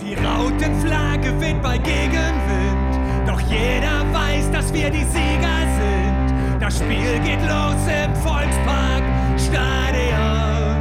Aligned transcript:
Die 0.00 0.14
Rautenflagge 0.14 1.40
weht 1.40 1.62
bei 1.62 1.78
Gegenwind, 1.78 3.26
doch 3.26 3.40
jeder 3.40 4.04
weiß, 4.12 4.50
dass 4.50 4.72
wir 4.72 4.90
die 4.90 5.04
Sieger 5.04 5.58
sind. 5.78 6.60
Das 6.60 6.78
Spiel 6.78 7.18
geht 7.24 7.40
los 7.40 7.80
im 7.88 8.14
Volkspark 8.16 9.02
Stadion, 9.38 10.76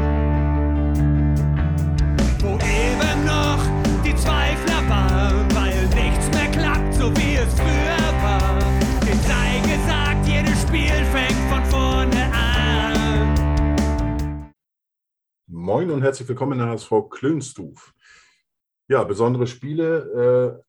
wo 2.39 2.55
eben 2.55 3.25
noch 3.25 3.63
die 4.03 4.15
Zweifler 4.15 4.89
waren, 4.89 5.47
weil 5.55 5.87
nichts 5.95 6.29
mehr 6.31 6.51
klappt, 6.51 6.93
so 6.95 7.09
wie 7.15 7.35
es 7.35 7.53
früher 7.53 8.13
war. 8.21 8.59
Den 9.01 9.19
sei 9.21 9.61
gesagt, 9.61 10.27
jedes 10.27 10.61
Spiel 10.61 11.05
fängt 11.13 11.39
von 11.49 11.63
vorne 11.65 12.25
an. 12.33 12.45
Moin 15.47 15.89
und 15.89 16.01
herzlich 16.01 16.27
willkommen 16.27 16.53
in 16.53 16.59
der 16.59 16.67
HSV 16.67 16.91
Klönstuf. 17.09 17.94
Ja, 18.87 19.03
besondere 19.03 19.47
Spiele, 19.47 20.61
äh, 20.61 20.63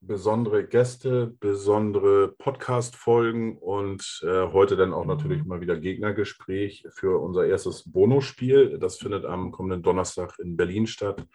besondere 0.00 0.66
Gäste, 0.66 1.28
besondere 1.40 2.34
Podcast-Folgen 2.36 3.56
und 3.56 4.20
äh, 4.24 4.52
heute 4.52 4.76
dann 4.76 4.92
auch 4.92 5.06
natürlich 5.06 5.42
mal 5.42 5.62
wieder 5.62 5.78
Gegnergespräch 5.78 6.86
für 6.90 7.18
unser 7.18 7.46
erstes 7.46 7.90
Bonusspiel. 7.90 8.78
Das 8.78 8.98
findet 8.98 9.24
am 9.24 9.52
kommenden 9.52 9.82
Donnerstag 9.82 10.38
in 10.38 10.58
Berlin 10.58 10.86
statt 10.86 11.26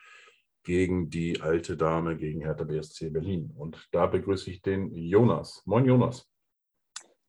gegen 0.61 1.09
die 1.09 1.41
alte 1.41 1.75
Dame, 1.75 2.15
gegen 2.15 2.41
Hertha 2.41 2.65
BSC 2.65 3.09
Berlin. 3.09 3.51
Und 3.57 3.87
da 3.91 4.05
begrüße 4.05 4.51
ich 4.51 4.61
den 4.61 4.93
Jonas. 4.93 5.63
Moin, 5.65 5.85
Jonas. 5.85 6.29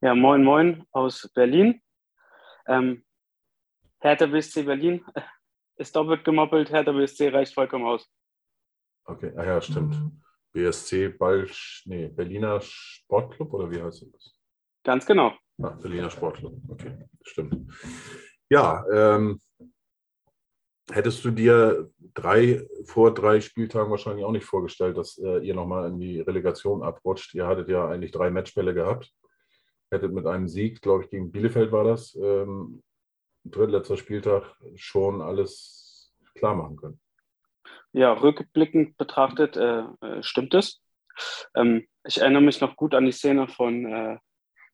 Ja, 0.03 0.15
moin, 0.15 0.45
moin 0.45 0.85
aus 0.91 1.31
Berlin. 1.35 1.81
Ähm, 2.67 3.05
Hertha 4.01 4.27
BSC 4.27 4.65
Berlin 4.65 5.03
ist 5.77 5.97
doppelt 5.97 6.27
gemoppelt, 6.27 6.71
Hertha 6.71 6.93
BSC 6.93 7.31
reicht 7.31 7.55
vollkommen 7.55 7.87
aus. 7.87 8.07
Okay, 9.05 9.33
ah 9.37 9.45
ja, 9.45 9.61
stimmt. 9.61 9.97
BSC 10.53 11.09
Ball, 11.09 11.49
nee, 11.87 12.09
Berliner 12.09 12.61
Sportclub 12.61 13.53
oder 13.55 13.71
wie 13.71 13.83
heißt 13.83 14.07
das? 14.13 14.39
Ganz 14.85 15.07
genau. 15.07 15.33
Ah, 15.63 15.71
Berliner 15.71 16.11
Sportclub, 16.11 16.55
okay, 16.69 17.07
stimmt. 17.23 17.73
Ja, 18.51 18.85
ähm, 18.93 19.41
hättest 20.91 21.25
du 21.25 21.31
dir 21.31 21.91
drei, 22.15 22.67
vor 22.85 23.15
drei 23.15 23.41
Spieltagen 23.41 23.91
wahrscheinlich 23.91 24.25
auch 24.25 24.33
nicht 24.33 24.45
vorgestellt, 24.45 24.97
dass 24.99 25.19
äh, 25.19 25.39
ihr 25.39 25.55
nochmal 25.55 25.89
in 25.89 25.99
die 25.99 26.21
Relegation 26.21 26.83
abrutscht. 26.83 27.35
Ihr 27.35 27.47
hattet 27.47 27.69
ja 27.69 27.89
eigentlich 27.89 28.13
drei 28.13 28.31
Matchbälle 28.31 28.75
gehabt. 28.75 29.13
Hättet 29.91 30.13
mit 30.13 30.27
einem 30.27 30.49
Sieg, 30.49 30.81
glaube 30.83 31.05
ich, 31.05 31.11
gegen 31.11 31.33
Bielefeld 31.33 31.73
war 31.73 31.85
das, 31.85 32.15
ähm, 32.15 32.83
drittletzter 33.45 33.97
Spieltag 33.97 34.55
schon 34.75 35.21
alles 35.21 36.13
klar 36.35 36.55
machen 36.55 36.77
können. 36.77 37.01
Ja, 37.93 38.13
rückblickend 38.13 38.97
betrachtet 38.97 39.57
äh, 39.57 39.83
äh, 40.01 40.23
stimmt 40.23 40.55
es. 40.55 40.83
Ähm, 41.55 41.87
ich 42.05 42.19
erinnere 42.19 42.43
mich 42.43 42.61
noch 42.61 42.77
gut 42.77 42.95
an 42.95 43.05
die 43.05 43.13
Szene 43.13 43.49
von 43.49 43.85
äh, 43.87 44.19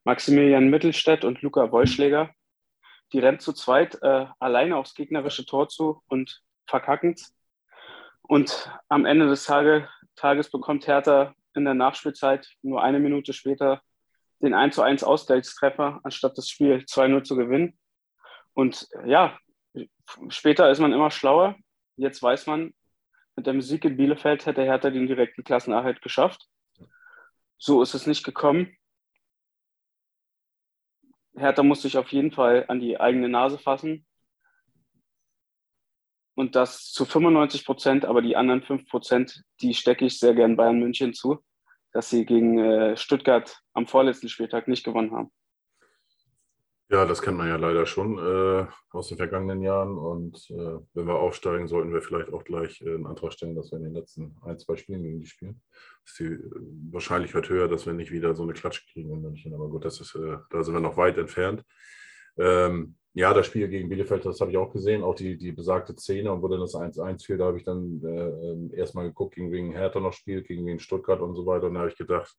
Maximilian 0.04 0.70
Mittelstädt 0.70 1.24
und 1.24 1.42
Luca 1.42 1.72
Wollschläger. 1.72 2.30
Die 3.12 3.18
rennen 3.18 3.40
zu 3.40 3.52
zweit 3.52 3.98
äh, 4.02 4.26
alleine 4.38 4.76
aufs 4.76 4.94
gegnerische 4.94 5.46
Tor 5.46 5.68
zu 5.68 6.02
und 6.08 6.42
verkacken 6.66 7.14
es. 7.14 7.34
Und 8.22 8.70
am 8.88 9.04
Ende 9.04 9.26
des 9.26 9.44
Tage, 9.44 9.88
Tages 10.14 10.50
bekommt 10.50 10.86
Hertha 10.86 11.34
in 11.54 11.64
der 11.64 11.74
Nachspielzeit 11.74 12.48
nur 12.62 12.82
eine 12.82 13.00
Minute 13.00 13.32
später 13.32 13.82
den 14.40 14.54
1 14.54 14.76
zu 14.76 14.82
1 14.82 15.02
Ausgleichstreffer, 15.02 16.00
anstatt 16.04 16.38
das 16.38 16.48
Spiel 16.48 16.84
2-0 16.86 17.24
zu 17.24 17.36
gewinnen. 17.36 17.78
Und 18.52 18.88
ja, 19.04 19.36
später 20.28 20.70
ist 20.70 20.78
man 20.78 20.92
immer 20.92 21.10
schlauer. 21.10 21.56
Jetzt 21.96 22.22
weiß 22.22 22.46
man, 22.46 22.72
mit 23.38 23.46
der 23.46 23.54
Musik 23.54 23.84
in 23.84 23.96
Bielefeld 23.96 24.46
hätte 24.46 24.64
Hertha 24.64 24.90
den 24.90 25.06
direkten 25.06 25.44
Klassenerhalt 25.44 26.02
geschafft. 26.02 26.48
So 27.56 27.82
ist 27.82 27.94
es 27.94 28.04
nicht 28.04 28.24
gekommen. 28.24 28.76
Hertha 31.36 31.62
muss 31.62 31.82
sich 31.82 31.96
auf 31.98 32.08
jeden 32.08 32.32
Fall 32.32 32.64
an 32.66 32.80
die 32.80 32.98
eigene 32.98 33.28
Nase 33.28 33.56
fassen. 33.56 34.04
Und 36.34 36.56
das 36.56 36.90
zu 36.90 37.04
95 37.04 37.64
Prozent, 37.64 38.04
aber 38.04 38.22
die 38.22 38.34
anderen 38.34 38.62
5 38.62 38.88
Prozent, 38.88 39.44
die 39.60 39.72
stecke 39.72 40.04
ich 40.04 40.18
sehr 40.18 40.34
gern 40.34 40.56
Bayern 40.56 40.80
München 40.80 41.14
zu, 41.14 41.38
dass 41.92 42.10
sie 42.10 42.26
gegen 42.26 42.58
äh, 42.58 42.96
Stuttgart 42.96 43.60
am 43.72 43.86
vorletzten 43.86 44.28
Spieltag 44.28 44.66
nicht 44.66 44.82
gewonnen 44.82 45.12
haben. 45.12 45.30
Ja, 46.90 47.04
das 47.04 47.20
kennt 47.20 47.36
man 47.36 47.48
ja 47.48 47.56
leider 47.56 47.84
schon 47.84 48.16
äh, 48.16 48.66
aus 48.92 49.08
den 49.08 49.18
vergangenen 49.18 49.60
Jahren. 49.60 49.98
Und 49.98 50.48
äh, 50.48 50.78
wenn 50.94 51.06
wir 51.06 51.16
aufsteigen, 51.16 51.68
sollten 51.68 51.92
wir 51.92 52.00
vielleicht 52.00 52.32
auch 52.32 52.44
gleich 52.44 52.80
äh, 52.80 52.94
einen 52.94 53.06
Antrag 53.06 53.34
stellen, 53.34 53.54
dass 53.54 53.70
wir 53.70 53.76
in 53.76 53.84
den 53.84 53.92
letzten 53.92 54.34
ein, 54.40 54.58
zwei 54.58 54.76
Spielen 54.76 55.02
gegen 55.02 55.20
die 55.20 55.26
spielen. 55.26 55.60
Ist 56.06 56.18
die 56.18 56.24
äh, 56.24 56.50
Wahrscheinlichkeit 56.90 57.50
höher, 57.50 57.68
dass 57.68 57.84
wir 57.84 57.92
nicht 57.92 58.10
wieder 58.10 58.34
so 58.34 58.42
eine 58.42 58.54
Klatsche 58.54 58.84
kriegen 58.90 59.12
in 59.12 59.20
München. 59.20 59.52
Aber 59.52 59.68
gut, 59.68 59.84
das 59.84 60.00
ist, 60.00 60.14
äh, 60.14 60.38
da 60.48 60.62
sind 60.62 60.72
wir 60.72 60.80
noch 60.80 60.96
weit 60.96 61.18
entfernt. 61.18 61.62
Ähm, 62.38 62.96
ja, 63.12 63.34
das 63.34 63.44
Spiel 63.44 63.68
gegen 63.68 63.90
Bielefeld, 63.90 64.24
das 64.24 64.40
habe 64.40 64.50
ich 64.50 64.56
auch 64.56 64.72
gesehen, 64.72 65.02
auch 65.02 65.14
die, 65.14 65.36
die 65.36 65.52
besagte 65.52 65.94
Szene. 65.94 66.32
Und 66.32 66.40
wo 66.40 66.48
dann 66.48 66.60
das 66.60 66.74
1-1 66.74 67.26
fiel, 67.26 67.36
da 67.36 67.46
habe 67.46 67.58
ich 67.58 67.64
dann 67.64 68.00
äh, 68.02 68.28
ähm, 68.28 68.70
erstmal 68.74 69.08
geguckt, 69.08 69.34
gegen 69.34 69.52
wen 69.52 69.72
Hertha 69.72 70.00
noch 70.00 70.14
spielt, 70.14 70.46
gegen 70.46 70.64
wen 70.64 70.78
Stuttgart 70.78 71.20
und 71.20 71.34
so 71.34 71.44
weiter. 71.44 71.66
Und 71.66 71.74
da 71.74 71.80
habe 71.80 71.90
ich 71.90 71.98
gedacht, 71.98 72.34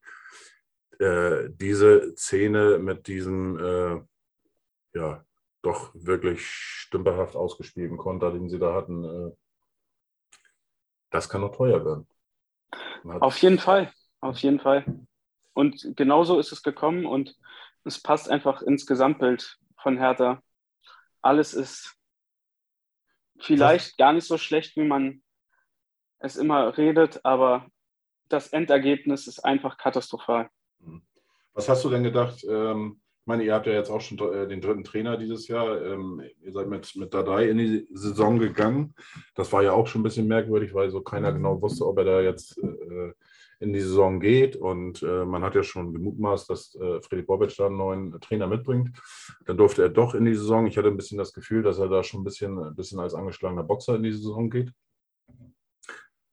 diese 1.02 2.14
Szene 2.18 2.78
mit 2.78 3.08
diesem 3.08 4.06
ja, 4.94 5.26
doch 5.62 5.92
wirklich 5.94 6.46
stümperhaft 6.46 7.36
ausgespielten 7.36 7.98
Konter, 7.98 8.32
den 8.32 8.50
sie 8.50 8.60
da 8.60 8.74
hatten, 8.74 9.04
äh, 9.04 9.32
das 11.10 11.30
kann 11.30 11.42
noch 11.42 11.56
teuer 11.56 11.84
werden. 11.84 12.08
Auf 13.20 13.38
jeden 13.40 13.60
Fall, 13.60 13.92
auf 14.20 14.38
jeden 14.40 14.60
Fall. 14.60 14.86
Und 15.54 15.94
genauso 15.96 16.40
ist 16.40 16.52
es 16.52 16.64
gekommen 16.64 17.06
und 17.06 17.36
es 17.84 18.02
passt 18.02 18.30
einfach 18.30 18.62
ins 18.62 18.86
Gesamtbild 18.86 19.58
von 19.82 19.98
Hertha. 19.98 20.42
Alles 21.22 21.54
ist 21.54 21.98
vielleicht 23.40 23.98
gar 23.98 24.14
nicht 24.14 24.28
so 24.28 24.38
schlecht, 24.38 24.76
wie 24.76 24.84
man 24.84 25.24
es 26.20 26.36
immer 26.36 26.78
redet, 26.78 27.26
aber 27.26 27.68
das 28.28 28.50
Endergebnis 28.50 29.28
ist 29.28 29.40
einfach 29.40 29.78
katastrophal. 29.78 30.50
Was 31.54 31.68
hast 31.68 31.84
du 31.84 31.90
denn 31.90 32.04
gedacht? 32.04 32.44
Ähm, 32.44 33.02
meine, 33.30 33.44
ihr 33.44 33.54
habt 33.54 33.68
ja 33.68 33.74
jetzt 33.74 33.92
auch 33.92 34.02
schon 34.02 34.18
äh, 34.34 34.48
den 34.48 34.60
dritten 34.60 34.84
Trainer 34.84 35.16
dieses 35.16 35.48
Jahr. 35.48 35.82
Ähm, 35.86 36.22
ihr 36.42 36.52
seid 36.52 36.68
mit, 36.68 36.96
mit 36.96 37.14
Dadai 37.14 37.50
in 37.50 37.60
die 37.60 37.88
Saison 37.94 38.40
gegangen. 38.40 38.96
Das 39.36 39.54
war 39.54 39.62
ja 39.62 39.72
auch 39.72 39.86
schon 39.88 40.02
ein 40.02 40.04
bisschen 40.04 40.28
merkwürdig, 40.28 40.74
weil 40.74 40.90
so 40.90 41.02
keiner 41.02 41.32
genau 41.32 41.62
wusste, 41.62 41.86
ob 41.86 42.00
er 42.00 42.06
da 42.06 42.22
jetzt 42.22 42.58
äh, 42.58 43.14
in 43.60 43.72
die 43.72 43.82
Saison 43.82 44.20
geht. 44.20 44.56
Und 44.56 45.04
äh, 45.04 45.26
man 45.26 45.44
hat 45.44 45.54
ja 45.54 45.62
schon 45.62 45.94
gemutmaßt, 45.94 46.50
dass 46.50 46.74
äh, 46.76 47.02
Freddy 47.02 47.22
Bobic 47.22 47.56
da 47.56 47.68
einen 47.68 47.78
neuen 47.78 48.20
Trainer 48.20 48.48
mitbringt. 48.48 49.00
Dann 49.46 49.58
durfte 49.58 49.84
er 49.84 49.90
doch 49.90 50.16
in 50.16 50.26
die 50.26 50.36
Saison. 50.36 50.66
Ich 50.66 50.78
hatte 50.78 50.88
ein 50.88 50.98
bisschen 50.98 51.20
das 51.20 51.32
Gefühl, 51.32 51.62
dass 51.62 51.78
er 51.78 51.88
da 51.88 52.04
schon 52.04 52.22
ein 52.22 52.26
bisschen, 52.26 52.58
ein 52.58 52.76
bisschen 52.76 53.00
als 53.00 53.14
angeschlagener 53.14 53.64
Boxer 53.64 53.96
in 53.96 54.04
die 54.04 54.12
Saison 54.12 54.50
geht. 54.50 54.74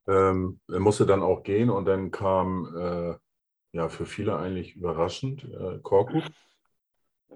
Ähm, 0.09 0.61
er 0.69 0.81
musste 0.81 1.05
dann 1.05 1.23
auch 1.23 1.43
gehen 1.43 1.69
und 1.69 1.85
dann 1.85 2.11
kam 2.11 2.75
äh, 2.75 3.15
ja 3.73 3.89
für 3.91 4.07
viele 4.07 4.39
eigentlich 4.39 4.77
überraschend 4.77 5.45
äh, 5.45 5.79
Korkut 5.83 6.25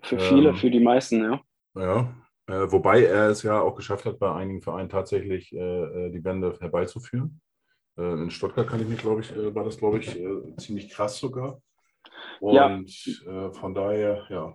für 0.03 0.19
viele, 0.19 0.51
ähm, 0.51 0.57
für 0.57 0.71
die 0.71 0.81
meisten, 0.81 1.23
ja. 1.23 1.41
Ja, 1.75 2.15
äh, 2.47 2.71
wobei 2.73 3.05
er 3.05 3.29
es 3.29 3.43
ja 3.43 3.61
auch 3.61 3.77
geschafft 3.77 4.05
hat, 4.05 4.19
bei 4.19 4.33
einigen 4.33 4.63
Vereinen 4.63 4.89
tatsächlich 4.89 5.53
äh, 5.53 5.59
äh 5.59 6.11
die 6.11 6.25
Wende 6.25 6.57
herbeizuführen. 6.61 7.41
Äh, 7.97 8.03
in 8.03 8.31
Stuttgart 8.31 8.67
kann 8.67 8.81
ich 8.81 8.89
mich, 8.89 8.99
glaube 8.99 9.21
ich, 9.21 9.31
äh, 9.33 9.55
war 9.55 9.65
das, 9.65 9.79
glaube 9.79 9.99
ich, 9.99 10.19
äh, 10.19 10.57
ziemlich 10.57 10.91
krass 10.91 11.19
sogar. 11.19 11.61
Und 12.41 13.15
ja. 13.25 13.53
von 13.53 13.75
daher, 13.75 14.27
ja. 14.31 14.55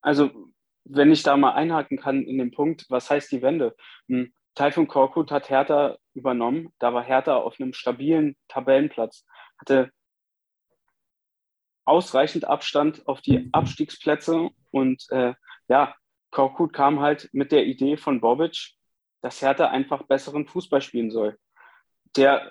Also, 0.00 0.30
wenn 0.84 1.10
ich 1.10 1.22
da 1.22 1.36
mal 1.36 1.52
einhaken 1.52 1.98
kann 1.98 2.22
in 2.22 2.38
dem 2.38 2.50
Punkt, 2.50 2.86
was 2.88 3.10
heißt 3.10 3.30
die 3.32 3.42
Wende? 3.42 3.74
Hm, 4.08 4.32
Taifun 4.54 4.88
Korkut 4.88 5.30
hat 5.30 5.50
Hertha 5.50 5.98
übernommen. 6.14 6.72
Da 6.78 6.94
war 6.94 7.02
Hertha 7.02 7.36
auf 7.36 7.60
einem 7.60 7.72
stabilen 7.72 8.36
Tabellenplatz, 8.48 9.26
hatte 9.58 9.90
ausreichend 11.86 12.44
Abstand 12.44 13.06
auf 13.06 13.22
die 13.22 13.48
Abstiegsplätze. 13.52 14.50
Und 14.70 15.06
äh, 15.10 15.34
ja, 15.68 15.94
Korkut 16.30 16.72
kam 16.72 17.00
halt 17.00 17.30
mit 17.32 17.52
der 17.52 17.64
Idee 17.64 17.96
von 17.96 18.20
Bobic, 18.20 18.72
dass 19.22 19.40
Hertha 19.40 19.68
einfach 19.68 20.02
besseren 20.02 20.46
Fußball 20.46 20.82
spielen 20.82 21.10
soll. 21.10 21.38
Der 22.16 22.50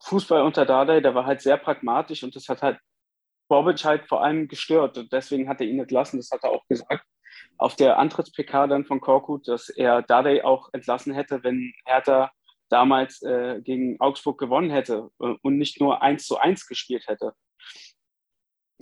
Fußball 0.00 0.42
unter 0.42 0.66
Dardai, 0.66 1.00
der 1.00 1.14
war 1.14 1.26
halt 1.26 1.40
sehr 1.40 1.56
pragmatisch 1.56 2.22
und 2.24 2.34
das 2.34 2.48
hat 2.48 2.62
halt 2.62 2.78
Bobic 3.48 3.84
halt 3.84 4.08
vor 4.08 4.22
allem 4.24 4.48
gestört. 4.48 4.98
Und 4.98 5.12
deswegen 5.12 5.48
hat 5.48 5.60
er 5.60 5.66
ihn 5.66 5.78
entlassen, 5.78 6.18
das 6.18 6.30
hat 6.30 6.42
er 6.42 6.50
auch 6.50 6.66
gesagt. 6.66 7.04
Auf 7.58 7.76
der 7.76 7.98
Antritts-PK 7.98 8.66
dann 8.66 8.84
von 8.86 9.00
Korkut, 9.00 9.46
dass 9.48 9.68
er 9.68 10.02
Dardai 10.02 10.44
auch 10.44 10.70
entlassen 10.72 11.14
hätte, 11.14 11.44
wenn 11.44 11.72
Hertha 11.84 12.30
damals 12.68 13.22
äh, 13.22 13.60
gegen 13.62 14.00
Augsburg 14.00 14.38
gewonnen 14.38 14.70
hätte 14.70 15.10
äh, 15.20 15.34
und 15.42 15.58
nicht 15.58 15.80
nur 15.80 16.02
1 16.02 16.26
zu 16.26 16.38
1 16.38 16.66
gespielt 16.66 17.06
hätte 17.06 17.34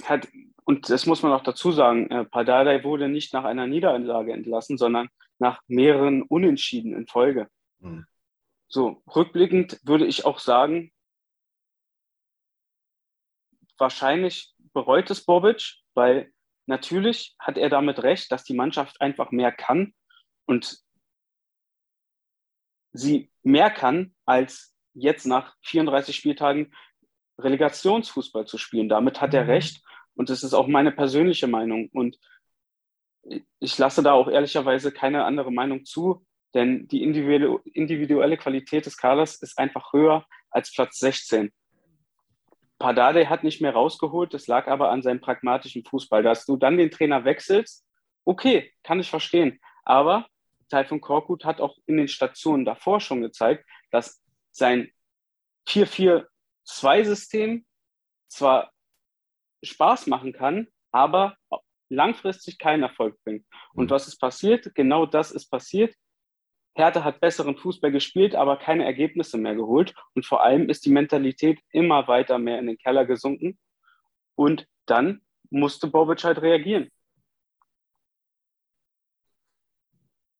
hat, 0.02 0.28
und 0.64 0.90
das 0.90 1.06
muss 1.06 1.22
man 1.22 1.32
auch 1.32 1.42
dazu 1.42 1.72
sagen, 1.72 2.10
äh, 2.10 2.24
Pardadei 2.24 2.82
wurde 2.84 3.08
nicht 3.08 3.32
nach 3.32 3.44
einer 3.44 3.66
Niederlage 3.66 4.32
entlassen, 4.32 4.78
sondern 4.78 5.08
nach 5.38 5.60
mehreren 5.66 6.22
Unentschieden 6.22 6.94
in 6.94 7.06
Folge. 7.06 7.48
Mhm. 7.78 8.06
So, 8.68 9.02
rückblickend 9.14 9.80
würde 9.84 10.06
ich 10.06 10.24
auch 10.24 10.38
sagen, 10.38 10.92
wahrscheinlich 13.78 14.54
bereut 14.72 15.10
es 15.10 15.24
Bobic, 15.24 15.76
weil 15.94 16.32
natürlich 16.66 17.36
hat 17.38 17.58
er 17.58 17.68
damit 17.68 18.02
recht, 18.02 18.32
dass 18.32 18.44
die 18.44 18.54
Mannschaft 18.54 19.00
einfach 19.00 19.30
mehr 19.30 19.52
kann 19.52 19.94
und 20.46 20.78
sie 22.92 23.30
mehr 23.42 23.70
kann, 23.70 24.14
als 24.24 24.74
jetzt 24.94 25.26
nach 25.26 25.54
34 25.62 26.14
Spieltagen 26.16 26.72
Relegationsfußball 27.38 28.46
zu 28.46 28.58
spielen. 28.58 28.88
Damit 28.88 29.20
hat 29.20 29.34
er 29.34 29.44
mhm. 29.44 29.50
recht 29.50 29.82
und 30.14 30.30
das 30.30 30.42
ist 30.42 30.54
auch 30.54 30.66
meine 30.66 30.92
persönliche 30.92 31.46
Meinung. 31.46 31.88
Und 31.92 32.18
ich 33.58 33.78
lasse 33.78 34.02
da 34.02 34.12
auch 34.12 34.28
ehrlicherweise 34.28 34.92
keine 34.92 35.24
andere 35.24 35.50
Meinung 35.50 35.84
zu, 35.84 36.24
denn 36.54 36.86
die 36.86 37.02
individuelle 37.02 38.36
Qualität 38.36 38.86
des 38.86 38.96
Kaders 38.96 39.36
ist 39.36 39.58
einfach 39.58 39.92
höher 39.92 40.24
als 40.50 40.72
Platz 40.72 40.98
16. 41.00 41.52
Pardade 42.78 43.28
hat 43.28 43.44
nicht 43.44 43.60
mehr 43.60 43.72
rausgeholt, 43.72 44.34
das 44.34 44.46
lag 44.46 44.68
aber 44.68 44.90
an 44.90 45.02
seinem 45.02 45.20
pragmatischen 45.20 45.84
Fußball. 45.84 46.22
Dass 46.22 46.44
du 46.44 46.56
dann 46.56 46.76
den 46.76 46.90
Trainer 46.90 47.24
wechselst, 47.24 47.84
okay, 48.24 48.72
kann 48.82 49.00
ich 49.00 49.10
verstehen. 49.10 49.58
Aber 49.84 50.26
Taifun 50.68 51.00
Korkut 51.00 51.44
hat 51.44 51.60
auch 51.60 51.76
in 51.86 51.96
den 51.96 52.08
Stationen 52.08 52.64
davor 52.64 53.00
schon 53.00 53.22
gezeigt, 53.22 53.64
dass 53.90 54.22
sein 54.50 54.92
4-4-2-System 56.66 57.64
zwar 58.28 58.72
Spaß 59.62 60.06
machen 60.06 60.32
kann, 60.32 60.68
aber 60.90 61.36
langfristig 61.88 62.58
keinen 62.58 62.82
Erfolg 62.82 63.16
bringt. 63.24 63.46
Und 63.74 63.86
mhm. 63.86 63.90
was 63.90 64.08
ist 64.08 64.18
passiert? 64.18 64.74
Genau 64.74 65.06
das 65.06 65.30
ist 65.30 65.48
passiert. 65.50 65.94
Hertha 66.76 67.04
hat 67.04 67.20
besseren 67.20 67.56
Fußball 67.56 67.92
gespielt, 67.92 68.34
aber 68.34 68.58
keine 68.58 68.84
Ergebnisse 68.84 69.38
mehr 69.38 69.54
geholt. 69.54 69.94
Und 70.14 70.26
vor 70.26 70.42
allem 70.42 70.68
ist 70.68 70.84
die 70.84 70.90
Mentalität 70.90 71.60
immer 71.70 72.08
weiter 72.08 72.38
mehr 72.38 72.58
in 72.58 72.66
den 72.66 72.78
Keller 72.78 73.06
gesunken. 73.06 73.58
Und 74.34 74.66
dann 74.86 75.22
musste 75.50 75.86
Bobic 75.86 76.24
halt 76.24 76.42
reagieren. 76.42 76.90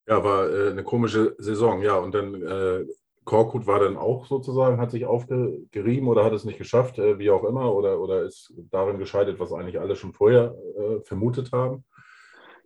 Ja, 0.07 0.23
war 0.23 0.51
äh, 0.51 0.71
eine 0.71 0.83
komische 0.83 1.35
Saison, 1.39 1.81
ja. 1.83 1.97
Und 1.97 2.15
dann 2.15 2.43
äh, 2.43 2.85
Korkut 3.25 3.67
war 3.67 3.81
dann 3.81 3.97
auch 3.97 4.27
sozusagen, 4.27 4.79
hat 4.79 4.91
sich 4.91 5.07
aufgerieben 5.07 6.09
oder 6.09 6.25
hat 6.25 6.33
es 6.33 6.45
nicht 6.45 6.59
geschafft, 6.59 6.99
äh, 6.99 7.19
wie 7.19 7.31
auch 7.31 7.45
immer, 7.45 7.75
oder, 7.75 7.99
oder 8.01 8.23
ist 8.23 8.53
darin 8.71 8.99
gescheitert, 8.99 9.41
was 9.41 9.53
eigentlich 9.53 9.81
alle 9.81 9.97
schon 9.97 10.13
vorher 10.13 10.55
äh, 10.77 11.01
vermutet 11.05 11.53
haben. 11.53 11.85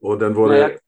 Und 0.00 0.20
dann 0.20 0.36
wurde. 0.36 0.54
Naja, 0.54 0.78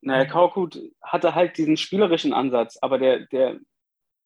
naja, 0.00 0.24
Korkut 0.26 0.80
hatte 1.02 1.34
halt 1.34 1.56
diesen 1.58 1.76
spielerischen 1.76 2.32
Ansatz, 2.32 2.78
aber 2.80 2.98
der, 2.98 3.26
der, 3.26 3.58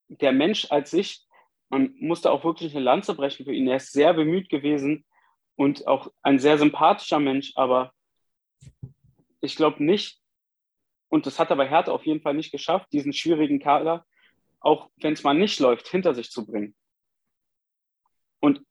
der 0.08 0.32
Mensch 0.32 0.70
als 0.70 0.90
sich, 0.90 1.26
man 1.68 1.94
musste 1.98 2.30
auch 2.30 2.44
wirklich 2.44 2.74
eine 2.74 2.84
Lanze 2.84 3.14
brechen 3.14 3.44
für 3.44 3.52
ihn. 3.52 3.66
Er 3.66 3.76
ist 3.76 3.92
sehr 3.92 4.12
bemüht 4.12 4.50
gewesen 4.50 5.04
und 5.56 5.86
auch 5.86 6.10
ein 6.22 6.38
sehr 6.38 6.58
sympathischer 6.58 7.20
Mensch, 7.20 7.52
aber 7.54 7.92
ich 9.40 9.56
glaube 9.56 9.82
nicht, 9.82 10.20
und 11.08 11.26
das 11.26 11.38
hat 11.38 11.50
aber 11.50 11.64
Hertha 11.64 11.92
auf 11.92 12.06
jeden 12.06 12.20
Fall 12.20 12.34
nicht 12.34 12.52
geschafft, 12.52 12.92
diesen 12.92 13.12
schwierigen 13.12 13.58
Kader 13.58 14.04
auch 14.62 14.90
wenn 14.96 15.12
es 15.12 15.24
mal 15.24 15.34
nicht 15.34 15.58
läuft, 15.60 15.88
hinter 15.88 16.14
sich 16.14 16.30
zu 16.30 16.46
bringen. 16.46 16.74
Und 18.40 18.64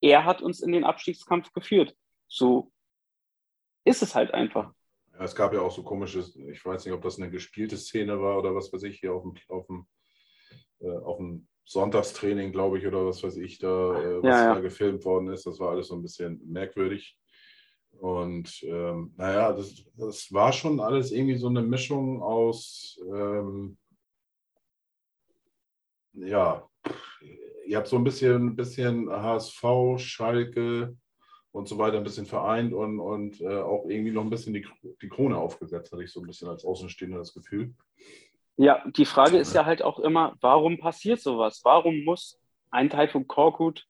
er 0.00 0.24
hat 0.24 0.42
uns 0.42 0.60
in 0.60 0.72
den 0.72 0.84
Abstiegskampf 0.84 1.52
geführt. 1.52 1.96
So 2.28 2.72
ist 3.84 4.02
es 4.02 4.14
halt 4.14 4.32
einfach. 4.32 4.72
Ja, 5.12 5.24
es 5.24 5.34
gab 5.34 5.52
ja 5.52 5.60
auch 5.60 5.72
so 5.72 5.82
komisches, 5.82 6.36
ich 6.36 6.64
weiß 6.64 6.84
nicht, 6.84 6.94
ob 6.94 7.02
das 7.02 7.18
eine 7.18 7.30
gespielte 7.30 7.76
Szene 7.76 8.20
war 8.20 8.38
oder 8.38 8.54
was 8.54 8.72
weiß 8.72 8.84
ich, 8.84 9.00
hier 9.00 9.12
auf 9.12 9.22
dem, 9.22 9.34
auf 9.48 9.66
dem, 9.66 9.86
äh, 10.80 10.96
auf 10.98 11.16
dem 11.16 11.48
Sonntagstraining, 11.64 12.52
glaube 12.52 12.78
ich, 12.78 12.86
oder 12.86 13.04
was 13.04 13.22
weiß 13.22 13.36
ich, 13.38 13.58
da, 13.58 13.68
äh, 14.00 14.22
was 14.22 14.24
ja, 14.24 14.44
ja. 14.44 14.54
da 14.54 14.60
gefilmt 14.60 15.04
worden 15.04 15.28
ist. 15.28 15.46
Das 15.46 15.58
war 15.58 15.70
alles 15.70 15.88
so 15.88 15.96
ein 15.96 16.02
bisschen 16.02 16.40
merkwürdig. 16.46 17.18
Und 17.98 18.62
ähm, 18.62 19.12
naja, 19.16 19.52
das, 19.52 19.84
das 19.96 20.32
war 20.32 20.52
schon 20.52 20.78
alles 20.78 21.10
irgendwie 21.10 21.36
so 21.36 21.48
eine 21.48 21.62
Mischung 21.62 22.22
aus 22.22 23.00
ähm, 23.12 23.76
ja, 26.20 26.68
ihr 27.66 27.76
habt 27.76 27.88
so 27.88 27.96
ein 27.96 28.04
bisschen, 28.04 28.56
bisschen 28.56 29.10
HSV, 29.10 29.62
Schalke 29.98 30.96
und 31.52 31.68
so 31.68 31.78
weiter 31.78 31.98
ein 31.98 32.04
bisschen 32.04 32.26
vereint 32.26 32.72
und, 32.72 33.00
und 33.00 33.40
äh, 33.40 33.60
auch 33.60 33.86
irgendwie 33.88 34.12
noch 34.12 34.22
ein 34.22 34.30
bisschen 34.30 34.54
die, 34.54 34.66
die 35.02 35.08
Krone 35.08 35.36
aufgesetzt, 35.36 35.92
hatte 35.92 36.02
ich 36.02 36.12
so 36.12 36.20
ein 36.20 36.26
bisschen 36.26 36.48
als 36.48 36.64
Außenstehender 36.64 37.18
das 37.18 37.34
Gefühl. 37.34 37.74
Ja, 38.56 38.82
die 38.88 39.04
Frage 39.04 39.38
ist 39.38 39.54
ja 39.54 39.64
halt 39.64 39.82
auch 39.82 39.98
immer, 39.98 40.36
warum 40.40 40.78
passiert 40.78 41.20
sowas? 41.20 41.60
Warum 41.62 42.04
muss 42.04 42.40
ein 42.70 42.90
Teil 42.90 43.08
von 43.08 43.26
Korkut 43.26 43.86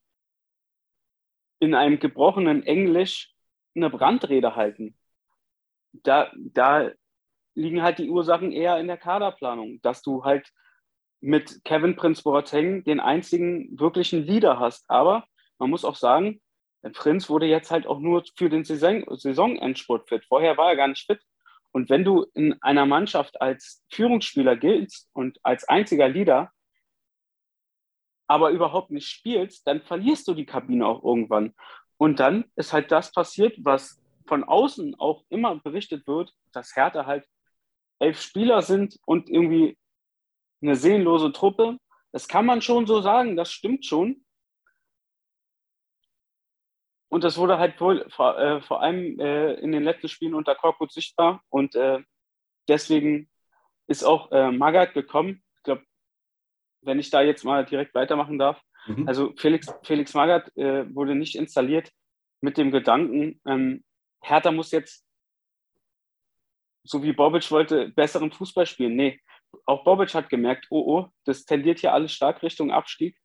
in 1.58 1.74
einem 1.74 1.98
gebrochenen 1.98 2.62
Englisch 2.64 3.34
eine 3.74 3.90
Brandrede 3.90 4.56
halten? 4.56 4.96
Da, 5.92 6.30
da 6.36 6.90
liegen 7.54 7.82
halt 7.82 7.98
die 7.98 8.10
Ursachen 8.10 8.52
eher 8.52 8.78
in 8.78 8.86
der 8.86 8.98
Kaderplanung, 8.98 9.80
dass 9.82 10.02
du 10.02 10.24
halt 10.24 10.52
mit 11.20 11.64
Kevin 11.64 11.96
Prince 11.96 12.22
Boateng 12.22 12.84
den 12.84 13.00
einzigen 13.00 13.78
wirklichen 13.78 14.24
Leader 14.24 14.58
hast. 14.58 14.88
Aber 14.88 15.24
man 15.58 15.70
muss 15.70 15.84
auch 15.84 15.96
sagen, 15.96 16.40
der 16.82 16.90
Prinz 16.90 17.28
wurde 17.28 17.46
jetzt 17.46 17.70
halt 17.70 17.86
auch 17.86 17.98
nur 17.98 18.24
für 18.36 18.48
den 18.48 18.64
Saison, 18.64 19.04
Saisonendspurt 19.08 20.08
fit. 20.08 20.24
Vorher 20.26 20.56
war 20.56 20.70
er 20.70 20.76
gar 20.76 20.88
nicht 20.88 21.06
fit. 21.06 21.20
Und 21.72 21.90
wenn 21.90 22.04
du 22.04 22.26
in 22.34 22.60
einer 22.62 22.86
Mannschaft 22.86 23.40
als 23.40 23.84
Führungsspieler 23.90 24.56
giltst 24.56 25.08
und 25.12 25.38
als 25.42 25.68
einziger 25.68 26.08
Leader, 26.08 26.50
aber 28.26 28.50
überhaupt 28.50 28.90
nicht 28.90 29.08
spielst, 29.08 29.66
dann 29.66 29.82
verlierst 29.82 30.28
du 30.28 30.34
die 30.34 30.46
Kabine 30.46 30.86
auch 30.86 31.02
irgendwann. 31.02 31.54
Und 31.96 32.20
dann 32.20 32.44
ist 32.56 32.72
halt 32.72 32.92
das 32.92 33.10
passiert, 33.10 33.56
was 33.58 34.00
von 34.26 34.44
außen 34.44 34.94
auch 34.98 35.24
immer 35.30 35.56
berichtet 35.56 36.06
wird, 36.06 36.32
dass 36.52 36.76
Hertha 36.76 37.06
halt 37.06 37.26
elf 37.98 38.20
Spieler 38.20 38.62
sind 38.62 38.98
und 39.06 39.28
irgendwie 39.28 39.76
eine 40.62 40.76
seelenlose 40.76 41.32
Truppe. 41.32 41.78
Das 42.12 42.28
kann 42.28 42.46
man 42.46 42.62
schon 42.62 42.86
so 42.86 43.00
sagen, 43.00 43.36
das 43.36 43.52
stimmt 43.52 43.84
schon. 43.84 44.24
Und 47.10 47.24
das 47.24 47.38
wurde 47.38 47.58
halt 47.58 47.80
wohl 47.80 48.08
vor, 48.10 48.38
äh, 48.38 48.60
vor 48.60 48.82
allem 48.82 49.18
äh, 49.18 49.54
in 49.54 49.72
den 49.72 49.82
letzten 49.82 50.08
Spielen 50.08 50.34
unter 50.34 50.54
Korkut 50.54 50.92
sichtbar. 50.92 51.42
Und 51.48 51.74
äh, 51.74 52.00
deswegen 52.68 53.30
ist 53.86 54.04
auch 54.04 54.30
äh, 54.30 54.50
Magath 54.50 54.92
gekommen. 54.92 55.42
Ich 55.56 55.62
glaube, 55.62 55.84
wenn 56.82 56.98
ich 56.98 57.10
da 57.10 57.22
jetzt 57.22 57.44
mal 57.44 57.64
direkt 57.64 57.94
weitermachen 57.94 58.38
darf. 58.38 58.62
Mhm. 58.86 59.08
Also 59.08 59.32
Felix, 59.36 59.72
Felix 59.82 60.12
Magath 60.14 60.54
äh, 60.56 60.94
wurde 60.94 61.14
nicht 61.14 61.34
installiert 61.34 61.90
mit 62.40 62.56
dem 62.56 62.70
Gedanken, 62.70 63.40
ähm, 63.46 63.84
Hertha 64.20 64.50
muss 64.50 64.70
jetzt, 64.70 65.04
so 66.84 67.02
wie 67.02 67.12
Bobic 67.12 67.50
wollte, 67.50 67.88
besseren 67.88 68.32
Fußball 68.32 68.66
spielen. 68.66 68.96
Nee, 68.96 69.20
auch 69.66 69.84
Bobic 69.84 70.14
hat 70.14 70.28
gemerkt, 70.28 70.66
oh, 70.70 70.98
oh, 70.98 71.08
das 71.24 71.44
tendiert 71.44 71.80
hier 71.80 71.92
alles 71.92 72.12
stark 72.12 72.42
Richtung 72.42 72.70
Abstieg. 72.70 73.16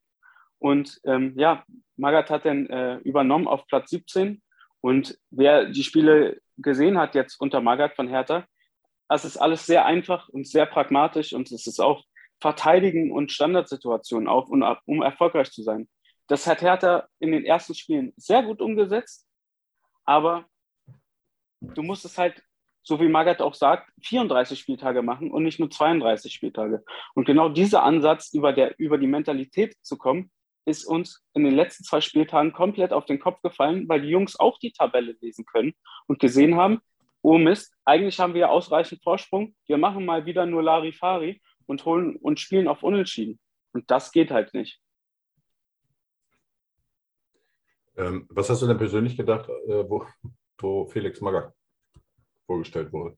Und 0.59 0.99
ähm, 1.05 1.33
ja, 1.37 1.63
Magath 1.97 2.29
hat 2.29 2.45
dann 2.45 2.67
äh, 2.67 2.95
übernommen 2.97 3.47
auf 3.47 3.67
Platz 3.67 3.89
17. 3.89 4.41
Und 4.81 5.17
wer 5.29 5.65
die 5.65 5.83
Spiele 5.83 6.41
gesehen 6.57 6.97
hat 6.97 7.15
jetzt 7.15 7.39
unter 7.39 7.61
Magath 7.61 7.95
von 7.95 8.07
Hertha, 8.07 8.45
das 9.09 9.25
ist 9.25 9.37
alles 9.37 9.65
sehr 9.65 9.85
einfach 9.85 10.29
und 10.29 10.47
sehr 10.47 10.65
pragmatisch 10.65 11.33
und 11.33 11.51
es 11.51 11.67
ist 11.67 11.79
auch 11.79 12.03
Verteidigen 12.39 13.11
und 13.11 13.31
Standardsituationen 13.31 14.27
auf, 14.27 14.49
um 14.49 15.01
erfolgreich 15.01 15.51
zu 15.51 15.63
sein. 15.63 15.87
Das 16.27 16.47
hat 16.47 16.61
Hertha 16.61 17.07
in 17.19 17.31
den 17.31 17.45
ersten 17.45 17.75
Spielen 17.75 18.13
sehr 18.17 18.43
gut 18.43 18.61
umgesetzt, 18.61 19.27
aber 20.05 20.45
du 21.61 21.83
musst 21.83 22.05
es 22.05 22.17
halt 22.17 22.41
so 22.83 22.99
wie 22.99 23.07
Magath 23.07 23.41
auch 23.41 23.53
sagt, 23.53 23.89
34 24.03 24.59
Spieltage 24.59 25.01
machen 25.01 25.31
und 25.31 25.43
nicht 25.43 25.59
nur 25.59 25.69
32 25.69 26.33
Spieltage. 26.33 26.83
Und 27.15 27.25
genau 27.25 27.49
dieser 27.49 27.83
Ansatz, 27.83 28.33
über, 28.33 28.53
der, 28.53 28.77
über 28.77 28.97
die 28.97 29.07
Mentalität 29.07 29.75
zu 29.81 29.97
kommen, 29.97 30.31
ist 30.65 30.85
uns 30.85 31.25
in 31.33 31.43
den 31.43 31.55
letzten 31.55 31.83
zwei 31.83 32.01
Spieltagen 32.01 32.53
komplett 32.53 32.93
auf 32.93 33.05
den 33.05 33.19
Kopf 33.19 33.41
gefallen, 33.41 33.87
weil 33.89 34.01
die 34.01 34.09
Jungs 34.09 34.39
auch 34.39 34.59
die 34.59 34.71
Tabelle 34.71 35.15
lesen 35.21 35.45
können 35.45 35.73
und 36.07 36.19
gesehen 36.19 36.55
haben, 36.55 36.79
oh 37.21 37.37
Mist, 37.37 37.73
eigentlich 37.85 38.19
haben 38.19 38.33
wir 38.33 38.49
ausreichend 38.49 39.01
Vorsprung, 39.01 39.55
wir 39.65 39.77
machen 39.77 40.05
mal 40.05 40.25
wieder 40.25 40.45
nur 40.45 40.63
Larifari 40.63 41.41
und 41.65 41.85
holen 41.85 42.17
und 42.17 42.39
spielen 42.39 42.67
auf 42.67 42.83
Unentschieden. 42.83 43.39
Und 43.73 43.89
das 43.89 44.11
geht 44.11 44.31
halt 44.31 44.53
nicht. 44.53 44.79
Ähm, 47.95 48.27
was 48.29 48.49
hast 48.49 48.61
du 48.61 48.67
denn 48.67 48.77
persönlich 48.77 49.15
gedacht, 49.15 49.49
äh, 49.67 49.89
wo, 49.89 50.05
wo 50.57 50.85
Felix 50.87 51.21
Magath 51.21 51.53
vorgestellt 52.53 52.93
wurde. 52.93 53.17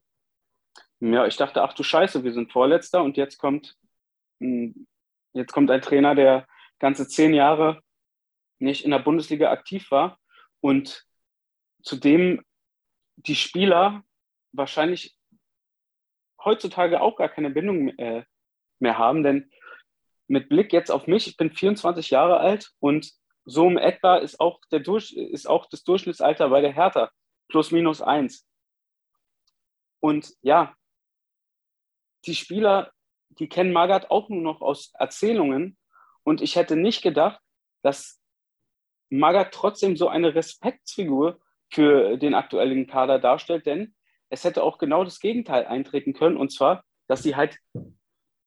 Ja, 1.02 1.26
ich 1.26 1.36
dachte, 1.36 1.62
ach 1.62 1.74
du 1.74 1.84
Scheiße, 1.84 2.24
wir 2.24 2.34
sind 2.34 2.54
Vorletzter 2.54 3.04
und 3.04 3.18
jetzt 3.18 3.38
kommt, 3.38 3.76
hm, 4.40 4.88
jetzt 5.34 5.52
kommt 5.52 5.70
ein 5.70 5.82
Trainer, 5.82 6.16
der 6.16 6.48
ganze 6.80 7.08
zehn 7.08 7.34
Jahre 7.34 7.82
nicht 8.60 8.86
in 8.86 8.92
der 8.92 9.00
Bundesliga 9.00 9.52
aktiv 9.52 9.92
war 9.92 10.18
und 10.62 11.06
zudem 11.84 12.42
die 13.18 13.36
Spieler 13.36 14.04
wahrscheinlich 14.54 15.18
heutzutage 16.44 17.02
auch 17.02 17.18
gar 17.18 17.30
keine 17.30 17.50
Bindung 17.50 17.90
äh, 17.98 18.24
mehr 18.80 18.98
haben. 18.98 19.24
Denn 19.24 19.52
mit 20.28 20.48
Blick 20.48 20.72
jetzt 20.72 20.92
auf 20.92 21.08
mich, 21.08 21.28
ich 21.28 21.38
bin 21.38 21.52
24 21.52 22.10
Jahre 22.10 22.38
alt 22.40 22.72
und 22.80 23.12
so 23.44 23.68
im 23.68 23.78
etwa 23.78 24.16
ist 24.16 24.40
auch, 24.40 24.62
der 24.72 24.80
Durch, 24.80 25.12
ist 25.12 25.48
auch 25.48 25.68
das 25.70 25.84
Durchschnittsalter 25.84 26.50
bei 26.50 26.62
der 26.62 26.74
Hertha 26.74 27.12
plus 27.50 27.72
minus 27.72 28.02
eins. 28.02 28.48
Und 30.06 30.36
ja, 30.44 30.76
die 32.28 32.36
Spieler, 32.36 32.92
die 33.40 33.50
kennen 33.50 33.74
Magath 33.74 34.12
auch 34.12 34.30
nur 34.30 34.44
noch 34.44 34.62
aus 34.62 34.94
Erzählungen. 35.00 35.80
Und 36.22 36.44
ich 36.44 36.56
hätte 36.58 36.76
nicht 36.76 37.02
gedacht, 37.02 37.42
dass 37.82 38.22
Magath 39.10 39.52
trotzdem 39.52 39.98
so 39.98 40.08
eine 40.08 40.36
Respektsfigur 40.36 41.40
für 41.72 42.18
den 42.18 42.36
aktuellen 42.36 42.86
Kader 42.86 43.18
darstellt, 43.18 43.66
denn 43.66 43.96
es 44.30 44.44
hätte 44.44 44.62
auch 44.62 44.78
genau 44.78 45.04
das 45.04 45.20
Gegenteil 45.20 45.66
eintreten 45.66 46.14
können, 46.14 46.38
und 46.38 46.52
zwar, 46.52 46.84
dass 47.08 47.24
sie 47.24 47.36
halt 47.36 47.58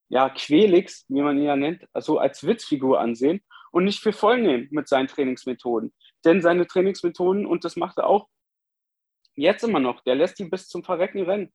ja 0.09 0.31
Quelix, 0.31 1.07
wie 1.09 1.23
man 1.23 1.38
ihn 1.38 1.45
ja 1.45 1.57
nennt, 1.57 1.88
also 1.93 2.19
als 2.19 2.47
Witzfigur 2.47 3.00
ansehen 3.00 3.43
und 3.73 3.83
nicht 3.83 3.99
für 3.99 4.12
voll 4.12 4.41
nehmen 4.41 4.69
mit 4.71 4.87
seinen 4.87 5.09
Trainingsmethoden. 5.09 5.93
Denn 6.25 6.41
seine 6.41 6.69
Trainingsmethoden, 6.69 7.47
und 7.47 7.65
das 7.65 7.75
macht 7.75 7.99
er 7.99 8.07
auch 8.07 8.29
jetzt 9.38 9.64
immer 9.64 9.80
noch, 9.80 10.00
der 10.02 10.16
lässt 10.16 10.38
die 10.38 10.45
bis 10.45 10.68
zum 10.68 10.85
Verrecken 10.85 11.23
rennen 11.23 11.52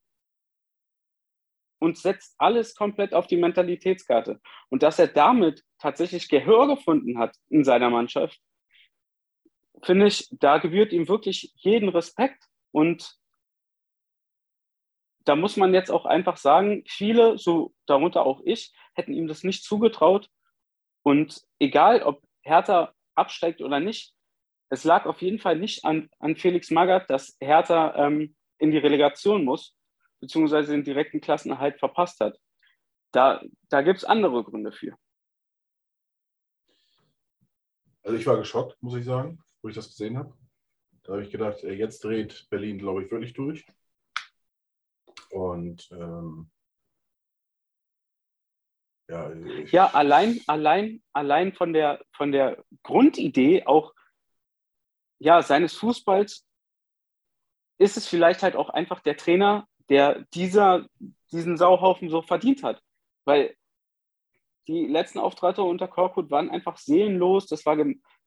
und 1.80 1.98
setzt 1.98 2.36
alles 2.38 2.76
komplett 2.76 3.14
auf 3.14 3.28
die 3.28 3.38
Mentalitätskarte. 3.38 4.40
Und 4.70 4.84
dass 4.84 5.00
er 5.00 5.08
damit 5.08 5.64
tatsächlich 5.80 6.30
Gehör 6.30 6.68
gefunden 6.68 7.20
hat 7.20 7.36
in 7.50 7.64
seiner 7.66 7.90
Mannschaft, 7.90 8.40
finde 9.84 10.08
ich, 10.08 10.30
da 10.32 10.60
gebührt 10.60 10.94
ihm 10.94 11.10
wirklich 11.10 11.52
jeden 11.58 11.90
Respekt. 11.90 12.42
Und 12.72 13.18
da 15.26 15.36
muss 15.36 15.58
man 15.58 15.74
jetzt 15.74 15.92
auch 15.92 16.06
einfach 16.06 16.38
sagen, 16.38 16.84
viele, 16.88 17.38
so 17.38 17.74
darunter 17.86 18.26
auch 18.26 18.42
ich, 18.46 18.74
hätten 18.94 19.14
ihm 19.14 19.28
das 19.28 19.44
nicht 19.44 19.66
zugetraut. 19.66 20.30
Und 21.04 21.42
egal, 21.60 22.02
ob 22.04 22.24
Hertha 22.44 22.94
absteigt 23.14 23.62
oder 23.62 23.82
nicht, 23.82 24.13
es 24.74 24.84
lag 24.84 25.06
auf 25.06 25.22
jeden 25.22 25.38
Fall 25.38 25.60
nicht 25.60 25.86
an, 25.86 26.10
an 26.18 26.36
Felix 26.36 26.72
Magath, 26.72 27.08
dass 27.08 27.38
Hertha 27.40 27.96
ähm, 27.96 28.36
in 28.58 28.72
die 28.72 28.80
Relegation 28.80 29.44
muss, 29.46 29.76
beziehungsweise 30.20 30.72
den 30.72 30.84
direkten 30.84 31.22
Klassenerhalt 31.22 31.78
verpasst 31.78 32.20
hat. 32.22 32.40
Da, 33.12 33.44
da 33.70 33.84
gibt 33.84 34.00
es 34.00 34.04
andere 34.04 34.44
Gründe 34.44 34.72
für. 34.72 34.98
Also 38.02 38.18
ich 38.18 38.26
war 38.26 38.38
geschockt, 38.38 38.82
muss 38.82 38.96
ich 38.96 39.06
sagen, 39.06 39.44
wo 39.62 39.70
ich 39.70 39.76
das 39.76 39.90
gesehen 39.90 40.18
habe. 40.18 40.34
Da 41.04 41.14
habe 41.14 41.24
ich 41.24 41.30
gedacht, 41.30 41.62
jetzt 41.62 42.04
dreht 42.04 42.48
Berlin, 42.50 42.80
glaube 42.80 43.04
ich, 43.04 43.12
wirklich 43.12 43.34
durch. 43.34 43.68
Und 45.30 45.88
ähm, 45.92 46.50
ja, 49.08 49.32
ja, 49.70 49.88
allein, 49.94 50.40
allein, 50.48 51.04
allein 51.14 51.54
von 51.54 51.74
der, 51.74 52.04
von 52.14 52.32
der 52.32 52.64
Grundidee 52.82 53.66
auch 53.68 53.94
ja, 55.24 55.42
seines 55.42 55.74
Fußballs 55.76 56.46
ist 57.78 57.96
es 57.96 58.08
vielleicht 58.08 58.44
halt 58.44 58.58
auch 58.58 58.70
einfach 58.70 59.00
der 59.00 59.16
Trainer, 59.16 59.66
der 59.88 60.26
dieser, 60.34 60.86
diesen 61.32 61.56
Sauhaufen 61.56 62.10
so 62.10 62.22
verdient 62.22 62.62
hat. 62.62 62.82
Weil 63.24 63.56
die 64.68 64.86
letzten 64.86 65.20
Auftritte 65.20 65.64
unter 65.64 65.88
Korkut 65.88 66.30
waren 66.30 66.50
einfach 66.50 66.76
seelenlos. 66.76 67.48
Das 67.48 67.66
war, 67.66 67.78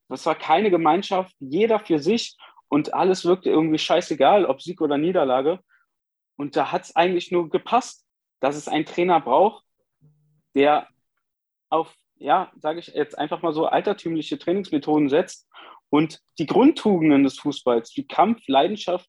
das 0.08 0.24
war 0.24 0.34
keine 0.36 0.70
Gemeinschaft, 0.70 1.34
jeder 1.38 1.80
für 1.80 1.98
sich 1.98 2.34
und 2.68 2.94
alles 2.94 3.26
wirkte 3.26 3.50
irgendwie 3.50 3.78
scheißegal, 3.78 4.46
ob 4.46 4.62
Sieg 4.62 4.80
oder 4.80 4.96
Niederlage. 4.96 5.60
Und 6.36 6.56
da 6.56 6.72
hat 6.72 6.84
es 6.84 6.96
eigentlich 6.96 7.30
nur 7.30 7.50
gepasst, 7.50 8.06
dass 8.40 8.56
es 8.56 8.68
einen 8.68 8.86
Trainer 8.86 9.20
braucht, 9.20 9.64
der 10.54 10.88
auf, 11.68 11.94
ja, 12.16 12.50
sage 12.56 12.80
ich 12.80 12.88
jetzt 12.88 13.18
einfach 13.18 13.42
mal 13.42 13.52
so, 13.52 13.66
altertümliche 13.66 14.38
Trainingsmethoden 14.38 15.10
setzt 15.10 15.46
und 15.90 16.20
die 16.38 16.46
Grundtugenden 16.46 17.24
des 17.24 17.38
Fußballs 17.38 17.96
wie 17.96 18.06
Kampf, 18.06 18.42
Leidenschaft 18.46 19.08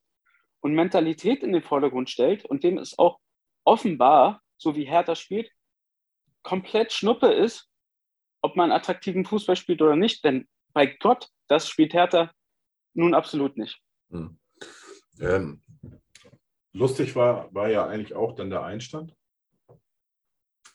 und 0.62 0.74
Mentalität 0.74 1.44
in 1.44 1.54
den 1.54 1.64
Vordergrund 1.64 2.10
stellt 2.10 2.46
und 2.46 2.64
dem 2.64 2.78
es 2.78 2.98
auch 2.98 3.20
offenbar, 3.64 4.42
so 4.58 4.76
wie 4.76 4.86
Hertha 4.86 5.16
spielt, 5.16 5.52
komplett 6.44 6.94
Schnuppe 6.94 7.28
ist, 7.28 7.70
ob 8.42 8.56
man 8.56 8.72
attraktiven 8.72 9.26
Fußball 9.26 9.56
spielt 9.56 9.82
oder 9.82 9.96
nicht. 9.96 10.24
Denn 10.24 10.48
bei 10.74 10.86
Gott, 10.86 11.28
das 11.48 11.68
spielt 11.68 11.94
Hertha 11.94 12.32
nun 12.94 13.14
absolut 13.14 13.58
nicht. 13.58 13.80
Hm. 14.10 14.40
Ähm, 15.20 15.62
lustig 16.74 17.16
war, 17.16 17.54
war 17.54 17.70
ja 17.70 17.86
eigentlich 17.86 18.16
auch 18.16 18.34
dann 18.34 18.50
der 18.50 18.64
Einstand. 18.64 19.16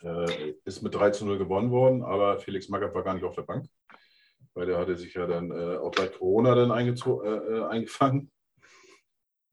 Äh, 0.03 0.55
ist 0.65 0.83
mit 0.83 0.95
3 0.95 1.11
zu 1.11 1.25
0 1.25 1.39
gewonnen 1.39 1.71
worden, 1.71 2.03
aber 2.03 2.41
Felix 2.41 2.69
Magath 2.69 2.95
war 2.95 3.05
gar 3.05 3.15
nicht 3.15 3.25
auf 3.25 3.37
der 3.37 3.43
Bank, 3.43 3.67
weil 4.55 4.67
der 4.67 4.79
hatte 4.79 4.97
sich 4.97 5.15
ja 5.15 5.27
dann 5.27 5.51
äh, 5.51 5.77
auch 5.77 5.93
bei 5.93 6.09
Corona 6.09 6.55
dann 6.55 6.71
äh, 6.71 6.91
äh, 6.91 7.65
eingefangen. 7.65 8.31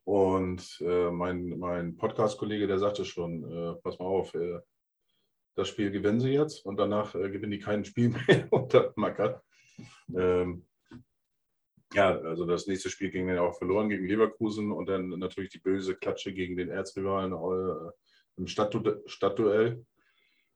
Und 0.04 0.80
äh, 0.82 1.12
mein, 1.12 1.60
mein 1.60 1.96
Podcast-Kollege, 1.96 2.68
der 2.68 2.80
sagte 2.80 3.06
schon, 3.06 3.44
äh, 3.44 3.76
pass 3.82 4.00
mal 4.00 4.06
auf, 4.06 4.34
äh, 4.34 4.60
das 5.56 5.68
Spiel 5.68 5.92
gewinnen 5.92 6.20
sie 6.20 6.32
jetzt 6.32 6.66
und 6.66 6.78
danach 6.78 7.14
gewinnen 7.14 7.52
die 7.52 7.60
kein 7.60 7.84
Spiel 7.84 8.10
mehr 8.28 8.48
unter 8.50 8.94
Mackert. 8.96 9.44
Ähm, 10.16 10.66
ja, 11.94 12.18
also 12.20 12.46
das 12.46 12.68
nächste 12.68 12.90
Spiel 12.90 13.10
ging 13.10 13.28
dann 13.28 13.40
auch 13.40 13.58
verloren 13.58 13.90
gegen 13.90 14.08
Leverkusen 14.08 14.72
und 14.72 14.88
dann 14.88 15.10
natürlich 15.10 15.50
die 15.50 15.60
böse 15.60 15.96
Klatsche 15.96 16.34
gegen 16.34 16.56
den 16.56 16.70
Erzrivalen 16.70 17.34
im 18.38 18.48
Stadtdu 18.48 19.02
Stadtduell. 19.06 19.86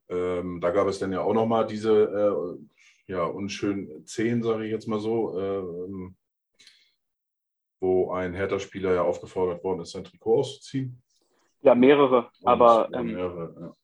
Ähm, 0.09 0.61
da 0.61 0.71
gab 0.71 0.87
es 0.87 0.99
dann 0.99 1.11
ja 1.11 1.21
auch 1.21 1.33
nochmal 1.33 1.65
diese 1.65 2.57
ja, 3.07 3.25
unschönen 3.25 4.05
Zehn, 4.05 4.43
sage 4.43 4.65
ich 4.65 4.71
jetzt 4.71 4.87
mal 4.87 4.99
so. 4.99 5.39
Ähm, 5.39 6.15
wo 7.83 8.11
ein 8.11 8.33
Hertha-Spieler 8.33 8.93
ja 8.93 9.01
aufgefordert 9.03 9.61
worden 9.63 9.81
ist, 9.81 9.91
sein 9.91 10.05
Trikot 10.05 10.39
auszuziehen. 10.39 11.03
Ja, 11.61 11.75
mehrere, 11.75 12.29
Und 12.41 12.47
aber 12.47 12.89
ähm, 12.93 13.07
mehrere, 13.07 13.75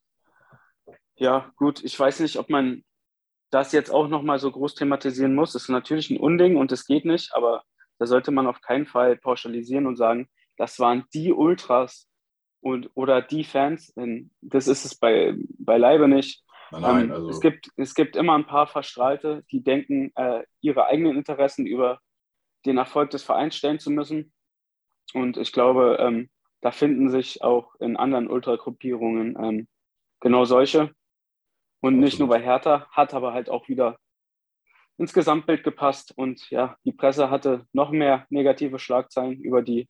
ja. 0.86 0.94
ja. 1.16 1.52
gut, 1.56 1.84
ich 1.84 2.00
weiß 2.00 2.20
nicht, 2.20 2.38
ob 2.38 2.48
man 2.48 2.82
das 3.50 3.72
jetzt 3.72 3.90
auch 3.90 4.08
nochmal 4.08 4.38
so 4.38 4.50
groß 4.50 4.74
thematisieren 4.74 5.34
muss. 5.34 5.54
Ist 5.54 5.68
natürlich 5.68 6.08
ein 6.10 6.18
Unding 6.18 6.56
und 6.56 6.72
es 6.72 6.86
geht 6.86 7.04
nicht, 7.04 7.34
aber 7.34 7.62
da 7.98 8.06
sollte 8.06 8.30
man 8.30 8.46
auf 8.46 8.62
keinen 8.62 8.86
Fall 8.86 9.16
pauschalisieren 9.16 9.86
und 9.86 9.96
sagen, 9.96 10.28
das 10.56 10.78
waren 10.78 11.04
die 11.12 11.32
Ultras 11.32 12.08
und, 12.60 12.90
oder 12.94 13.20
die 13.20 13.44
Fans. 13.44 13.92
Das 14.40 14.66
ist 14.66 14.84
es 14.86 14.94
bei, 14.94 15.34
beileibe 15.58 16.08
nicht. 16.08 16.42
Nein, 16.70 16.82
nein, 16.82 17.04
ähm, 17.04 17.12
also 17.12 17.30
es, 17.30 17.40
gibt, 17.40 17.70
es 17.76 17.94
gibt 17.94 18.16
immer 18.16 18.34
ein 18.34 18.46
paar 18.46 18.66
Verstrahlte, 18.66 19.44
die 19.50 19.62
denken, 19.62 20.12
äh, 20.14 20.44
ihre 20.60 20.86
eigenen 20.86 21.16
Interessen 21.16 21.66
über 21.66 22.00
den 22.66 22.78
Erfolg 22.78 23.10
des 23.10 23.22
Vereins 23.22 23.56
stellen 23.56 23.78
zu 23.78 23.90
müssen. 23.90 24.32
Und 25.14 25.36
ich 25.36 25.52
glaube, 25.52 25.96
ähm, 26.00 26.30
da 26.60 26.70
finden 26.70 27.10
sich 27.10 27.42
auch 27.42 27.74
in 27.80 27.96
anderen 27.96 28.28
Ultragruppierungen 28.28 29.36
ähm, 29.42 29.68
genau 30.20 30.44
solche. 30.44 30.94
Und 31.80 31.98
nicht 31.98 32.18
nur 32.18 32.28
bei 32.28 32.40
Hertha, 32.40 32.86
hat 32.90 33.14
aber 33.14 33.32
halt 33.32 33.48
auch 33.48 33.68
wieder 33.68 33.98
ins 34.98 35.14
Gesamtbild 35.14 35.64
gepasst. 35.64 36.12
Und 36.16 36.50
ja, 36.50 36.76
die 36.84 36.92
Presse 36.92 37.30
hatte 37.30 37.66
noch 37.72 37.90
mehr 37.90 38.26
negative 38.28 38.78
Schlagzeilen, 38.78 39.40
über 39.40 39.62
die 39.62 39.88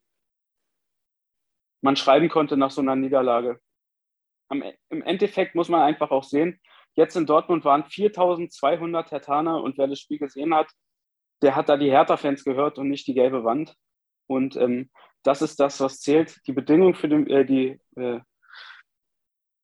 man 1.83 1.97
schreiben 1.97 2.29
konnte 2.29 2.57
nach 2.57 2.71
so 2.71 2.81
einer 2.81 2.95
Niederlage. 2.95 3.59
Am, 4.49 4.63
Im 4.91 5.03
Endeffekt 5.03 5.55
muss 5.55 5.69
man 5.69 5.83
einfach 5.83 6.11
auch 6.11 6.25
sehen, 6.25 6.61
jetzt 6.95 7.17
in 7.17 7.27
Dortmund 7.27 7.65
waren 7.65 7.85
4200 7.85 9.11
Hertaner 9.11 9.63
und 9.63 9.79
wer 9.79 9.87
das 9.87 10.01
Spiel 10.01 10.19
gesehen 10.19 10.55
hat, 10.55 10.71
der 11.43 11.57
hat 11.57 11.69
da 11.69 11.77
die 11.77 11.91
Hertha-Fans 11.91 12.45
gehört 12.45 12.79
und 12.79 12.89
nicht 12.89 13.07
die 13.07 13.15
gelbe 13.15 13.45
Wand. 13.45 13.75
Und 14.27 14.57
ähm, 14.57 14.91
das 15.23 15.43
ist 15.43 15.59
das, 15.61 15.81
was 15.81 16.01
zählt. 16.01 16.39
Die 16.47 16.53
Bedingung 16.53 16.95
für 16.95 17.09
den, 17.09 17.27
äh, 17.29 17.45
die, 17.45 17.81
äh, 17.97 18.21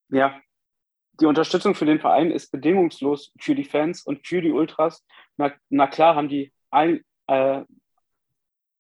ja, 0.09 0.41
die 1.21 1.27
Unterstützung 1.27 1.75
für 1.75 1.87
den 1.87 2.01
Verein 2.01 2.31
ist 2.31 2.51
bedingungslos 2.51 3.33
für 3.39 3.55
die 3.55 3.65
Fans 3.65 4.03
und 4.03 4.27
für 4.27 4.41
die 4.41 4.53
Ultras. 4.53 5.07
Na, 5.37 5.53
na 5.69 5.87
klar 5.87 6.15
haben 6.15 6.29
die 6.29 6.53
ein, 6.71 7.03
äh, 7.27 7.63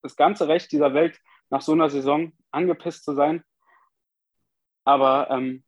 das 0.02 0.16
ganze 0.16 0.48
Recht 0.48 0.72
dieser 0.72 0.94
Welt, 0.94 1.18
nach 1.50 1.62
so 1.62 1.72
einer 1.72 1.88
Saison 1.88 2.32
angepisst 2.50 3.04
zu 3.04 3.14
sein. 3.14 3.42
Aber 4.84 5.30
ähm, 5.30 5.64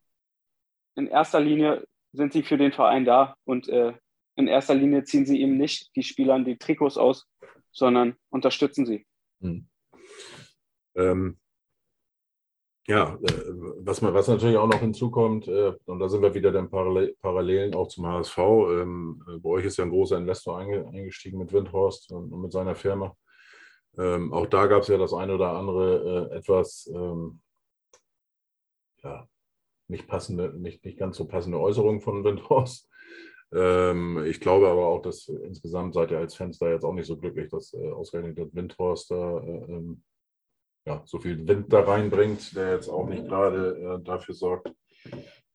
in 0.95 1.07
erster 1.07 1.39
Linie 1.39 1.85
sind 2.11 2.33
sie 2.33 2.43
für 2.43 2.57
den 2.57 2.71
Verein 2.71 3.05
da 3.05 3.35
und 3.43 3.67
äh, 3.69 3.93
in 4.35 4.47
erster 4.47 4.75
Linie 4.75 5.03
ziehen 5.03 5.25
sie 5.25 5.41
eben 5.41 5.57
nicht 5.57 5.95
die 5.95 6.03
Spielern 6.03 6.45
die 6.45 6.57
Trikots 6.57 6.97
aus, 6.97 7.27
sondern 7.71 8.15
unterstützen 8.29 8.85
sie. 8.85 9.05
Hm. 9.41 9.67
Ähm, 10.95 11.37
ja, 12.87 13.19
äh, 13.21 13.43
was, 13.81 14.01
was 14.01 14.27
natürlich 14.27 14.57
auch 14.57 14.67
noch 14.67 14.79
hinzukommt, 14.79 15.47
äh, 15.47 15.73
und 15.85 15.99
da 15.99 16.09
sind 16.09 16.23
wir 16.23 16.33
wieder 16.33 16.51
den 16.51 16.69
Parallel, 16.69 17.15
Parallelen 17.21 17.75
auch 17.75 17.87
zum 17.87 18.07
HSV. 18.07 18.37
Ähm, 18.37 19.23
äh, 19.27 19.37
bei 19.37 19.49
euch 19.49 19.65
ist 19.65 19.77
ja 19.77 19.83
ein 19.83 19.91
großer 19.91 20.17
Investor 20.17 20.57
einge, 20.57 20.87
eingestiegen 20.87 21.37
mit 21.37 21.53
Windhorst 21.53 22.11
und, 22.11 22.33
und 22.33 22.41
mit 22.41 22.51
seiner 22.51 22.73
Firma. 22.75 23.15
Ähm, 23.97 24.33
auch 24.33 24.47
da 24.47 24.65
gab 24.67 24.81
es 24.81 24.87
ja 24.87 24.97
das 24.97 25.13
eine 25.13 25.35
oder 25.35 25.51
andere 25.51 26.29
äh, 26.31 26.37
etwas 26.37 26.89
ähm, 26.91 27.41
ja, 29.03 29.27
nicht 29.89 30.07
passende, 30.07 30.53
nicht, 30.57 30.85
nicht 30.85 30.97
ganz 30.97 31.17
so 31.17 31.27
passende 31.27 31.59
Äußerungen 31.59 32.01
von 32.01 32.23
Windhorst. 32.23 32.89
Ähm, 33.51 34.23
ich 34.27 34.39
glaube 34.39 34.67
aber 34.67 34.85
auch, 34.85 35.01
dass 35.01 35.27
insgesamt 35.27 35.95
seid 35.95 36.11
ihr 36.11 36.19
als 36.19 36.35
Fans 36.35 36.59
da 36.59 36.69
jetzt 36.69 36.83
auch 36.83 36.93
nicht 36.93 37.07
so 37.07 37.17
glücklich, 37.17 37.49
dass 37.49 37.73
äh, 37.73 37.89
ausgerechnet 37.89 38.53
Windhorst 38.53 39.09
da 39.09 39.39
äh, 39.39 39.71
ähm, 39.71 40.03
ja, 40.85 41.01
so 41.05 41.19
viel 41.19 41.47
Wind 41.47 41.73
da 41.73 41.81
reinbringt, 41.81 42.55
der 42.55 42.73
jetzt 42.73 42.89
auch 42.89 43.07
nicht 43.07 43.27
gerade 43.27 43.99
äh, 43.99 44.03
dafür 44.03 44.35
sorgt, 44.35 44.71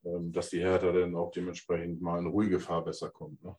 ähm, 0.05 0.33
dass 0.33 0.50
die 0.50 0.59
Hertha 0.59 0.91
dann 0.91 1.14
auch 1.14 1.31
dementsprechend 1.31 2.03
mal 2.03 2.19
in 2.19 2.26
ruhige 2.26 2.59
Fahrwässer 2.59 3.11
kommt. 3.11 3.43
Ne? 3.45 3.57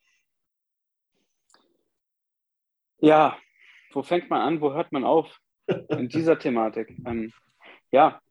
Ja, 2.99 3.37
wo 3.93 4.03
fängt 4.03 4.29
man 4.29 4.41
an, 4.41 4.61
wo 4.61 4.73
hört 4.73 4.91
man 4.91 5.03
auf 5.05 5.39
in 5.89 6.09
dieser 6.09 6.37
Thematik? 6.37 6.89
Ähm, 7.05 7.31
ja. 7.91 8.21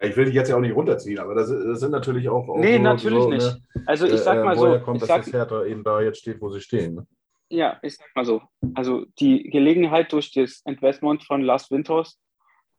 Ich 0.00 0.16
will 0.16 0.26
dich 0.26 0.34
jetzt 0.34 0.48
ja 0.48 0.56
auch 0.56 0.60
nicht 0.60 0.76
runterziehen, 0.76 1.18
aber 1.18 1.34
das, 1.34 1.48
das 1.48 1.80
sind 1.80 1.90
natürlich 1.90 2.28
auch. 2.28 2.48
auch 2.48 2.58
nee, 2.58 2.78
natürlich 2.78 3.22
so, 3.22 3.30
nicht. 3.30 3.58
Ne, 3.74 3.82
also 3.86 4.06
ich 4.06 4.20
sag 4.20 4.38
äh, 4.38 4.44
mal 4.44 4.56
so. 4.56 4.78
kommt, 4.80 5.02
dass 5.02 5.08
sag, 5.08 5.24
das 5.24 5.32
Hertha 5.32 5.64
eben 5.64 5.82
da 5.82 6.00
jetzt 6.00 6.18
steht, 6.18 6.40
wo 6.40 6.50
sie 6.50 6.60
stehen. 6.60 6.94
Ne? 6.94 7.06
Ja, 7.50 7.78
ich 7.82 7.96
sag 7.96 8.06
mal 8.14 8.24
so. 8.24 8.42
Also 8.74 9.06
die 9.18 9.50
Gelegenheit 9.50 10.12
durch 10.12 10.32
das 10.32 10.62
Investment 10.66 11.24
von 11.24 11.42
Lars 11.42 11.70
Winters 11.70 12.20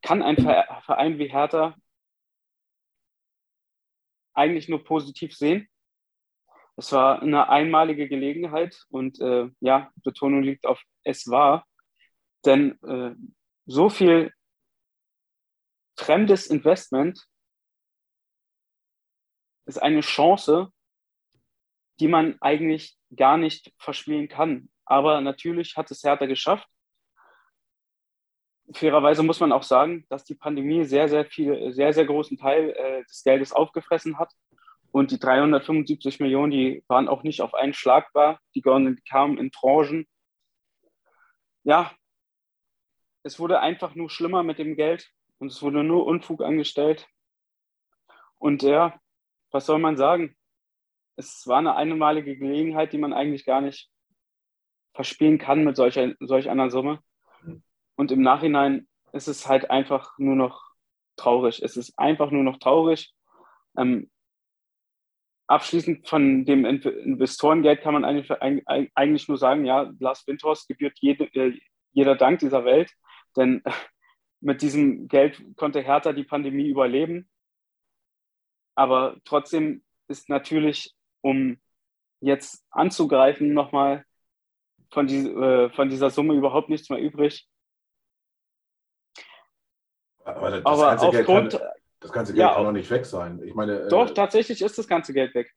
kann 0.02 0.22
ein 0.22 0.38
Verein 0.38 1.18
wie 1.18 1.28
Hertha 1.28 1.76
eigentlich 4.34 4.70
nur 4.70 4.84
positiv 4.84 5.36
sehen. 5.36 5.68
Es 6.78 6.94
war 6.94 7.22
eine 7.22 7.50
einmalige 7.50 8.08
Gelegenheit 8.08 8.86
und 8.90 9.20
äh, 9.20 9.50
ja, 9.60 9.92
Betonung 10.02 10.44
liegt 10.44 10.66
auf 10.66 10.82
es 11.04 11.28
war, 11.28 11.66
denn 12.46 12.82
äh, 12.84 13.16
so 13.66 13.90
viel 13.90 14.32
fremdes 16.00 16.48
Investment 16.48 17.28
ist 19.66 19.82
eine 19.82 20.02
Chance, 20.02 20.72
die 22.00 22.08
man 22.08 22.38
eigentlich 22.42 22.98
gar 23.16 23.38
nicht 23.38 23.72
verspielen 23.78 24.28
kann. 24.28 24.70
Aber 24.86 25.22
natürlich 25.22 25.78
hat 25.78 25.92
es 25.92 26.04
Hertha 26.04 26.26
geschafft. 26.26 26.68
Fairerweise 28.74 29.24
muss 29.24 29.40
man 29.40 29.52
auch 29.52 29.64
sagen, 29.64 30.06
dass 30.10 30.24
die 30.24 30.36
Pandemie 30.36 30.86
sehr, 30.86 31.10
sehr 31.10 31.26
viel, 31.26 31.74
sehr, 31.74 31.94
sehr 31.94 32.06
großen 32.06 32.38
Teil 32.38 32.70
äh, 32.72 33.04
des 33.04 33.24
Geldes 33.24 33.52
aufgefressen 33.52 34.18
hat. 34.18 34.32
Und 34.92 35.12
die 35.12 35.20
375 35.20 36.20
Millionen, 36.20 36.52
die 36.52 36.84
waren 36.88 37.08
auch 37.08 37.24
nicht 37.24 37.42
auf 37.42 37.54
einen 37.54 37.74
Schlag 37.74 38.12
bar. 38.14 38.40
Die 38.56 38.62
kamen 38.62 39.38
in 39.38 39.52
Tranchen. 39.52 40.08
Ja, 41.64 41.92
es 43.24 43.40
wurde 43.40 43.60
einfach 43.60 43.96
nur 43.96 44.10
schlimmer 44.10 44.44
mit 44.44 44.58
dem 44.58 44.76
Geld 44.76 45.12
und 45.40 45.48
es 45.48 45.62
wurde 45.62 45.84
nur 45.84 46.06
Unfug 46.06 46.42
angestellt. 46.42 47.08
Und 48.38 48.62
ja, 48.64 49.00
was 49.52 49.66
soll 49.66 49.80
man 49.80 49.98
sagen? 49.98 50.36
Es 51.16 51.48
war 51.48 51.58
eine 51.58 51.76
einmalige 51.76 52.38
Gelegenheit, 52.38 52.94
die 52.94 52.98
man 52.98 53.14
eigentlich 53.14 53.46
gar 53.46 53.62
nicht 53.62 53.90
verspielen 54.94 55.38
kann 55.38 55.64
mit 55.64 55.76
solch, 55.76 56.00
solch 56.20 56.50
einer 56.50 56.70
Summe. 56.70 57.00
Und 57.96 58.12
im 58.12 58.22
Nachhinein 58.22 58.88
ist 59.12 59.28
es 59.28 59.48
halt 59.48 59.70
einfach 59.70 60.18
nur 60.18 60.36
noch 60.36 60.64
traurig. 61.18 61.62
Es 61.62 61.76
ist 61.76 61.98
einfach 61.98 62.32
nur 62.32 62.44
noch 62.44 62.58
traurig. 62.60 63.14
Ähm, 63.78 64.10
abschließend 65.48 66.08
von 66.08 66.46
dem 66.46 66.64
Investorengeld 66.66 67.82
kann 67.82 67.94
man 67.94 68.06
eigentlich, 68.06 68.32
eigentlich 68.96 69.28
nur 69.28 69.38
sagen, 69.38 69.66
ja, 69.66 69.92
Lars 70.00 70.26
Windhorst 70.28 70.68
gebührt 70.68 70.98
jede, 71.00 71.26
äh, 71.34 71.60
jeder 71.92 72.16
Dank 72.16 72.40
dieser 72.40 72.66
Welt, 72.66 72.92
denn 73.36 73.64
mit 74.42 74.62
diesem 74.62 75.08
Geld 75.08 75.42
konnte 75.56 75.82
Hertha 75.82 76.14
die 76.14 76.24
Pandemie 76.24 76.68
überleben. 76.68 77.30
Aber 78.76 79.18
trotzdem 79.26 79.84
ist 80.08 80.30
natürlich, 80.30 80.94
um 81.22 81.58
jetzt 82.22 82.66
anzugreifen, 82.72 83.54
nochmal 83.54 84.06
von, 84.92 85.08
die, 85.08 85.28
äh, 85.28 85.70
von 85.72 85.90
dieser 85.90 86.10
Summe 86.10 86.34
überhaupt 86.34 86.70
nichts 86.70 86.90
mehr 86.90 87.00
übrig. 87.00 87.48
Aber, 90.24 90.52
das 90.52 90.66
Aber 90.66 91.02
aufgrund, 91.02 91.52
kann, 91.54 91.70
das 92.00 92.12
ganze 92.12 92.34
Geld 92.34 92.42
ja, 92.42 92.54
kann 92.54 92.64
doch 92.64 92.72
nicht 92.72 92.90
weg 92.90 93.06
sein. 93.06 93.42
Ich 93.44 93.56
meine, 93.56 93.82
äh, 93.82 93.90
doch, 93.90 94.10
äh, 94.10 94.14
tatsächlich 94.14 94.62
ist 94.62 94.78
das 94.78 94.88
ganze 94.88 95.14
Geld 95.14 95.34
weg. 95.36 95.54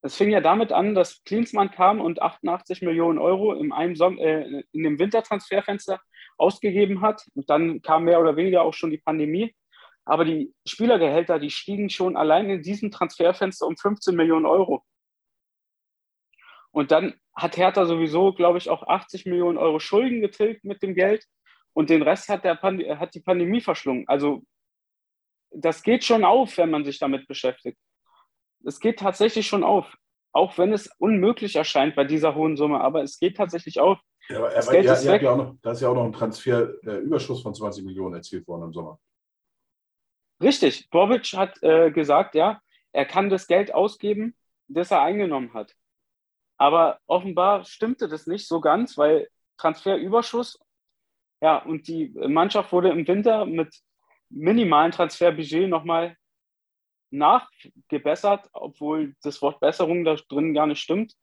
Es 0.00 0.14
fing 0.14 0.30
ja 0.30 0.40
damit 0.40 0.72
an, 0.72 0.94
dass 0.94 1.22
Klinsmann 1.24 1.70
kam 1.70 2.00
und 2.00 2.22
88 2.22 2.82
Millionen 2.82 3.18
Euro 3.18 3.52
in, 3.54 3.72
einem 3.72 3.96
Som 3.96 4.16
äh, 4.18 4.62
in 4.72 4.82
dem 4.84 4.98
Wintertransferfenster 4.98 6.00
ausgegeben 6.38 7.02
hat. 7.02 7.26
Und 7.34 7.50
dann 7.50 7.82
kam 7.82 8.04
mehr 8.04 8.20
oder 8.20 8.36
weniger 8.36 8.62
auch 8.62 8.74
schon 8.74 8.90
die 8.90 8.98
Pandemie. 8.98 9.54
Aber 10.04 10.24
die 10.24 10.54
Spielergehälter, 10.66 11.38
die 11.38 11.50
stiegen 11.50 11.90
schon 11.90 12.16
allein 12.16 12.48
in 12.48 12.62
diesem 12.62 12.90
Transferfenster 12.90 13.66
um 13.66 13.76
15 13.76 14.16
Millionen 14.16 14.46
Euro. 14.46 14.82
Und 16.70 16.90
dann 16.90 17.14
hat 17.34 17.56
Hertha 17.56 17.86
sowieso, 17.86 18.32
glaube 18.32 18.58
ich, 18.58 18.70
auch 18.70 18.82
80 18.82 19.26
Millionen 19.26 19.58
Euro 19.58 19.80
Schulden 19.80 20.20
getilgt 20.20 20.64
mit 20.64 20.82
dem 20.82 20.94
Geld. 20.94 21.24
Und 21.72 21.90
den 21.90 22.02
Rest 22.02 22.28
hat, 22.28 22.44
der 22.44 22.60
hat 22.60 23.14
die 23.14 23.20
Pandemie 23.20 23.60
verschlungen. 23.60 24.04
Also 24.08 24.42
das 25.50 25.82
geht 25.82 26.04
schon 26.04 26.24
auf, 26.24 26.56
wenn 26.58 26.70
man 26.70 26.84
sich 26.84 26.98
damit 26.98 27.26
beschäftigt. 27.26 27.78
Es 28.64 28.80
geht 28.80 28.98
tatsächlich 28.98 29.46
schon 29.46 29.62
auf, 29.62 29.94
auch 30.32 30.58
wenn 30.58 30.72
es 30.72 30.90
unmöglich 30.98 31.56
erscheint 31.56 31.94
bei 31.94 32.04
dieser 32.04 32.34
hohen 32.34 32.56
Summe, 32.56 32.80
aber 32.80 33.02
es 33.02 33.18
geht 33.18 33.36
tatsächlich 33.36 33.80
auf. 33.80 33.98
Ja, 34.28 34.38
aber, 34.38 34.50
das 34.50 34.68
Geld 34.68 34.84
ja, 34.84 34.92
ist 34.92 35.06
weg. 35.06 35.22
Ja 35.22 35.36
noch, 35.36 35.56
da 35.62 35.72
ist 35.72 35.80
ja 35.80 35.88
auch 35.88 35.94
noch 35.94 36.04
ein 36.04 36.12
Transferüberschuss 36.12 37.40
äh, 37.40 37.42
von 37.42 37.54
20 37.54 37.84
Millionen 37.84 38.14
erzielt 38.14 38.46
worden 38.46 38.64
im 38.64 38.72
Sommer. 38.72 38.98
Richtig. 40.42 40.88
Bobic 40.90 41.32
hat 41.34 41.62
äh, 41.62 41.90
gesagt, 41.90 42.34
ja, 42.34 42.60
er 42.92 43.06
kann 43.06 43.30
das 43.30 43.46
Geld 43.46 43.74
ausgeben, 43.74 44.36
das 44.68 44.90
er 44.90 45.02
eingenommen 45.02 45.52
hat. 45.54 45.74
Aber 46.58 46.98
offenbar 47.06 47.64
stimmte 47.64 48.08
das 48.08 48.26
nicht 48.26 48.46
so 48.46 48.60
ganz, 48.60 48.98
weil 48.98 49.28
Transferüberschuss, 49.56 50.58
ja, 51.40 51.58
und 51.58 51.86
die 51.88 52.08
Mannschaft 52.08 52.72
wurde 52.72 52.90
im 52.90 53.06
Winter 53.06 53.46
mit 53.46 53.74
minimalen 54.28 54.92
Transferbudget 54.92 55.68
nochmal 55.68 56.16
nachgebessert, 57.10 58.48
obwohl 58.52 59.14
das 59.22 59.40
Wort 59.40 59.60
Besserung 59.60 60.04
da 60.04 60.16
drin 60.28 60.52
gar 60.52 60.66
nicht 60.66 60.80
stimmt. 60.80 61.14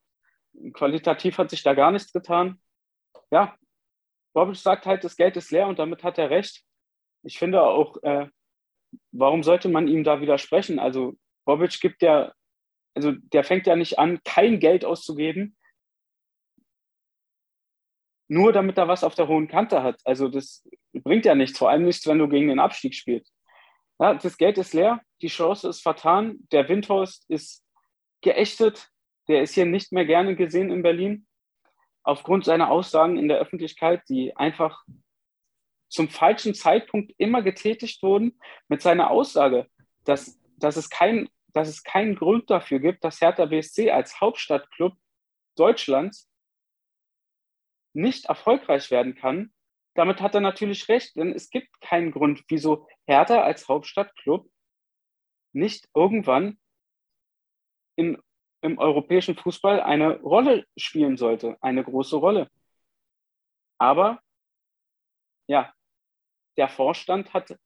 Qualitativ 0.73 1.37
hat 1.37 1.49
sich 1.49 1.63
da 1.63 1.73
gar 1.73 1.91
nichts 1.91 2.13
getan. 2.13 2.59
Ja, 3.35 3.53
Bobic 4.33 4.55
sagt 4.55 4.85
halt, 4.85 5.03
das 5.03 5.17
Geld 5.17 5.35
ist 5.35 5.51
leer 5.51 5.67
und 5.67 5.77
damit 5.77 6.05
hat 6.05 6.17
er 6.17 6.29
recht. 6.29 6.63
Ich 7.21 7.37
finde 7.37 7.61
auch, 7.63 8.01
äh, 8.01 8.29
warum 9.11 9.43
sollte 9.43 9.67
man 9.67 9.89
ihm 9.89 10.05
da 10.05 10.21
widersprechen? 10.21 10.79
Also 10.79 11.15
Bobic 11.43 11.81
gibt 11.81 12.01
ja, 12.01 12.31
also 12.93 13.11
der 13.11 13.43
fängt 13.43 13.67
ja 13.67 13.75
nicht 13.75 13.99
an, 13.99 14.21
kein 14.23 14.61
Geld 14.61 14.85
auszugeben, 14.85 15.57
nur 18.29 18.53
damit 18.53 18.77
er 18.77 18.87
was 18.87 19.03
auf 19.03 19.15
der 19.15 19.27
hohen 19.27 19.49
Kante 19.49 19.83
hat. 19.83 19.99
Also 20.05 20.29
das 20.29 20.65
bringt 20.93 21.25
ja 21.25 21.35
nichts, 21.35 21.57
vor 21.57 21.69
allem 21.69 21.83
nichts, 21.83 22.07
wenn 22.07 22.19
du 22.19 22.29
gegen 22.29 22.47
den 22.47 22.59
Abstieg 22.59 22.95
spielst. 22.95 23.35
Ja, 23.99 24.13
das 24.13 24.37
Geld 24.37 24.57
ist 24.57 24.73
leer, 24.73 25.01
die 25.21 25.27
Chance 25.27 25.67
ist 25.67 25.81
vertan, 25.81 26.37
der 26.53 26.69
Windhorst 26.69 27.29
ist 27.29 27.65
geächtet, 28.21 28.87
der 29.27 29.41
ist 29.41 29.55
hier 29.55 29.65
nicht 29.65 29.91
mehr 29.91 30.05
gerne 30.05 30.37
gesehen 30.37 30.71
in 30.71 30.83
Berlin, 30.83 31.27
aufgrund 32.05 32.45
seiner 32.45 32.69
Aussagen 32.69 33.17
in 33.17 33.27
der 33.27 33.39
Öffentlichkeit, 33.39 34.03
die 34.07 34.35
einfach 34.37 34.85
zum 35.89 36.07
falschen 36.07 36.53
Zeitpunkt 36.53 37.13
immer 37.17 37.41
getätigt 37.41 38.01
wurden, 38.03 38.39
mit 38.67 38.81
seiner 38.81 39.09
Aussage, 39.09 39.67
dass, 40.03 40.39
dass, 40.57 40.77
es, 40.77 40.89
kein, 40.89 41.29
dass 41.47 41.67
es 41.67 41.83
keinen 41.83 42.15
Grund 42.15 42.49
dafür 42.49 42.79
gibt, 42.79 43.03
dass 43.03 43.21
Hertha 43.21 43.45
BSC 43.45 43.91
als 43.91 44.21
Hauptstadtclub 44.21 44.93
Deutschlands 45.55 46.29
nicht 47.93 48.25
erfolgreich 48.25 48.91
werden 48.91 49.15
kann, 49.15 49.53
damit 49.95 50.21
hat 50.21 50.35
er 50.35 50.41
natürlich 50.41 50.89
recht, 50.89 51.15
denn 51.15 51.33
es 51.33 51.49
gibt 51.49 51.81
keinen 51.81 52.11
Grund, 52.11 52.43
wieso 52.49 52.87
Hertha 53.07 53.41
als 53.41 53.67
Hauptstadtclub 53.67 54.49
nicht 55.53 55.87
irgendwann 55.95 56.59
in, 57.95 58.21
im 58.61 58.77
europäischen 58.77 59.35
Fußball 59.35 59.81
eine 59.81 60.19
Rolle 60.21 60.65
spielen 60.77 61.17
sollte, 61.17 61.57
eine 61.61 61.83
große 61.83 62.15
Rolle. 62.15 62.49
Aber 63.77 64.19
ja, 65.47 65.73
der 66.57 66.69
Vorstand 66.69 67.33
hat 67.33 67.57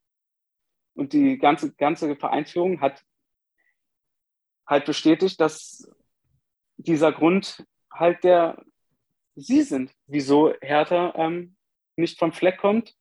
und 0.95 1.13
die 1.13 1.37
ganze, 1.37 1.73
ganze 1.75 2.15
Vereinsführung 2.15 2.81
hat 2.81 3.03
halt 4.67 4.85
bestätigt, 4.85 5.39
dass 5.39 5.89
dieser 6.77 7.11
Grund 7.11 7.65
halt 7.91 8.23
der 8.23 8.63
Sie 9.35 9.61
sind, 9.61 9.95
wieso 10.07 10.53
Hertha 10.61 11.13
ähm, 11.15 11.55
nicht 11.95 12.19
vom 12.19 12.33
Fleck 12.33 12.57
kommt 12.57 12.93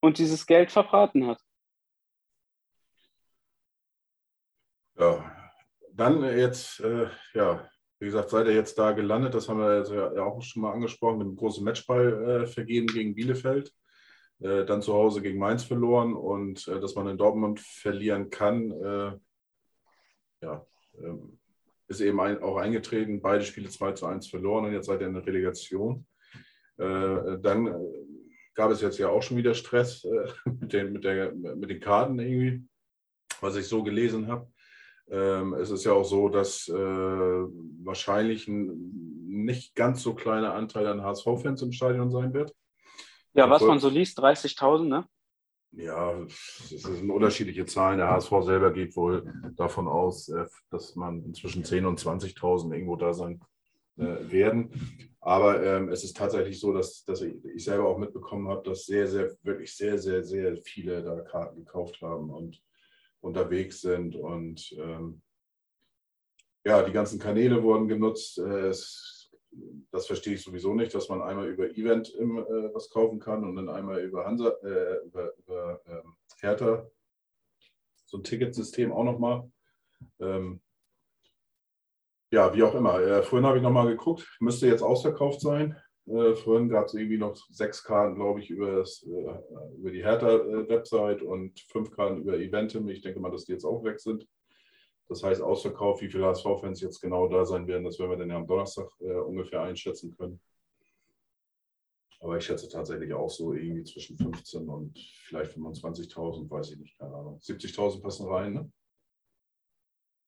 und 0.00 0.18
dieses 0.18 0.46
Geld 0.46 0.70
verbraten 0.70 1.26
hat. 1.26 1.40
Ja, 4.96 5.33
dann 5.96 6.22
jetzt, 6.24 6.80
äh, 6.80 7.08
ja, 7.34 7.68
wie 8.00 8.06
gesagt, 8.06 8.30
seid 8.30 8.46
ihr 8.46 8.54
jetzt 8.54 8.78
da 8.78 8.92
gelandet, 8.92 9.34
das 9.34 9.48
haben 9.48 9.60
wir 9.60 9.84
ja 10.14 10.24
auch 10.24 10.42
schon 10.42 10.62
mal 10.62 10.72
angesprochen, 10.72 11.18
mit 11.18 11.26
einem 11.26 11.36
großen 11.36 11.64
Matchball 11.64 12.46
äh, 12.56 12.64
gegen 12.64 13.14
Bielefeld. 13.14 13.72
äh, 14.40 14.64
dann 14.64 14.82
zu 14.82 14.92
Hause 14.92 15.22
gegen 15.22 15.38
Mainz 15.38 15.64
verloren 15.64 16.14
und 16.14 16.66
äh, 16.68 16.80
dass 16.80 16.94
man 16.94 17.08
in 17.08 17.16
Dortmund 17.16 17.60
verlieren 17.60 18.30
kann, 18.30 18.70
äh, 18.72 19.12
ja, 20.42 20.66
ähm, 20.98 21.38
ist 21.86 22.00
eben 22.00 22.20
ein, 22.20 22.42
auch 22.42 22.56
eingetreten. 22.56 23.20
Beide 23.20 23.44
Spiele 23.44 23.68
2 23.68 23.92
zu 23.92 24.06
1 24.06 24.26
verloren 24.28 24.66
und 24.66 24.72
jetzt 24.72 24.86
seid 24.86 25.00
ihr 25.00 25.06
in 25.06 25.14
der 25.14 25.26
Relegation. 25.26 26.06
Äh, 26.76 27.38
dann 27.40 27.66
äh, 27.66 27.74
gab 28.54 28.70
es 28.70 28.80
jetzt 28.80 28.98
ja 28.98 29.08
auch 29.08 29.22
schon 29.22 29.36
wieder 29.36 29.54
Stress 29.54 30.04
äh, 30.04 30.28
mit, 30.60 30.72
den, 30.72 30.92
mit, 30.92 31.04
der, 31.04 31.32
mit 31.32 31.70
den 31.70 31.80
Karten 31.80 32.18
irgendwie, 32.18 32.66
was 33.40 33.56
ich 33.56 33.66
so 33.66 33.82
gelesen 33.82 34.26
habe. 34.26 34.48
Ähm, 35.10 35.54
es 35.54 35.70
ist 35.70 35.84
ja 35.84 35.92
auch 35.92 36.04
so, 36.04 36.28
dass 36.28 36.68
wahrscheinlich 36.68 38.48
ein 38.48 39.04
nicht 39.44 39.74
ganz 39.74 40.02
so 40.02 40.14
kleiner 40.14 40.54
Anteil 40.54 40.86
an 40.86 41.02
HSV-Fans 41.02 41.62
im 41.62 41.72
Stadion 41.72 42.10
sein 42.10 42.32
wird. 42.32 42.54
Ja, 43.34 43.50
was 43.50 43.62
man 43.62 43.80
so 43.80 43.88
liest, 43.88 44.18
30.000, 44.20 44.84
ne? 44.84 45.08
Ja, 45.72 46.14
es 46.22 46.68
sind 46.68 47.10
unterschiedliche 47.10 47.66
Zahlen. 47.66 47.98
Der 47.98 48.08
HSV 48.08 48.30
selber 48.42 48.72
geht 48.72 48.94
wohl 48.96 49.32
davon 49.56 49.88
aus, 49.88 50.28
äh, 50.28 50.46
dass 50.70 50.94
man 50.94 51.34
zwischen 51.34 51.64
10.000 51.64 51.86
und 51.86 52.00
20.000 52.00 52.72
irgendwo 52.72 52.94
da 52.94 53.12
sein 53.12 53.40
äh, 53.96 54.30
werden. 54.30 54.70
Aber 55.20 55.64
ähm, 55.64 55.88
es 55.88 56.04
ist 56.04 56.16
tatsächlich 56.16 56.60
so, 56.60 56.72
dass, 56.72 57.04
dass 57.04 57.22
ich 57.22 57.64
selber 57.64 57.88
auch 57.88 57.98
mitbekommen 57.98 58.48
habe, 58.48 58.62
dass 58.62 58.86
sehr, 58.86 59.08
sehr, 59.08 59.36
wirklich 59.42 59.74
sehr, 59.74 59.98
sehr, 59.98 60.22
sehr 60.22 60.56
viele 60.58 61.02
da 61.02 61.20
Karten 61.22 61.64
gekauft 61.64 62.00
haben 62.02 62.30
und 62.30 62.62
unterwegs 63.24 63.80
sind. 63.80 64.16
Und 64.16 64.72
ähm, 64.78 65.22
ja, 66.64 66.82
die 66.82 66.92
ganzen 66.92 67.18
Kanäle 67.18 67.62
wurden 67.62 67.88
genutzt. 67.88 68.38
Äh, 68.38 68.68
es 68.68 69.14
das 69.90 70.06
verstehe 70.06 70.34
ich 70.34 70.42
sowieso 70.42 70.74
nicht, 70.74 70.94
dass 70.94 71.08
man 71.08 71.22
einmal 71.22 71.48
über 71.48 71.70
Event 71.70 72.10
im, 72.14 72.38
äh, 72.38 72.74
was 72.74 72.90
kaufen 72.90 73.20
kann 73.20 73.44
und 73.44 73.56
dann 73.56 73.68
einmal 73.68 74.00
über 74.00 74.26
Hansa, 74.26 74.48
äh, 74.62 75.04
über, 75.04 75.32
über 75.38 75.80
ähm, 75.86 76.16
Hertha 76.40 76.90
so 78.04 78.18
ein 78.18 78.24
Ticketsystem 78.24 78.92
auch 78.92 79.04
nochmal. 79.04 79.50
Ähm, 80.20 80.60
ja, 82.30 82.52
wie 82.54 82.62
auch 82.62 82.74
immer. 82.74 83.00
Äh, 83.00 83.22
vorhin 83.22 83.46
habe 83.46 83.58
ich 83.58 83.62
nochmal 83.62 83.86
geguckt, 83.86 84.36
müsste 84.40 84.66
jetzt 84.66 84.82
ausverkauft 84.82 85.40
sein. 85.40 85.76
Äh, 86.06 86.34
vorhin 86.34 86.68
gab 86.68 86.86
es 86.86 86.94
irgendwie 86.94 87.16
noch 87.16 87.34
sechs 87.50 87.82
Karten, 87.82 88.16
glaube 88.16 88.40
ich, 88.40 88.50
über, 88.50 88.76
das, 88.76 89.02
äh, 89.04 89.78
über 89.78 89.90
die 89.90 90.04
Hertha-Website 90.04 91.22
und 91.22 91.58
fünf 91.60 91.90
Karten 91.90 92.20
über 92.20 92.38
Eventim. 92.38 92.88
Ich 92.88 93.00
denke 93.00 93.20
mal, 93.20 93.30
dass 93.30 93.44
die 93.46 93.52
jetzt 93.52 93.64
auch 93.64 93.82
weg 93.84 93.98
sind. 94.00 94.26
Das 95.08 95.22
heißt, 95.22 95.42
Ausverkauf, 95.42 96.00
wie 96.02 96.10
viele 96.10 96.26
HSV-Fans 96.26 96.80
jetzt 96.80 97.00
genau 97.00 97.28
da 97.28 97.44
sein 97.44 97.66
werden, 97.66 97.84
das 97.84 97.98
werden 97.98 98.10
wir 98.10 98.18
dann 98.18 98.30
ja 98.30 98.36
am 98.36 98.46
Donnerstag 98.46 98.88
äh, 99.00 99.14
ungefähr 99.14 99.62
einschätzen 99.62 100.14
können. 100.16 100.40
Aber 102.20 102.38
ich 102.38 102.44
schätze 102.44 102.68
tatsächlich 102.68 103.12
auch 103.12 103.28
so 103.28 103.52
irgendwie 103.52 103.84
zwischen 103.84 104.16
15 104.16 104.66
und 104.66 104.98
vielleicht 105.26 105.52
25.000, 105.52 106.50
weiß 106.50 106.70
ich 106.70 106.78
nicht, 106.78 106.98
keine 106.98 107.14
Ahnung. 107.14 107.38
70.000 107.38 108.02
passen 108.02 108.28
rein, 108.28 108.52
ne? 108.54 108.72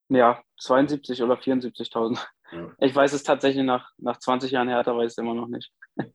Ja, 0.09 0.43
72 0.59 1.21
oder 1.23 1.35
74.000. 1.35 2.23
Ja. 2.51 2.71
Ich 2.79 2.95
weiß 2.95 3.13
es 3.13 3.23
tatsächlich 3.23 3.65
nach, 3.65 3.91
nach 3.97 4.17
20 4.17 4.51
Jahren 4.51 4.69
Hertha, 4.69 4.95
weiß 4.95 5.11
ich 5.11 5.13
es 5.13 5.17
immer 5.17 5.33
noch 5.33 5.47
nicht. 5.47 5.71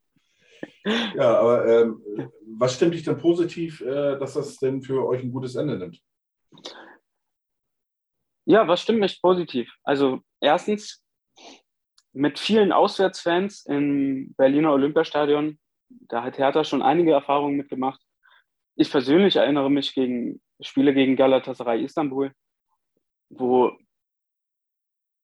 Ja, 1.15 1.39
aber 1.39 1.67
ähm, 1.67 2.03
was 2.59 2.75
stimmt 2.75 2.95
dich 2.95 3.05
denn 3.05 3.19
positiv, 3.19 3.81
äh, 3.83 4.19
dass 4.19 4.35
das 4.35 4.57
denn 4.57 4.83
für 4.83 5.07
euch 5.07 5.23
ein 5.23 5.33
gutes 5.33 5.55
Ende 5.55 5.79
nimmt? 5.79 6.01
Ja, 8.45 8.67
was 8.67 8.83
stimmt 8.83 8.99
mich 8.99 9.21
positiv? 9.23 9.73
Also 9.85 10.21
erstens, 10.41 11.05
mit 12.13 12.39
vielen 12.39 12.73
Auswärtsfans 12.73 13.65
im 13.67 14.35
Berliner 14.35 14.73
Olympiastadion, 14.73 15.59
da 15.89 16.23
hat 16.23 16.39
Hertha 16.39 16.65
schon 16.65 16.83
einige 16.83 17.13
Erfahrungen 17.13 17.57
mitgemacht. 17.57 18.01
Ich 18.75 18.91
persönlich 18.91 19.37
erinnere 19.37 19.71
mich 19.71 19.95
gegen 19.95 20.41
Spiele 20.61 20.95
gegen 20.95 21.17
Galatasaray 21.17 21.85
Istanbul, 21.85 22.33
wo 23.31 23.73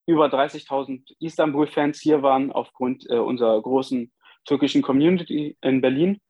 über 0.08 0.26
30.000 0.26 1.14
Istanbul-Fans 1.20 2.00
hier 2.00 2.22
waren 2.22 2.50
aufgrund 2.50 3.08
äh, 3.10 3.18
unserer 3.18 3.60
großen 3.60 4.12
türkischen 4.44 4.82
Community 4.82 5.56
in 5.60 5.80
Berlin. 5.80 6.20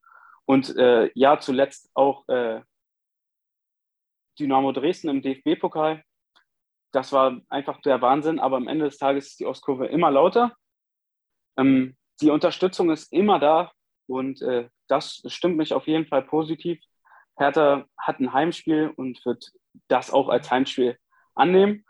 Und 0.44 0.76
äh, 0.76 1.10
ja, 1.14 1.38
zuletzt 1.38 1.90
auch 1.94 2.26
äh, 2.28 2.60
Dynamo 4.38 4.72
Dresden 4.72 5.08
im 5.08 5.22
DFB-Pokal 5.22 6.02
das 6.92 7.12
war 7.12 7.40
einfach 7.48 7.80
der 7.82 8.00
Wahnsinn, 8.00 8.40
aber 8.40 8.56
am 8.56 8.68
Ende 8.68 8.86
des 8.86 8.98
Tages 8.98 9.28
ist 9.28 9.40
die 9.40 9.46
Ostkurve 9.46 9.86
immer 9.86 10.10
lauter. 10.10 10.54
Ähm, 11.56 11.96
die 12.20 12.30
Unterstützung 12.30 12.90
ist 12.90 13.12
immer 13.12 13.38
da 13.38 13.72
und 14.06 14.40
äh, 14.42 14.68
das 14.88 15.22
stimmt 15.26 15.56
mich 15.56 15.74
auf 15.74 15.86
jeden 15.86 16.06
Fall 16.06 16.22
positiv. 16.22 16.80
Hertha 17.36 17.84
hat 17.98 18.20
ein 18.20 18.32
Heimspiel 18.32 18.92
und 18.96 19.24
wird 19.24 19.52
das 19.88 20.10
auch 20.10 20.28
als 20.28 20.50
Heimspiel 20.50 20.98
annehmen. 21.34 21.84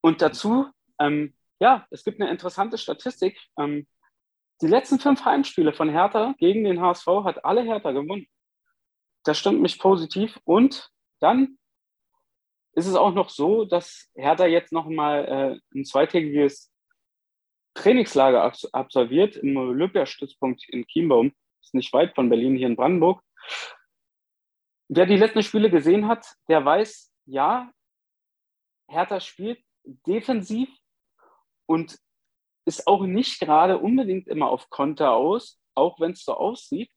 Und 0.00 0.22
dazu, 0.22 0.66
ähm, 0.98 1.34
ja, 1.60 1.86
es 1.90 2.04
gibt 2.04 2.20
eine 2.20 2.30
interessante 2.30 2.78
Statistik. 2.78 3.38
Ähm, 3.58 3.86
die 4.60 4.66
letzten 4.66 4.98
fünf 4.98 5.24
Heimspiele 5.24 5.72
von 5.72 5.88
Hertha 5.88 6.34
gegen 6.38 6.64
den 6.64 6.80
HSV 6.80 7.06
hat 7.24 7.44
alle 7.44 7.62
Hertha 7.62 7.92
gewonnen. 7.92 8.26
Das 9.24 9.38
stimmt 9.38 9.60
mich 9.60 9.78
positiv. 9.78 10.38
Und 10.44 10.90
dann 11.20 11.58
ist 12.72 12.86
es 12.86 12.94
auch 12.94 13.12
noch 13.12 13.30
so, 13.30 13.64
dass 13.64 14.10
Hertha 14.14 14.46
jetzt 14.46 14.72
nochmal 14.72 15.60
äh, 15.72 15.78
ein 15.78 15.84
zweitägiges 15.84 16.72
Trainingslager 17.74 18.52
absolviert 18.72 19.36
im 19.36 19.56
Olympiastützpunkt 19.56 20.68
in 20.68 20.86
Chiembaum. 20.86 21.32
Ist 21.62 21.74
nicht 21.74 21.92
weit 21.92 22.14
von 22.14 22.28
Berlin 22.28 22.56
hier 22.56 22.68
in 22.68 22.76
Brandenburg. 22.76 23.22
Wer 24.88 25.06
die 25.06 25.16
letzten 25.16 25.42
Spiele 25.42 25.70
gesehen 25.70 26.06
hat, 26.06 26.26
der 26.48 26.64
weiß, 26.64 27.12
ja, 27.26 27.72
Hertha 28.88 29.18
spielt 29.18 29.64
defensiv 30.06 30.68
und 31.66 31.98
ist 32.66 32.86
auch 32.86 33.04
nicht 33.04 33.40
gerade 33.40 33.78
unbedingt 33.78 34.28
immer 34.28 34.48
auf 34.48 34.70
Konter 34.70 35.12
aus, 35.12 35.60
auch 35.74 36.00
wenn 36.00 36.12
es 36.12 36.24
so 36.24 36.34
aussieht 36.34 36.90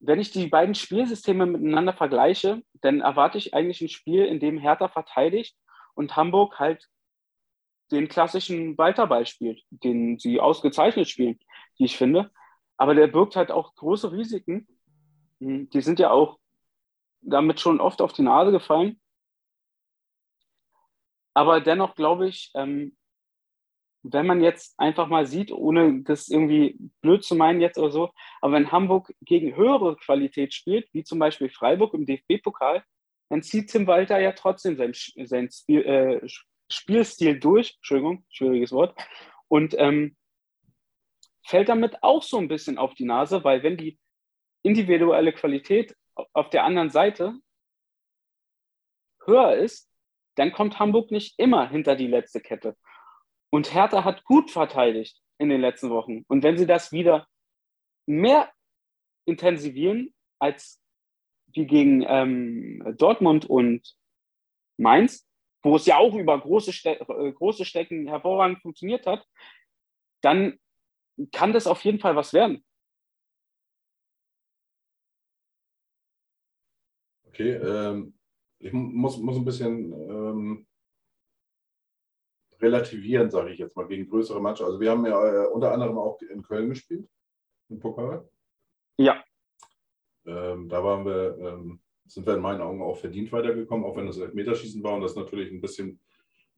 wenn 0.00 0.20
ich 0.20 0.30
die 0.30 0.46
beiden 0.46 0.74
Spielsysteme 0.74 1.46
miteinander 1.46 1.92
vergleiche, 1.92 2.62
dann 2.74 3.00
erwarte 3.00 3.38
ich 3.38 3.54
eigentlich 3.54 3.80
ein 3.80 3.88
Spiel, 3.88 4.24
in 4.24 4.40
dem 4.40 4.58
Hertha 4.58 4.88
verteidigt 4.88 5.56
und 5.94 6.16
Hamburg 6.16 6.58
halt 6.58 6.88
den 7.90 8.08
klassischen 8.08 8.76
Walterball 8.78 9.26
spielt, 9.26 9.62
den 9.70 10.18
sie 10.18 10.40
ausgezeichnet 10.40 11.08
spielen, 11.08 11.38
die 11.78 11.86
ich 11.86 11.96
finde. 11.96 12.30
Aber 12.76 12.94
der 12.94 13.08
birgt 13.08 13.34
halt 13.34 13.50
auch 13.50 13.74
große 13.74 14.12
Risiken. 14.12 14.68
Hm, 15.40 15.68
die 15.70 15.80
sind 15.80 15.98
ja 15.98 16.10
auch 16.10 16.38
damit 17.20 17.60
schon 17.60 17.80
oft 17.80 18.00
auf 18.00 18.12
die 18.12 18.22
Nase 18.22 18.52
gefallen. 18.52 19.00
Aber 21.34 21.60
dennoch 21.60 21.94
glaube 21.94 22.28
ich, 22.28 22.52
ähm, 22.54 22.96
wenn 24.02 24.26
man 24.26 24.42
jetzt 24.42 24.78
einfach 24.78 25.08
mal 25.08 25.26
sieht, 25.26 25.52
ohne 25.52 26.02
das 26.02 26.28
irgendwie 26.28 26.76
blöd 27.02 27.24
zu 27.24 27.34
meinen 27.34 27.60
jetzt 27.60 27.78
oder 27.78 27.90
so, 27.90 28.10
aber 28.40 28.54
wenn 28.54 28.72
Hamburg 28.72 29.12
gegen 29.22 29.56
höhere 29.56 29.96
Qualität 29.96 30.54
spielt, 30.54 30.88
wie 30.92 31.04
zum 31.04 31.18
Beispiel 31.18 31.50
Freiburg 31.50 31.94
im 31.94 32.06
DFB-Pokal, 32.06 32.84
dann 33.28 33.42
zieht 33.42 33.70
Tim 33.70 33.86
Walter 33.86 34.18
ja 34.18 34.32
trotzdem 34.32 34.76
sein, 34.76 34.92
sein 35.26 35.50
Spiel, 35.50 35.82
äh, 35.82 36.28
Spielstil 36.70 37.38
durch, 37.38 37.74
Entschuldigung, 37.76 38.24
schwieriges 38.30 38.72
Wort, 38.72 38.98
und 39.48 39.74
ähm, 39.78 40.16
fällt 41.44 41.68
damit 41.68 42.02
auch 42.02 42.22
so 42.22 42.38
ein 42.38 42.48
bisschen 42.48 42.78
auf 42.78 42.94
die 42.94 43.04
Nase, 43.04 43.42
weil 43.42 43.62
wenn 43.62 43.76
die 43.76 43.98
individuelle 44.62 45.32
Qualität 45.32 45.96
auf 46.32 46.50
der 46.50 46.64
anderen 46.64 46.90
Seite 46.90 47.34
höher 49.24 49.56
ist, 49.56 49.88
dann 50.36 50.52
kommt 50.52 50.78
Hamburg 50.78 51.10
nicht 51.10 51.38
immer 51.38 51.68
hinter 51.68 51.96
die 51.96 52.06
letzte 52.06 52.40
Kette. 52.40 52.76
Und 53.50 53.72
Hertha 53.72 54.04
hat 54.04 54.24
gut 54.24 54.50
verteidigt 54.50 55.20
in 55.38 55.48
den 55.48 55.60
letzten 55.60 55.90
Wochen. 55.90 56.24
Und 56.28 56.42
wenn 56.42 56.58
sie 56.58 56.66
das 56.66 56.92
wieder 56.92 57.26
mehr 58.06 58.52
intensivieren 59.24 60.14
als 60.38 60.80
wie 61.52 61.66
gegen 61.66 62.04
ähm, 62.06 62.94
Dortmund 62.98 63.46
und 63.46 63.96
Mainz, 64.76 65.26
wo 65.62 65.76
es 65.76 65.86
ja 65.86 65.96
auch 65.96 66.14
über 66.14 66.38
große, 66.38 66.72
Ste 66.72 67.00
äh, 67.00 67.32
große 67.32 67.64
Strecken 67.64 68.06
hervorragend 68.06 68.60
funktioniert 68.60 69.06
hat, 69.06 69.26
dann 70.22 70.58
kann 71.32 71.52
das 71.52 71.66
auf 71.66 71.84
jeden 71.84 71.98
Fall 71.98 72.16
was 72.16 72.32
werden. 72.32 72.64
Okay, 77.26 77.52
ähm, 77.52 78.18
ich 78.58 78.72
muss, 78.72 79.18
muss 79.18 79.36
ein 79.36 79.44
bisschen 79.44 79.92
ähm, 79.92 80.66
relativieren, 82.60 83.30
sage 83.30 83.50
ich 83.50 83.58
jetzt 83.58 83.76
mal, 83.76 83.86
gegen 83.86 84.08
größere 84.08 84.40
Mannschaften. 84.40 84.72
Also 84.72 84.80
wir 84.80 84.90
haben 84.90 85.06
ja 85.06 85.44
äh, 85.44 85.46
unter 85.48 85.72
anderem 85.72 85.98
auch 85.98 86.20
in 86.22 86.42
Köln 86.42 86.70
gespielt, 86.70 87.08
im 87.68 87.78
Pokal. 87.78 88.28
Ja. 88.98 89.22
Ähm, 90.26 90.68
da 90.68 90.82
waren 90.82 91.04
wir, 91.04 91.38
ähm, 91.38 91.80
sind 92.06 92.26
wir 92.26 92.34
in 92.34 92.40
meinen 92.40 92.60
Augen 92.60 92.82
auch 92.82 92.96
verdient 92.96 93.32
weitergekommen, 93.32 93.86
auch 93.86 93.96
wenn 93.96 94.06
das 94.06 94.18
Elfmeterschießen 94.18 94.82
war 94.82 94.94
und 94.94 95.02
das 95.02 95.14
natürlich 95.14 95.50
ein 95.50 95.60
bisschen 95.60 96.00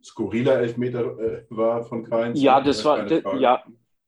skurriler 0.02 0.58
Elfmeter 0.58 1.18
äh, 1.18 1.46
war 1.50 1.82
von 1.84 2.04
Keins. 2.04 2.40
Ja, 2.40 2.60
das 2.60 2.84
war, 2.84 3.06
ja, 3.38 3.62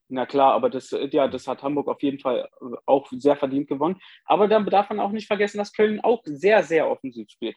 Na 0.08 0.26
klar, 0.26 0.54
aber 0.54 0.70
das, 0.70 0.90
ja, 0.90 1.28
das 1.28 1.46
hat 1.46 1.62
Hamburg 1.62 1.88
auf 1.88 2.02
jeden 2.02 2.18
Fall 2.18 2.48
auch 2.86 3.08
sehr 3.10 3.36
verdient 3.36 3.68
gewonnen. 3.68 4.00
Aber 4.24 4.48
dann 4.48 4.64
darf 4.66 4.88
man 4.88 5.00
auch 5.00 5.12
nicht 5.12 5.26
vergessen, 5.26 5.58
dass 5.58 5.72
Köln 5.72 6.00
auch 6.00 6.22
sehr, 6.24 6.62
sehr 6.62 6.90
offensiv 6.90 7.28
spielt. 7.28 7.56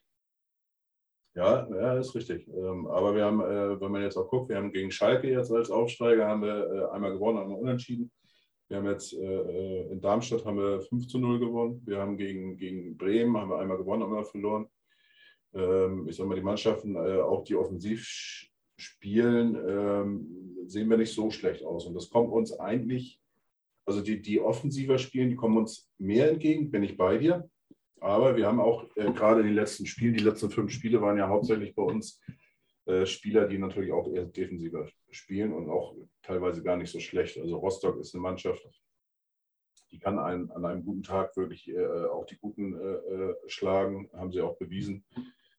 Ja, 1.36 1.68
ja, 1.70 1.98
ist 1.98 2.16
richtig. 2.16 2.48
Ähm, 2.48 2.88
aber 2.88 3.14
wir 3.14 3.26
haben, 3.26 3.42
äh, 3.42 3.80
wenn 3.82 3.92
man 3.92 4.02
jetzt 4.02 4.16
auch 4.16 4.30
guckt, 4.30 4.48
wir 4.48 4.56
haben 4.56 4.72
gegen 4.72 4.90
Schalke 4.90 5.30
jetzt 5.30 5.52
als 5.52 5.70
Aufsteiger 5.70 6.28
haben 6.28 6.42
wir 6.42 6.72
äh, 6.72 6.96
einmal 6.96 7.12
gewonnen, 7.12 7.40
einmal 7.40 7.60
unentschieden. 7.60 8.10
Wir 8.70 8.78
haben 8.78 8.88
jetzt 8.88 9.14
äh, 9.14 9.92
in 9.92 10.00
Darmstadt 10.00 10.46
haben 10.46 10.58
wir 10.58 10.82
5 10.82 11.08
zu 11.08 11.20
0 11.20 11.40
gewonnen. 11.40 11.82
Wir 11.86 12.00
haben 12.00 12.16
gegen, 12.16 12.56
gegen 12.56 12.96
Bremen 12.96 13.36
haben 13.36 13.50
wir 13.50 13.60
einmal 13.60 13.78
gewonnen, 13.78 14.04
einmal 14.04 14.24
verloren. 14.24 14.68
Ähm, 15.54 16.08
ich 16.08 16.16
sage 16.16 16.30
mal, 16.30 16.36
die 16.36 16.42
Mannschaften, 16.42 16.98
auch 16.98 17.44
die 17.44 17.56
offensiv 17.56 18.08
spielen, 18.78 19.56
ähm, 19.68 20.58
sehen 20.68 20.90
wir 20.90 20.98
nicht 20.98 21.14
so 21.14 21.32
schlecht 21.32 21.66
aus. 21.66 21.86
Und 21.86 21.96
das 21.96 22.10
kommt 22.10 22.32
uns 22.32 22.58
eigentlich, 22.58 23.20
also 23.86 24.02
die, 24.02 24.22
die 24.22 24.40
offensiver 24.40 24.98
spielen, 24.98 25.30
die 25.30 25.36
kommen 25.36 25.58
uns 25.58 25.92
mehr 25.98 26.30
entgegen, 26.30 26.72
bin 26.72 26.84
ich 26.84 26.96
bei 26.96 27.18
dir. 27.18 27.50
Aber 28.06 28.38
wir 28.38 28.46
haben 28.46 28.60
auch 28.60 28.86
äh, 28.96 29.12
gerade 29.12 29.42
in 29.42 29.48
den 29.48 29.56
letzten 29.56 29.88
Spielen, 29.88 30.14
die 30.14 30.24
letzten 30.24 30.52
fünf 30.52 30.72
Spiele 30.72 31.02
waren 31.02 31.18
ja 31.18 31.28
hauptsächlich 31.28 31.74
bei 31.74 31.82
uns 31.82 32.22
äh, 32.86 33.04
Spieler, 33.08 33.48
die 33.48 33.58
natürlich 33.58 33.92
auch 33.92 34.08
eher 34.08 34.26
defensiver 34.26 34.88
spielen 35.10 35.52
und 35.52 35.72
auch 35.72 35.96
teilweise 36.22 36.62
gar 36.62 36.78
nicht 36.78 36.92
so 36.92 37.00
schlecht. 37.00 37.40
Also 37.40 37.58
Rostock 37.58 37.98
ist 38.00 38.14
eine 38.14 38.22
Mannschaft, 38.22 38.64
die 39.92 39.98
kann 39.98 40.20
einen, 40.20 40.52
an 40.52 40.66
einem 40.66 40.86
guten 40.86 41.02
Tag 41.02 41.36
wirklich 41.36 41.68
äh, 41.68 42.06
auch 42.06 42.28
die 42.28 42.38
Guten 42.38 42.80
äh, 42.80 42.94
äh, 42.94 43.36
schlagen, 43.48 44.08
haben 44.14 44.32
sie 44.32 44.42
auch 44.42 44.56
bewiesen, 44.60 45.04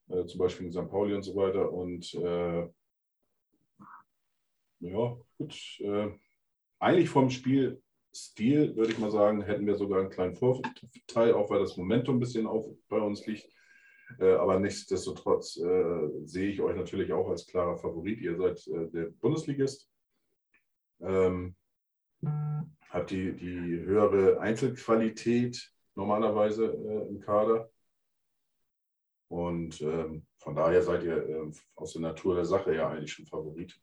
äh, 0.09 0.25
zum 0.27 0.39
Beispiel 0.39 0.67
in 0.67 0.73
St. 0.73 0.89
Pauli 0.89 1.15
und 1.15 1.25
so 1.25 1.35
weiter. 1.35 1.73
Und 1.73 2.13
ja, 4.79 5.17
gut. 5.39 5.83
Eigentlich 6.79 7.09
vom 7.09 7.31
Spielstil 8.17 8.77
würde 8.77 8.93
ich 8.93 8.99
mal 8.99 9.11
sagen, 9.11 9.43
hätten 9.43 9.67
wir 9.67 9.77
sogar 9.77 10.01
einen 10.01 10.11
kleinen 10.11 10.35
Vorteil, 10.35 11.35
auch 11.35 11.51
weil 11.51 11.61
das 11.61 11.77
Momentum 11.77 12.17
ein 12.17 12.21
bisschen 12.21 12.47
auf, 12.47 12.67
bei 12.89 12.99
uns 12.99 13.27
liegt. 13.27 13.49
Äh, 14.19 14.33
aber 14.33 14.59
nichtsdestotrotz 14.59 15.57
äh, 15.59 16.09
sehe 16.25 16.49
ich 16.49 16.61
euch 16.61 16.77
natürlich 16.77 17.13
auch 17.13 17.29
als 17.29 17.47
klarer 17.47 17.77
Favorit. 17.77 18.21
Ihr 18.21 18.37
seid 18.37 18.67
äh, 18.69 18.89
der 18.91 19.07
Bundesligist. 19.21 19.91
Ähm, 21.01 21.57
habt 22.89 23.11
die, 23.11 23.33
die 23.33 23.81
höhere 23.85 24.41
Einzelqualität 24.41 25.73
normalerweise 25.95 26.67
äh, 26.67 27.09
im 27.09 27.21
Kader. 27.21 27.71
Und 29.29 29.81
ähm, 29.83 30.27
von 30.39 30.55
daher 30.55 30.83
seid 30.83 31.03
ihr 31.03 31.29
äh, 31.29 31.51
aus 31.75 31.93
der 31.93 32.03
Natur 32.03 32.37
der 32.37 32.45
Sache 32.45 32.75
ja 32.75 32.89
eigentlich 32.89 33.13
schon 33.13 33.27
Favorit. 33.27 33.79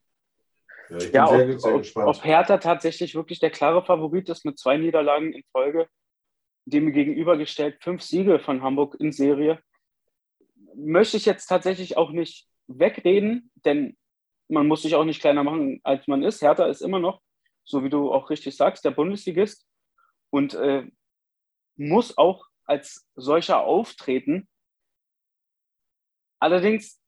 Ja, 0.90 0.96
ich 0.96 1.04
bin 1.04 1.14
ja, 1.14 1.26
sehr, 1.26 1.48
ob, 1.48 1.60
sehr 1.60 1.78
gespannt. 1.78 2.08
Ob 2.08 2.24
Hertha 2.24 2.58
tatsächlich 2.58 3.14
wirklich 3.14 3.38
der 3.38 3.50
klare 3.50 3.84
Favorit 3.84 4.28
ist 4.28 4.44
mit 4.44 4.58
zwei 4.58 4.76
Niederlagen 4.76 5.32
in 5.32 5.42
Folge, 5.52 5.88
dem 6.66 6.92
gegenübergestellt 6.92 7.82
fünf 7.82 8.02
Siege 8.02 8.38
von 8.38 8.62
Hamburg 8.62 8.96
in 8.98 9.12
Serie, 9.12 9.60
möchte 10.74 11.16
ich 11.16 11.24
jetzt 11.24 11.46
tatsächlich 11.46 11.96
auch 11.96 12.10
nicht 12.10 12.48
wegreden, 12.66 13.50
denn 13.64 13.96
man 14.48 14.66
muss 14.66 14.82
sich 14.82 14.94
auch 14.94 15.04
nicht 15.04 15.20
kleiner 15.20 15.44
machen, 15.44 15.80
als 15.84 16.06
man 16.06 16.22
ist. 16.22 16.42
Hertha 16.42 16.66
ist 16.66 16.80
immer 16.80 16.98
noch, 16.98 17.20
so 17.64 17.82
wie 17.84 17.90
du 17.90 18.12
auch 18.12 18.30
richtig 18.30 18.56
sagst, 18.56 18.84
der 18.84 18.90
Bundesligist 18.90 19.66
und 20.30 20.54
äh, 20.54 20.86
muss 21.76 22.16
auch 22.16 22.46
als 22.64 23.06
solcher 23.14 23.60
auftreten. 23.60 24.48
Allerdings 26.40 27.00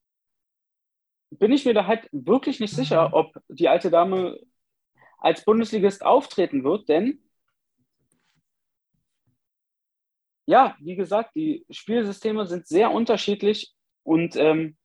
bin 1.31 1.53
ich 1.53 1.65
mir 1.65 1.75
da 1.75 1.87
halt 1.87 2.09
wirklich 2.13 2.61
nicht 2.61 2.75
sicher, 2.75 3.09
mhm. 3.09 3.15
ob 3.15 3.37
die 3.49 3.69
alte 3.69 3.91
Dame 3.91 4.39
als 5.19 5.45
Bundesligist 5.45 6.05
auftreten 6.05 6.65
wird, 6.65 6.89
denn 6.89 7.23
ja, 10.47 10.77
wie 10.81 10.95
gesagt, 10.95 11.35
die 11.35 11.67
Spielsysteme 11.71 12.47
sind 12.47 12.69
sehr 12.69 12.93
unterschiedlich 12.93 13.75
und 14.05 14.37
ähm, 14.37 14.77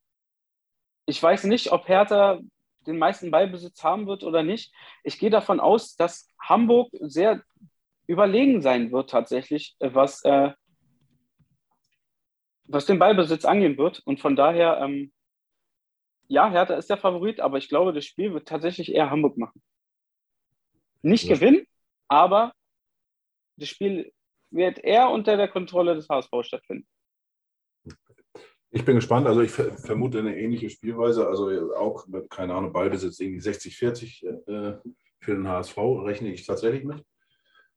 ich 1.06 1.22
weiß 1.22 1.44
nicht, 1.44 1.72
ob 1.72 1.88
Hertha 1.88 2.40
den 2.88 2.98
meisten 2.98 3.32
Ballbesitz 3.32 3.84
haben 3.84 4.08
wird 4.08 4.24
oder 4.24 4.44
nicht. 4.44 4.74
Ich 5.04 5.20
gehe 5.20 5.30
davon 5.30 5.60
aus, 5.60 5.96
dass 5.96 6.28
Hamburg 6.42 6.90
sehr 6.94 7.44
überlegen 8.08 8.62
sein 8.62 8.92
wird 8.92 9.10
tatsächlich, 9.10 9.76
was, 9.80 10.24
äh, 10.26 10.52
was 12.66 12.86
den 12.86 12.98
Ballbesitz 12.98 13.46
angehen 13.46 13.78
wird. 13.78 14.02
Und 14.06 14.20
von 14.20 14.36
daher 14.36 14.80
ähm, 14.82 15.12
ja, 16.32 16.50
Hertha 16.50 16.76
ist 16.76 16.90
der 16.90 16.98
Favorit, 16.98 17.42
aber 17.42 17.58
ich 17.58 17.68
glaube, 17.68 17.92
das 17.92 18.06
Spiel 18.06 18.34
wird 18.34 18.48
tatsächlich 18.48 18.94
eher 18.94 19.10
Hamburg 19.10 19.38
machen. 19.38 19.62
Nicht 21.02 21.26
ja. 21.26 21.36
gewinnen, 21.36 21.68
aber 22.08 22.54
das 23.58 23.68
Spiel 23.68 24.14
wird 24.50 24.80
eher 24.80 25.10
unter 25.10 25.36
der 25.36 25.50
Kontrolle 25.50 25.94
des 25.94 26.08
HSV 26.08 26.32
stattfinden. 26.44 26.88
Ich 28.70 28.86
bin 28.86 28.96
gespannt. 28.96 29.28
Also 29.28 29.42
ich 29.42 29.52
vermute 29.52 30.20
eine 30.20 30.38
ähnliche 30.38 30.70
Spielweise. 30.70 31.28
Also 31.28 31.76
auch 31.76 32.08
mit, 32.08 32.30
keine 32.30 32.56
Ahnung, 32.56 32.72
Ballbesitz 32.72 33.20
irgendwie 33.20 33.42
60-40 33.42 34.26
äh, 34.26 34.80
für 35.20 35.36
den 35.36 35.50
HSV 35.50 35.78
rechne 35.78 36.32
ich 36.32 36.46
tatsächlich 36.46 36.86
mit. 36.86 37.04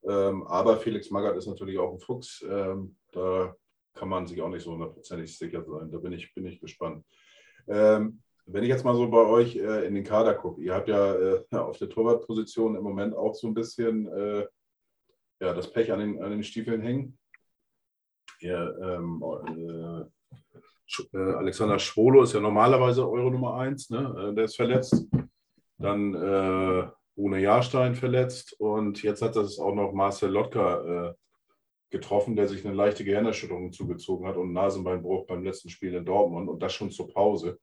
Ähm, 0.05 0.47
aber 0.47 0.77
Felix 0.77 1.11
Magath 1.11 1.37
ist 1.37 1.49
natürlich 1.49 1.79
auch 1.79 1.93
ein 1.93 1.99
Fuchs. 1.99 2.45
Ähm, 2.49 2.97
da 3.11 3.57
kann 3.95 4.09
man 4.09 4.29
sich 4.29 4.41
auch 4.41 4.49
nicht 4.49 4.63
so 4.63 4.71
hundertprozentig 4.71 5.37
sicher 5.37 5.65
sein. 5.65 5.91
Da 5.91 5.99
bin 5.99 6.13
ich, 6.13 6.33
bin 6.35 6.47
ich 6.47 6.61
gespannt. 6.61 7.05
Ähm, 7.67 8.23
wenn 8.47 8.63
ich 8.63 8.69
jetzt 8.69 8.85
mal 8.85 8.95
so 8.95 9.09
bei 9.09 9.25
euch 9.25 9.57
äh, 9.57 9.87
in 9.87 9.95
den 9.95 10.05
Kader 10.05 10.35
gucke, 10.35 10.63
ihr 10.63 10.75
habt 10.75 10.89
ja 10.89 11.15
äh, 11.15 11.45
auf 11.53 11.79
der 11.79 11.89
Torwartposition 11.89 12.77
im 12.77 12.83
Moment 12.83 13.15
auch 13.15 13.35
so 13.35 13.47
ein 13.49 13.55
bisschen 13.55 14.07
äh, 14.09 14.47
ja, 15.41 15.53
das 15.53 15.71
Pech 15.71 15.93
an 15.93 16.01
den, 16.01 16.23
an 16.23 16.31
den 16.31 16.45
Stiefeln 16.45 16.81
hängen. 16.81 17.19
Ihr, 18.41 18.77
ähm, 18.83 19.23
äh, 19.59 21.17
äh, 21.17 21.33
Alexander 21.35 21.79
Schwolo 21.79 22.23
ist 22.23 22.35
ja 22.35 22.41
normalerweise 22.41 23.09
Euro 23.09 23.31
Nummer 23.31 23.55
1, 23.55 23.91
ne? 23.91 24.31
Äh, 24.31 24.35
der 24.35 24.45
ist 24.45 24.57
verletzt. 24.57 25.07
Dann 25.77 26.15
Rune 27.17 27.41
Jahrstein 27.41 27.95
verletzt 27.95 28.55
und 28.59 29.03
jetzt 29.03 29.23
hat 29.23 29.37
das 29.37 29.59
auch 29.59 29.75
noch 29.75 29.93
Marcel 29.93 30.31
Lotka 30.31 31.15
getroffen, 31.91 32.37
der 32.37 32.49
sich 32.49 32.65
eine 32.65 32.75
leichte 32.75 33.05
Gehirnerschütterung 33.05 33.73
zugezogen 33.73 34.27
hat 34.27 34.37
und 34.37 34.53
Nasenbeinbruch 34.53 35.27
beim 35.27 35.43
letzten 35.43 35.69
Spiel 35.69 35.95
in 35.95 36.05
Dortmund 36.05 36.49
und 36.49 36.63
das 36.63 36.73
schon 36.73 36.93
zur 36.93 37.13
Pause. 37.13 37.59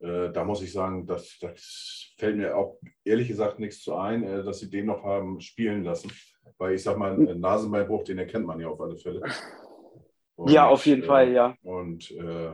Äh, 0.00 0.32
da 0.32 0.44
muss 0.44 0.62
ich 0.62 0.72
sagen, 0.72 1.06
das, 1.06 1.38
das, 1.40 2.14
fällt 2.16 2.36
mir 2.36 2.54
auch 2.54 2.78
ehrlich 3.02 3.28
gesagt 3.28 3.58
nichts 3.58 3.82
zu 3.82 3.94
ein, 3.94 4.22
äh, 4.24 4.42
dass 4.44 4.60
sie 4.60 4.68
den 4.68 4.86
noch 4.86 5.02
haben 5.02 5.40
spielen 5.40 5.84
lassen. 5.84 6.12
Weil 6.58 6.74
ich 6.74 6.82
sag 6.82 6.98
mal, 6.98 7.12
einen 7.12 7.40
Nasenbeinbruch, 7.40 8.04
den 8.04 8.18
erkennt 8.18 8.46
man 8.46 8.60
ja 8.60 8.68
auf 8.68 8.80
alle 8.80 8.96
Fälle. 8.96 9.22
Und, 10.36 10.50
ja, 10.50 10.68
auf 10.68 10.84
jeden 10.86 11.02
äh, 11.02 11.06
Fall, 11.06 11.32
ja. 11.32 11.54
Und 11.62 12.10
äh, 12.12 12.52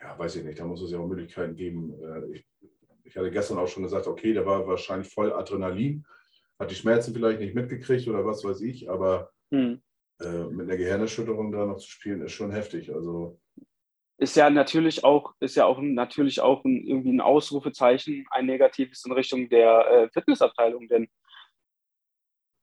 ja, 0.00 0.18
weiß 0.18 0.36
ich 0.36 0.44
nicht, 0.44 0.58
da 0.58 0.64
muss 0.64 0.82
es 0.82 0.92
ja 0.92 0.98
auch 0.98 1.06
Möglichkeiten 1.06 1.54
geben. 1.54 1.92
Äh, 2.02 2.36
ich, 2.36 2.46
ich, 3.04 3.16
hatte 3.16 3.30
gestern 3.30 3.58
auch 3.58 3.68
schon 3.68 3.82
gesagt, 3.82 4.06
okay, 4.06 4.32
der 4.32 4.46
war 4.46 4.66
wahrscheinlich 4.66 5.12
voll 5.12 5.32
Adrenalin, 5.32 6.04
hat 6.58 6.70
die 6.70 6.76
Schmerzen 6.76 7.12
vielleicht 7.14 7.40
nicht 7.40 7.54
mitgekriegt 7.54 8.06
oder 8.08 8.24
was 8.24 8.44
weiß 8.44 8.60
ich, 8.62 8.88
aber 8.88 9.30
hm. 9.50 9.80
äh, 10.20 10.44
mit 10.44 10.68
einer 10.68 10.76
Gehirnerschütterung 10.76 11.52
da 11.52 11.66
noch 11.66 11.78
zu 11.78 11.88
spielen, 11.88 12.22
ist 12.22 12.32
schon 12.32 12.52
heftig. 12.52 12.94
Also 12.94 13.40
ist 14.20 14.36
ja 14.36 14.50
natürlich 14.50 15.02
auch, 15.02 15.34
ist 15.40 15.56
ja 15.56 15.64
auch 15.64 15.80
natürlich 15.80 16.42
auch 16.42 16.62
ein, 16.64 16.86
irgendwie 16.86 17.10
ein 17.10 17.22
Ausrufezeichen, 17.22 18.26
ein 18.30 18.44
negatives 18.44 19.02
in 19.06 19.12
Richtung 19.12 19.48
der 19.48 19.86
äh, 19.90 20.10
Fitnessabteilung. 20.10 20.88
Denn 20.88 21.08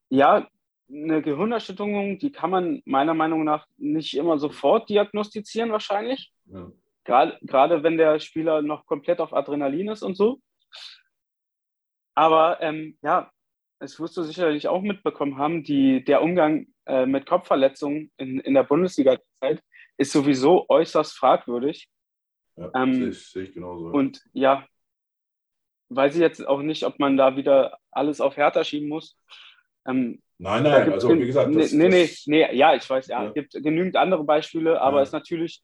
ja, 0.08 0.48
eine 0.88 1.20
Gehirnerschütterung, 1.20 2.20
die 2.20 2.30
kann 2.30 2.50
man 2.50 2.80
meiner 2.84 3.12
Meinung 3.12 3.42
nach 3.42 3.66
nicht 3.76 4.16
immer 4.16 4.38
sofort 4.38 4.88
diagnostizieren, 4.88 5.72
wahrscheinlich. 5.72 6.32
Ja. 6.46 6.70
Gerade, 7.02 7.38
gerade 7.42 7.82
wenn 7.82 7.96
der 7.96 8.20
Spieler 8.20 8.62
noch 8.62 8.86
komplett 8.86 9.18
auf 9.20 9.32
Adrenalin 9.32 9.88
ist 9.88 10.04
und 10.04 10.16
so. 10.16 10.40
Aber 12.14 12.62
ähm, 12.62 12.96
ja, 13.02 13.32
es 13.80 13.98
wirst 13.98 14.16
du 14.16 14.22
sicherlich 14.22 14.68
auch 14.68 14.82
mitbekommen 14.82 15.38
haben, 15.38 15.64
die, 15.64 16.04
der 16.04 16.22
Umgang 16.22 16.68
äh, 16.86 17.04
mit 17.04 17.26
Kopfverletzungen 17.26 18.12
in, 18.16 18.38
in 18.38 18.54
der 18.54 18.62
Bundesliga-Zeit 18.62 19.60
ist 19.98 20.12
sowieso 20.12 20.64
äußerst 20.68 21.16
fragwürdig. 21.16 21.88
Ja, 22.56 22.70
ähm, 22.74 22.94
sehe 22.94 23.08
ich, 23.08 23.26
seh 23.26 23.42
ich 23.42 23.52
genauso. 23.52 23.88
Und 23.88 24.22
ja, 24.32 24.66
weiß 25.90 26.14
ich 26.14 26.20
jetzt 26.20 26.46
auch 26.46 26.62
nicht, 26.62 26.84
ob 26.84 26.98
man 26.98 27.16
da 27.16 27.36
wieder 27.36 27.78
alles 27.90 28.20
auf 28.20 28.36
Hertha 28.36 28.64
schieben 28.64 28.88
muss. 28.88 29.18
Ähm, 29.86 30.22
nein, 30.38 30.62
nein, 30.62 30.92
also 30.92 31.10
wie 31.10 31.26
gesagt. 31.26 31.54
Das, 31.54 31.72
nee, 31.72 31.88
nee, 31.88 32.10
nee, 32.26 32.54
ja, 32.54 32.74
ich 32.74 32.88
weiß, 32.88 33.08
ja, 33.08 33.26
es 33.26 33.34
gibt 33.34 33.52
genügend 33.52 33.96
andere 33.96 34.24
Beispiele, 34.24 34.80
aber 34.80 34.98
ja. 34.98 35.02
es 35.02 35.08
ist 35.08 35.14
natürlich, 35.14 35.62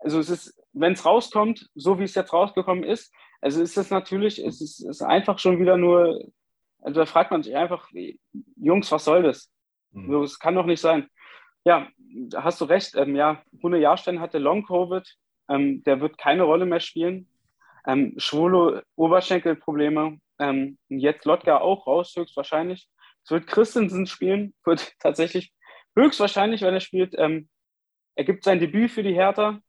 also 0.00 0.18
es 0.18 0.30
ist, 0.30 0.60
wenn 0.72 0.92
es 0.92 1.04
rauskommt, 1.04 1.70
so 1.74 1.98
wie 1.98 2.04
es 2.04 2.14
jetzt 2.14 2.32
rausgekommen 2.32 2.84
ist, 2.84 3.12
also 3.40 3.62
ist 3.62 3.76
es 3.76 3.90
natürlich, 3.90 4.38
es 4.38 4.60
ist, 4.60 4.80
es 4.80 5.00
ist 5.00 5.02
einfach 5.02 5.38
schon 5.38 5.58
wieder 5.58 5.76
nur, 5.76 6.28
also 6.80 7.00
da 7.00 7.06
fragt 7.06 7.30
man 7.30 7.42
sich 7.42 7.56
einfach, 7.56 7.90
Jungs, 8.56 8.92
was 8.92 9.04
soll 9.04 9.22
das? 9.22 9.50
Mhm. 9.92 10.10
So, 10.10 10.22
es 10.22 10.38
kann 10.38 10.54
doch 10.54 10.66
nicht 10.66 10.80
sein. 10.80 11.08
Ja, 11.64 11.88
hast 12.34 12.60
du 12.60 12.64
recht. 12.64 12.94
Ähm, 12.96 13.16
ja, 13.16 13.42
Rune 13.62 13.78
Jahrstein 13.78 14.20
hatte 14.20 14.38
Long-Covid. 14.38 15.06
Ähm, 15.48 15.82
der 15.84 16.00
wird 16.00 16.18
keine 16.18 16.44
Rolle 16.44 16.66
mehr 16.66 16.80
spielen. 16.80 17.28
Ähm, 17.86 18.14
Schwolo 18.16 18.80
Oberschenkelprobleme. 18.96 20.18
Ähm, 20.38 20.78
jetzt 20.88 21.24
Lotka 21.24 21.58
auch 21.58 21.86
raus, 21.86 22.14
höchstwahrscheinlich. 22.16 22.88
Es 23.24 23.30
wird 23.30 23.46
Christensen 23.46 24.06
spielen, 24.06 24.54
wird 24.64 24.92
tatsächlich 24.98 25.52
höchstwahrscheinlich, 25.96 26.62
wenn 26.62 26.74
er 26.74 26.80
spielt. 26.80 27.14
Ähm, 27.16 27.48
er 28.14 28.24
gibt 28.24 28.44
sein 28.44 28.60
Debüt 28.60 28.90
für 28.90 29.02
die 29.02 29.14
Hertha. 29.14 29.60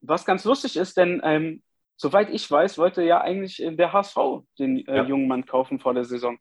Was 0.00 0.26
ganz 0.26 0.44
lustig 0.44 0.76
ist, 0.76 0.96
denn 0.96 1.22
ähm, 1.24 1.62
soweit 1.96 2.28
ich 2.30 2.50
weiß, 2.50 2.76
wollte 2.76 3.02
ja 3.02 3.22
eigentlich 3.22 3.62
der 3.64 3.92
HSV 3.92 4.16
den 4.58 4.86
äh, 4.86 4.96
ja. 4.96 5.04
jungen 5.04 5.28
Mann 5.28 5.46
kaufen 5.46 5.78
vor 5.78 5.94
der 5.94 6.04
Saison. 6.04 6.38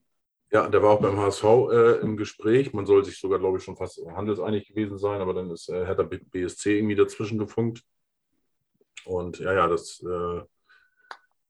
Ja, 0.53 0.67
der 0.69 0.83
war 0.83 0.91
auch 0.91 1.01
beim 1.01 1.17
HSV 1.17 1.43
äh, 1.71 1.99
im 2.01 2.15
Gespräch. 2.15 2.73
Man 2.73 2.85
soll 2.85 3.03
sich 3.03 3.19
sogar, 3.19 3.39
glaube 3.39 3.57
ich, 3.57 3.63
schon 3.63 3.75
fast 3.75 3.99
handelseinig 4.05 4.67
gewesen 4.67 4.99
sein, 4.99 5.19
aber 5.19 5.33
dann 5.33 5.49
ist 5.49 5.67
äh, 5.67 5.83
Hertha 5.83 6.03
BSC 6.03 6.77
irgendwie 6.77 6.95
dazwischen 6.95 7.39
gefunkt. 7.39 7.83
Und 9.05 9.39
ja, 9.39 9.51
ja, 9.51 9.67
das, 9.67 10.03
äh, 10.03 10.41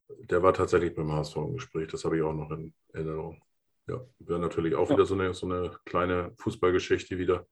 der 0.08 0.42
war 0.42 0.54
tatsächlich 0.54 0.94
beim 0.94 1.12
HSV 1.12 1.36
im 1.36 1.52
Gespräch. 1.56 1.88
Das 1.90 2.06
habe 2.06 2.16
ich 2.16 2.22
auch 2.22 2.32
noch 2.32 2.50
in 2.50 2.72
Erinnerung. 2.94 3.42
Ja, 3.86 4.00
wäre 4.20 4.40
natürlich 4.40 4.74
auch 4.74 4.88
ja. 4.88 4.96
wieder 4.96 5.04
so 5.04 5.14
eine, 5.14 5.34
so 5.34 5.44
eine 5.44 5.78
kleine 5.84 6.32
Fußballgeschichte 6.38 7.18
wieder. 7.18 7.46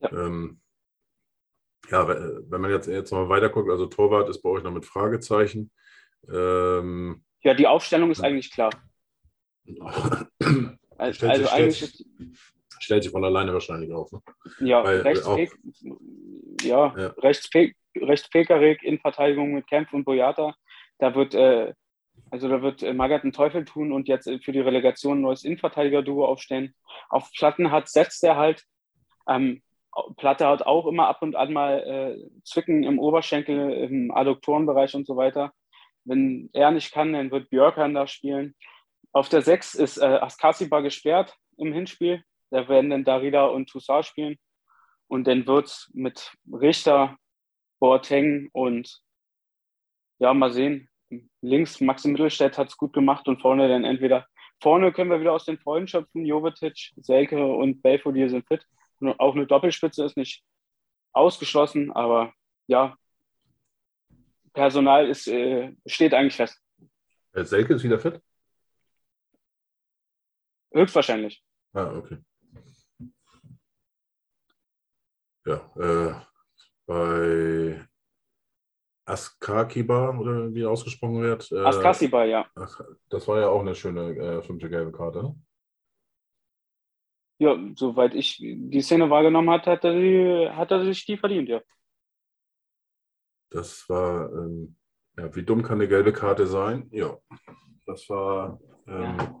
Ja. 0.00 0.12
Ähm, 0.12 0.62
ja, 1.90 2.08
wenn 2.08 2.60
man 2.60 2.70
jetzt, 2.70 2.86
jetzt 2.86 3.12
mal 3.12 3.28
weiter 3.28 3.50
guckt, 3.50 3.70
also 3.70 3.84
Torwart 3.84 4.30
ist 4.30 4.40
bei 4.40 4.48
euch 4.48 4.62
noch 4.62 4.72
mit 4.72 4.86
Fragezeichen. 4.86 5.70
Ähm, 6.26 7.22
ja, 7.42 7.52
die 7.52 7.66
Aufstellung 7.66 8.10
ist 8.10 8.22
eigentlich 8.22 8.50
klar. 8.50 8.70
Also, 10.98 11.12
stellt, 11.12 11.32
also 11.32 11.48
eigentlich 11.48 11.78
stellt, 11.78 12.06
stellt 12.80 13.02
sich 13.04 13.12
von 13.12 13.24
alleine 13.24 13.52
wahrscheinlich 13.52 13.92
auf. 13.92 14.10
Ne? 14.12 14.20
Ja, 14.60 14.84
Weil, 14.84 15.00
rechts, 15.00 15.26
auch, 15.26 15.38
ja, 16.62 16.94
ja. 16.96 17.06
rechts, 17.18 17.50
in 18.82 18.98
Verteidigung 18.98 19.52
mit 19.52 19.66
Kempf 19.66 19.92
und 19.92 20.04
Boyata. 20.04 20.54
Da 20.98 21.14
wird, 21.14 21.34
äh, 21.34 21.72
also 22.30 22.48
da 22.48 22.62
wird 22.62 22.82
äh, 22.82 22.92
Magath 22.92 23.22
einen 23.22 23.32
Teufel 23.32 23.64
tun 23.64 23.92
und 23.92 24.08
jetzt 24.08 24.30
für 24.44 24.52
die 24.52 24.60
Relegation 24.60 25.18
ein 25.18 25.22
neues 25.22 25.44
Innenverteidiger-Duo 25.44 26.24
aufstellen. 26.24 26.74
Auf 27.08 27.30
Platten 27.32 27.70
hat 27.70 27.88
setzt 27.88 28.24
er 28.24 28.36
halt. 28.36 28.64
Ähm, 29.28 29.62
Platte 30.16 30.46
hat 30.46 30.62
auch 30.62 30.86
immer 30.86 31.08
ab 31.08 31.22
und 31.22 31.34
an 31.36 31.52
mal 31.52 31.80
äh, 31.80 32.40
Zwicken 32.44 32.84
im 32.84 32.98
Oberschenkel, 32.98 33.72
im 33.72 34.10
Adduktorenbereich 34.10 34.94
und 34.94 35.06
so 35.06 35.16
weiter. 35.16 35.52
Wenn 36.04 36.50
er 36.52 36.70
nicht 36.70 36.92
kann, 36.92 37.12
dann 37.12 37.30
wird 37.30 37.50
Björkan 37.50 37.94
da 37.94 38.06
spielen. 38.06 38.54
Auf 39.18 39.28
der 39.28 39.42
6 39.42 39.74
ist 39.74 39.98
äh, 39.98 40.04
Askasiba 40.04 40.80
gesperrt 40.80 41.36
im 41.56 41.72
Hinspiel. 41.72 42.22
Da 42.50 42.68
werden 42.68 42.90
dann 42.90 43.02
Darida 43.02 43.46
und 43.46 43.68
Toussaint 43.68 44.06
spielen. 44.06 44.36
Und 45.08 45.26
dann 45.26 45.44
wird 45.44 45.66
es 45.66 45.90
mit 45.92 46.32
Richter, 46.46 47.16
Boateng 47.80 48.48
und 48.52 49.02
ja, 50.20 50.32
mal 50.32 50.52
sehen. 50.52 50.88
Links 51.40 51.80
Maxim 51.80 52.12
Mittelstädt 52.12 52.58
hat 52.58 52.68
es 52.68 52.76
gut 52.76 52.92
gemacht 52.92 53.26
und 53.26 53.40
vorne 53.40 53.66
dann 53.68 53.84
entweder 53.84 54.24
vorne 54.62 54.92
können 54.92 55.10
wir 55.10 55.18
wieder 55.18 55.32
aus 55.32 55.46
den 55.46 55.58
Freunden 55.58 55.88
schöpfen. 55.88 56.24
Jovetic, 56.24 56.92
Selke 56.98 57.44
und 57.44 57.82
Belfodil 57.82 58.28
sind 58.28 58.46
fit. 58.46 58.64
Auch 59.18 59.34
eine 59.34 59.48
Doppelspitze 59.48 60.04
ist 60.04 60.16
nicht 60.16 60.44
ausgeschlossen, 61.12 61.90
aber 61.90 62.32
ja, 62.68 62.96
Personal 64.52 65.08
ist, 65.08 65.26
äh, 65.26 65.72
steht 65.86 66.14
eigentlich 66.14 66.36
fest. 66.36 66.62
Äh, 67.32 67.42
Selke 67.42 67.74
ist 67.74 67.82
wieder 67.82 67.98
fit? 67.98 68.22
Höchstwahrscheinlich. 70.72 71.42
Ah, 71.72 71.92
okay. 71.96 72.18
Ja, 75.46 75.70
äh, 75.76 76.14
bei 76.86 77.88
Askakiba 79.06 80.18
oder 80.18 80.52
wie 80.52 80.66
ausgesprochen 80.66 81.22
wird. 81.22 81.50
Äh, 81.50 81.60
Askasiba, 81.60 82.24
ja. 82.24 82.46
Das 83.08 83.26
war 83.26 83.40
ja 83.40 83.48
auch 83.48 83.60
eine 83.60 83.74
schöne 83.74 84.16
äh, 84.16 84.42
fünfte 84.42 84.68
gelbe 84.68 84.92
Karte. 84.92 85.22
Ne? 85.22 85.42
Ja, 87.40 87.56
soweit 87.76 88.14
ich 88.14 88.36
die 88.36 88.82
Szene 88.82 89.08
wahrgenommen 89.08 89.48
habe, 89.48 89.70
hat 89.70 89.84
er, 89.84 89.94
die, 89.94 90.50
hat 90.50 90.70
er 90.70 90.84
sich 90.84 91.06
die 91.06 91.16
verdient, 91.16 91.48
ja. 91.48 91.62
Das 93.50 93.88
war, 93.88 94.30
ähm, 94.32 94.76
ja, 95.16 95.34
wie 95.34 95.44
dumm 95.44 95.62
kann 95.62 95.78
eine 95.78 95.88
gelbe 95.88 96.12
Karte 96.12 96.46
sein? 96.46 96.88
Ja, 96.90 97.16
das 97.86 98.08
war, 98.10 98.60
ähm, 98.86 99.16
ja. 99.18 99.40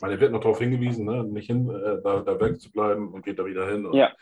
Meine, 0.00 0.20
wird 0.20 0.32
noch 0.32 0.40
darauf 0.40 0.58
hingewiesen, 0.58 1.06
ne? 1.06 1.24
nicht 1.24 1.46
hin, 1.46 1.68
äh, 1.70 2.02
da, 2.02 2.20
da 2.20 2.40
weg 2.40 2.60
zu 2.60 2.70
bleiben 2.70 3.12
und 3.12 3.24
geht 3.24 3.38
da 3.38 3.46
wieder 3.46 3.68
hin. 3.68 3.88
Ja. 3.92 4.12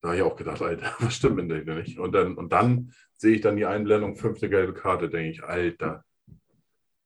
Da 0.00 0.08
habe 0.08 0.16
ich 0.16 0.22
auch 0.22 0.36
gedacht, 0.36 0.62
Alter, 0.62 0.92
was 1.00 1.14
stimmt 1.14 1.36
mit 1.36 1.50
dem 1.50 1.76
nicht? 1.76 1.98
Und 1.98 2.12
dann, 2.12 2.36
und 2.36 2.52
dann 2.52 2.92
sehe 3.14 3.34
ich 3.34 3.40
dann 3.40 3.56
die 3.56 3.66
Einblendung, 3.66 4.16
fünfte 4.16 4.48
gelbe 4.48 4.74
Karte, 4.74 5.08
denke 5.08 5.30
ich, 5.30 5.42
Alter, 5.42 6.04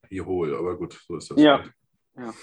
wie 0.09 0.21
hohl, 0.21 0.57
aber 0.57 0.77
gut, 0.77 0.95
so 1.07 1.17
ist 1.17 1.31
das. 1.31 1.41
Ja. 1.41 1.59
Halt. 1.59 1.73
ja. 2.17 2.35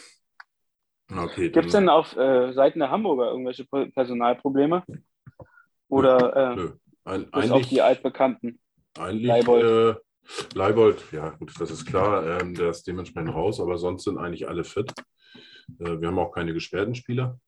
Okay, 1.23 1.49
Gibt 1.49 1.67
es 1.67 1.71
denn 1.71 1.87
auf 1.87 2.15
äh, 2.15 2.51
Seiten 2.53 2.79
der 2.79 2.89
Hamburger 2.89 3.29
irgendwelche 3.29 3.65
Personalprobleme? 3.65 4.83
Oder 5.87 6.35
äh, 6.35 6.55
Nö. 6.55 6.71
Ein, 7.03 7.29
bis 7.29 7.51
auf 7.51 7.67
die 7.67 7.81
altbekannten? 7.81 8.59
Eigentlich, 8.97 9.27
Leibold. 9.27 9.97
Äh, 9.97 10.57
Leibold, 10.57 11.03
ja 11.11 11.29
gut, 11.29 11.53
das 11.59 11.69
ist 11.69 11.85
klar, 11.85 12.41
ähm, 12.41 12.55
der 12.55 12.71
ist 12.71 12.87
dementsprechend 12.87 13.33
raus, 13.33 13.59
aber 13.59 13.77
sonst 13.77 14.05
sind 14.05 14.17
eigentlich 14.17 14.47
alle 14.47 14.63
fit. 14.63 14.91
Äh, 15.79 15.99
wir 15.99 16.07
haben 16.07 16.19
auch 16.19 16.31
keine 16.31 16.53
gesperrten 16.53 16.95
Spieler. 16.95 17.39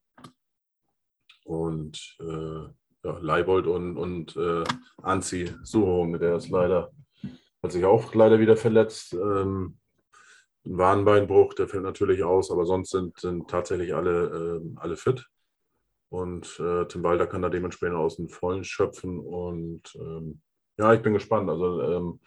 Und 1.45 2.17
äh, 2.19 2.67
ja, 3.03 3.17
Leibold 3.21 3.67
und, 3.67 3.97
und 3.97 4.35
äh, 4.35 4.63
Anzi 5.01 5.49
mit 6.05 6.21
der 6.21 6.35
ist 6.35 6.49
leider, 6.49 6.91
hat 7.63 7.71
sich 7.71 7.85
auch 7.85 8.13
leider 8.13 8.39
wieder 8.39 8.57
verletzt. 8.57 9.13
Ähm, 9.13 9.77
ein 10.65 10.77
Warnbeinbruch, 10.77 11.53
der 11.53 11.69
fällt 11.69 11.83
natürlich 11.83 12.23
aus, 12.23 12.51
aber 12.51 12.65
sonst 12.65 12.91
sind, 12.91 13.17
sind 13.17 13.49
tatsächlich 13.49 13.95
alle, 13.95 14.61
äh, 14.61 14.77
alle 14.77 14.97
fit. 14.97 15.25
Und 16.09 16.59
äh, 16.59 16.85
Tim 16.87 17.03
Walter 17.03 17.27
kann 17.27 17.41
da 17.41 17.49
dementsprechend 17.49 17.97
aus 17.97 18.17
dem 18.17 18.29
Vollen 18.29 18.63
schöpfen. 18.63 19.19
Und 19.19 19.95
ähm, 19.95 20.41
ja, 20.77 20.93
ich 20.93 21.01
bin 21.01 21.13
gespannt. 21.13 21.49
Also 21.49 21.81
ähm, 21.81 22.19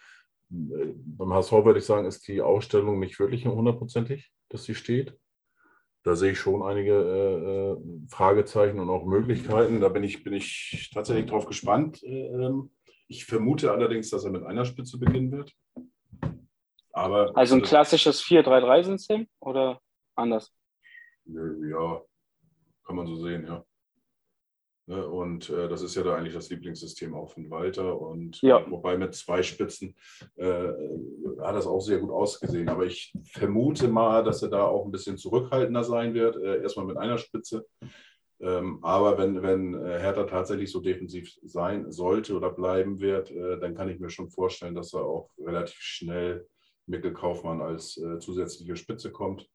beim 0.48 1.32
HSV 1.32 1.52
würde 1.52 1.78
ich 1.78 1.84
sagen, 1.84 2.06
ist 2.06 2.26
die 2.28 2.42
Ausstellung 2.42 2.98
nicht 2.98 3.18
wirklich 3.20 3.46
hundertprozentig, 3.46 4.32
dass 4.48 4.64
sie 4.64 4.74
steht. 4.74 5.16
Da 6.02 6.16
sehe 6.16 6.32
ich 6.32 6.38
schon 6.38 6.62
einige 6.62 6.92
äh, 6.92 7.72
äh 7.72 7.76
Fragezeichen 8.08 8.78
und 8.80 8.88
auch 8.88 9.04
Möglichkeiten. 9.04 9.80
Da 9.80 9.88
bin 9.88 10.02
ich, 10.02 10.24
bin 10.24 10.32
ich 10.32 10.90
tatsächlich 10.94 11.26
drauf 11.26 11.46
gespannt. 11.46 12.02
Ähm, 12.02 12.70
ich 13.06 13.24
vermute 13.24 13.72
allerdings, 13.72 14.08
dass 14.10 14.24
er 14.24 14.30
mit 14.30 14.44
einer 14.44 14.64
Spitze 14.64 14.98
beginnen 14.98 15.32
wird. 15.32 15.52
Aber, 16.92 17.36
also 17.36 17.56
ein 17.56 17.62
klassisches 17.62 18.22
4-3-3-System 18.22 19.28
oder 19.40 19.80
anders? 20.14 20.52
Ja, 21.24 22.02
kann 22.84 22.96
man 22.96 23.06
so 23.06 23.16
sehen, 23.16 23.46
ja. 23.46 23.64
Ne, 24.90 25.06
und 25.06 25.48
äh, 25.50 25.68
das 25.68 25.82
ist 25.82 25.94
ja 25.94 26.02
da 26.02 26.16
eigentlich 26.16 26.34
das 26.34 26.50
Lieblingssystem 26.50 27.14
auch 27.14 27.30
von 27.30 27.48
Walter. 27.48 28.00
Und 28.00 28.42
ja. 28.42 28.68
wobei 28.68 28.98
mit 28.98 29.14
zwei 29.14 29.40
Spitzen 29.40 29.94
äh, 30.34 30.72
hat 31.40 31.54
das 31.54 31.68
auch 31.68 31.78
sehr 31.78 31.98
gut 31.98 32.10
ausgesehen. 32.10 32.68
Aber 32.68 32.86
ich 32.86 33.14
vermute 33.30 33.86
mal, 33.86 34.24
dass 34.24 34.42
er 34.42 34.48
da 34.48 34.64
auch 34.64 34.84
ein 34.84 34.90
bisschen 34.90 35.16
zurückhaltender 35.16 35.84
sein 35.84 36.12
wird. 36.14 36.34
Äh, 36.38 36.62
erstmal 36.62 36.86
mit 36.86 36.96
einer 36.96 37.18
Spitze. 37.18 37.64
Ähm, 38.40 38.80
aber 38.82 39.16
wenn, 39.16 39.40
wenn 39.44 39.74
äh, 39.74 40.00
Hertha 40.00 40.24
tatsächlich 40.24 40.72
so 40.72 40.80
defensiv 40.80 41.38
sein 41.44 41.92
sollte 41.92 42.34
oder 42.34 42.50
bleiben 42.50 42.98
wird, 42.98 43.30
äh, 43.30 43.60
dann 43.60 43.76
kann 43.76 43.90
ich 43.90 44.00
mir 44.00 44.10
schon 44.10 44.28
vorstellen, 44.28 44.74
dass 44.74 44.92
er 44.92 45.04
auch 45.04 45.30
relativ 45.38 45.78
schnell 45.78 46.48
Mikkel 46.86 47.12
Kaufmann 47.12 47.62
als 47.62 47.96
äh, 47.96 48.18
zusätzliche 48.18 48.74
Spitze 48.74 49.12
kommt. 49.12 49.48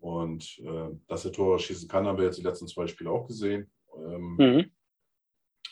Und 0.00 0.58
äh, 0.58 0.90
dass 1.08 1.24
er 1.24 1.32
Tore 1.32 1.58
schießen 1.58 1.88
kann, 1.88 2.06
haben 2.06 2.18
wir 2.18 2.26
jetzt 2.26 2.38
die 2.38 2.44
letzten 2.44 2.68
zwei 2.68 2.86
Spiele 2.86 3.10
auch 3.10 3.26
gesehen. 3.26 3.70
Ähm, 3.96 4.36
mhm. 4.36 4.70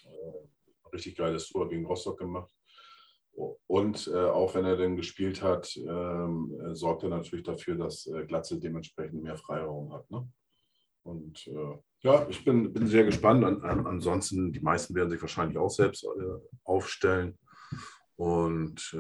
äh, 0.05 0.89
richtig 0.93 1.17
geiles 1.17 1.49
Tor 1.49 1.69
gegen 1.69 1.87
Rostock 1.87 2.19
gemacht. 2.19 2.53
Und 3.69 4.09
äh, 4.09 4.17
auch 4.17 4.55
wenn 4.57 4.65
er 4.65 4.77
denn 4.77 4.97
gespielt 4.97 5.43
hat, 5.43 5.77
ähm, 5.77 6.61
äh, 6.61 6.75
sorgt 6.75 7.05
er 7.05 7.11
natürlich 7.11 7.45
dafür, 7.45 7.77
dass 7.77 8.07
äh, 8.07 8.25
Glatze 8.27 8.59
dementsprechend 8.59 9.23
mehr 9.23 9.37
Freiraum 9.37 9.93
hat. 9.93 10.11
Ne? 10.11 10.29
Und 11.05 11.49
ja, 12.01 12.29
ich 12.29 12.45
bin, 12.45 12.71
bin 12.71 12.87
sehr 12.87 13.05
gespannt. 13.05 13.43
An, 13.43 13.63
an, 13.63 13.87
ansonsten, 13.87 14.53
die 14.53 14.61
meisten 14.61 14.95
werden 14.95 15.09
sich 15.09 15.23
wahrscheinlich 15.23 15.57
auch 15.57 15.71
selbst 15.71 16.07
aufstellen. 16.65 17.39
Und 18.17 18.95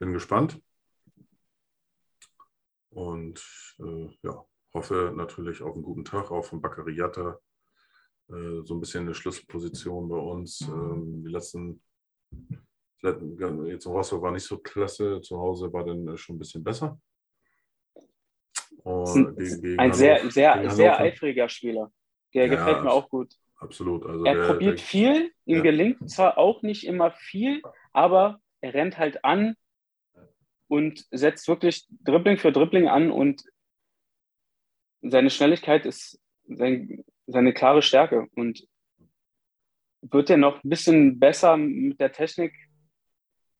bin 0.00 0.12
gespannt. 0.12 0.60
Und 2.90 3.40
äh, 3.78 4.08
ja, 4.22 4.44
hoffe 4.74 5.12
natürlich 5.14 5.62
auf 5.62 5.74
einen 5.74 5.82
guten 5.82 6.04
Tag, 6.04 6.30
auch 6.30 6.44
von 6.44 6.60
Baccariata. 6.60 7.38
Äh, 8.28 8.62
so 8.64 8.74
ein 8.74 8.80
bisschen 8.80 9.04
eine 9.04 9.14
Schlüsselposition 9.14 10.08
bei 10.08 10.16
uns. 10.16 10.60
Ähm, 10.62 11.22
die 11.24 11.30
letzten, 11.30 11.82
jetzt 13.02 13.86
in 13.86 13.92
Rostock 13.92 14.22
war 14.22 14.30
nicht 14.30 14.44
so 14.44 14.58
klasse, 14.58 15.20
zu 15.20 15.38
Hause 15.38 15.72
war 15.72 15.84
dann 15.84 16.16
schon 16.16 16.36
ein 16.36 16.38
bisschen 16.38 16.62
besser. 16.62 17.00
Und 18.82 19.36
gegen, 19.36 19.78
ein 19.78 19.92
sehr, 19.92 20.30
sehr, 20.30 20.70
sehr 20.70 20.98
eifriger 20.98 21.48
Spieler. 21.48 21.92
Der 22.32 22.46
ja, 22.46 22.54
gefällt 22.54 22.82
mir 22.82 22.92
auch 22.92 23.10
gut. 23.10 23.34
Absolut. 23.56 24.06
Also 24.06 24.24
er 24.24 24.34
der, 24.34 24.46
probiert 24.46 24.78
der, 24.78 24.86
viel, 24.86 25.32
ihm 25.44 25.56
ja. 25.58 25.62
gelingt 25.62 26.08
zwar 26.08 26.38
auch 26.38 26.62
nicht 26.62 26.86
immer 26.86 27.10
viel, 27.10 27.60
aber 27.92 28.40
er 28.62 28.72
rennt 28.72 28.96
halt 28.96 29.24
an, 29.24 29.56
und 30.70 31.04
setzt 31.10 31.48
wirklich 31.48 31.86
Dribbling 32.04 32.38
für 32.38 32.52
Dribbling 32.52 32.86
an 32.86 33.10
und 33.10 33.42
seine 35.02 35.30
Schnelligkeit 35.30 35.86
ist 35.86 36.20
sein, 36.48 37.04
seine 37.26 37.52
klare 37.52 37.82
Stärke 37.82 38.28
und 38.34 38.66
wird 40.02 40.30
er 40.30 40.36
noch 40.36 40.62
ein 40.62 40.68
bisschen 40.68 41.18
besser 41.18 41.56
mit 41.56 42.00
der 42.00 42.12
Technik, 42.12 42.54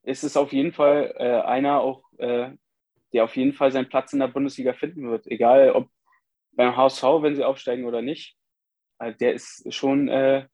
ist 0.03 0.25
es 0.25 0.37
auf 0.37 0.53
jeden 0.53 0.73
Fall 0.73 1.15
äh, 1.19 1.41
einer 1.43 1.81
auch, 1.81 2.03
äh, 2.19 2.51
der 3.13 3.25
auf 3.25 3.37
jeden 3.37 3.53
Fall 3.53 3.73
seinen 3.73 3.89
Platz 3.89 4.13
in 4.13 4.21
der 4.21 4.29
Bundesliga 4.29 4.73
finden 4.73 5.11
wird, 5.11 5.27
egal 5.27 5.73
ob 5.73 5.91
beim 6.53 6.77
HSV, 6.77 7.03
wenn 7.21 7.37
sie 7.37 7.45
aufsteigen 7.45 7.85
oder 7.85 8.03
nicht. 8.03 8.37
Also 8.99 9.17
der 9.19 9.35
ist 9.35 9.73
schon, 9.73 10.09
äh, 10.09 10.47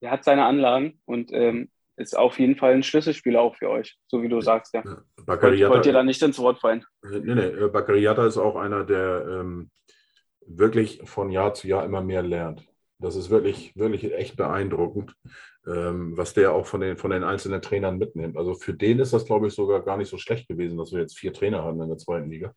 der 0.00 0.10
hat 0.10 0.24
seine 0.24 0.44
Anlagen 0.44 1.00
und 1.04 1.32
ähm, 1.32 1.70
ist 1.96 2.16
auf 2.16 2.38
jeden 2.38 2.56
Fall 2.56 2.74
ein 2.74 2.82
Schlüsselspieler 2.82 3.40
auch 3.40 3.56
für 3.56 3.70
euch, 3.70 3.98
so 4.06 4.22
wie 4.22 4.28
du 4.28 4.40
sagst, 4.40 4.74
ja. 4.74 4.82
ja 4.84 5.02
wollt, 5.26 5.68
wollt 5.68 5.86
ihr 5.86 5.92
da 5.92 6.02
nicht 6.02 6.22
ins 6.22 6.38
Wort 6.38 6.60
fallen? 6.60 6.84
Äh, 7.02 7.20
nee, 7.20 7.34
nee, 7.34 7.46
äh, 7.46 7.68
Baccariata 7.68 8.26
ist 8.26 8.36
auch 8.36 8.56
einer, 8.56 8.84
der 8.84 9.26
ähm, 9.28 9.70
wirklich 10.46 11.00
von 11.04 11.30
Jahr 11.30 11.54
zu 11.54 11.68
Jahr 11.68 11.84
immer 11.84 12.02
mehr 12.02 12.22
lernt. 12.22 12.66
Das 12.98 13.16
ist 13.16 13.30
wirklich, 13.30 13.76
wirklich 13.76 14.14
echt 14.14 14.36
beeindruckend, 14.36 15.14
ähm, 15.66 16.16
was 16.16 16.32
der 16.32 16.52
auch 16.52 16.66
von 16.66 16.80
den, 16.80 16.96
von 16.96 17.10
den 17.10 17.24
einzelnen 17.24 17.60
Trainern 17.60 17.98
mitnimmt. 17.98 18.36
Also 18.36 18.54
für 18.54 18.72
den 18.72 19.00
ist 19.00 19.12
das, 19.12 19.26
glaube 19.26 19.48
ich, 19.48 19.54
sogar 19.54 19.82
gar 19.82 19.96
nicht 19.96 20.08
so 20.08 20.16
schlecht 20.16 20.48
gewesen, 20.48 20.78
dass 20.78 20.92
wir 20.92 21.00
jetzt 21.00 21.18
vier 21.18 21.32
Trainer 21.32 21.62
haben 21.62 21.80
in 21.82 21.88
der 21.88 21.98
zweiten 21.98 22.30
Liga. 22.30 22.54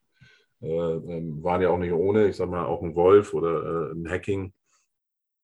Äh, 0.61 0.67
ähm, 0.67 1.43
waren 1.43 1.61
ja 1.61 1.69
auch 1.69 1.77
nicht 1.77 1.91
ohne, 1.91 2.27
ich 2.27 2.35
sage 2.35 2.51
mal, 2.51 2.65
auch 2.65 2.81
ein 2.81 2.95
Wolf 2.95 3.33
oder 3.33 3.89
äh, 3.89 3.91
ein 3.93 4.09
Hacking. 4.09 4.53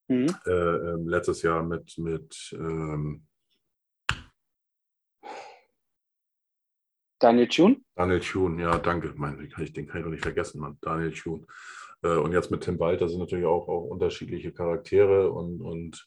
Mhm. 0.07 0.27
Äh, 0.45 0.51
ähm, 0.51 1.07
letztes 1.07 1.41
Jahr 1.41 1.63
mit, 1.63 1.97
mit 1.97 2.55
ähm, 2.57 3.25
Daniel 7.25 7.47
Thune? 7.47 7.77
Daniel 7.95 8.19
Thune, 8.19 8.61
ja, 8.61 8.77
danke. 8.77 9.11
Mein, 9.15 9.39
den, 9.39 9.49
kann 9.49 9.63
ich, 9.63 9.73
den 9.73 9.87
kann 9.87 9.97
ich 9.97 10.03
doch 10.03 10.11
nicht 10.11 10.21
vergessen, 10.21 10.61
Mann. 10.61 10.77
Daniel 10.81 11.11
Thune. 11.11 11.47
Äh, 12.03 12.17
und 12.17 12.33
jetzt 12.33 12.51
mit 12.51 12.61
Tim 12.61 12.79
Walter 12.79 13.09
sind 13.09 13.17
natürlich 13.17 13.45
auch, 13.45 13.67
auch 13.67 13.85
unterschiedliche 13.85 14.51
Charaktere 14.51 15.31
und, 15.31 15.59
und 15.59 16.05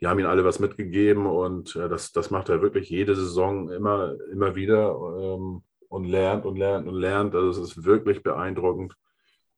die 0.00 0.06
haben 0.06 0.20
ihm 0.20 0.26
alle 0.26 0.44
was 0.44 0.60
mitgegeben 0.60 1.26
und 1.26 1.74
äh, 1.74 1.88
das, 1.88 2.12
das 2.12 2.30
macht 2.30 2.50
er 2.50 2.62
wirklich 2.62 2.88
jede 2.88 3.16
Saison 3.16 3.68
immer, 3.68 4.14
immer 4.30 4.54
wieder 4.54 4.94
ähm, 5.20 5.64
und 5.88 6.04
lernt 6.04 6.46
und 6.46 6.56
lernt 6.56 6.86
und 6.86 6.94
lernt. 6.94 7.34
Also 7.34 7.50
es 7.50 7.70
ist 7.70 7.84
wirklich 7.84 8.22
beeindruckend 8.22 8.94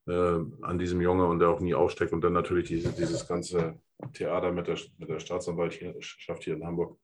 äh, 0.07 0.39
an 0.63 0.79
diesem 0.79 1.03
Junge 1.03 1.27
und 1.27 1.41
der 1.41 1.51
auch 1.51 1.61
nie 1.61 1.75
aussteckt 1.75 2.15
und 2.15 2.25
dann 2.25 2.33
natürlich 2.33 2.69
diese, 2.69 2.91
dieses 2.91 3.29
ganze 3.29 3.79
Theater 4.15 4.51
mit 4.51 4.67
der, 4.67 4.79
mit 4.97 5.11
der 5.11 5.21
Staatsanwaltschaft 5.21 6.43
hier 6.43 6.55
in 6.55 6.65
Hamburg. 6.65 6.97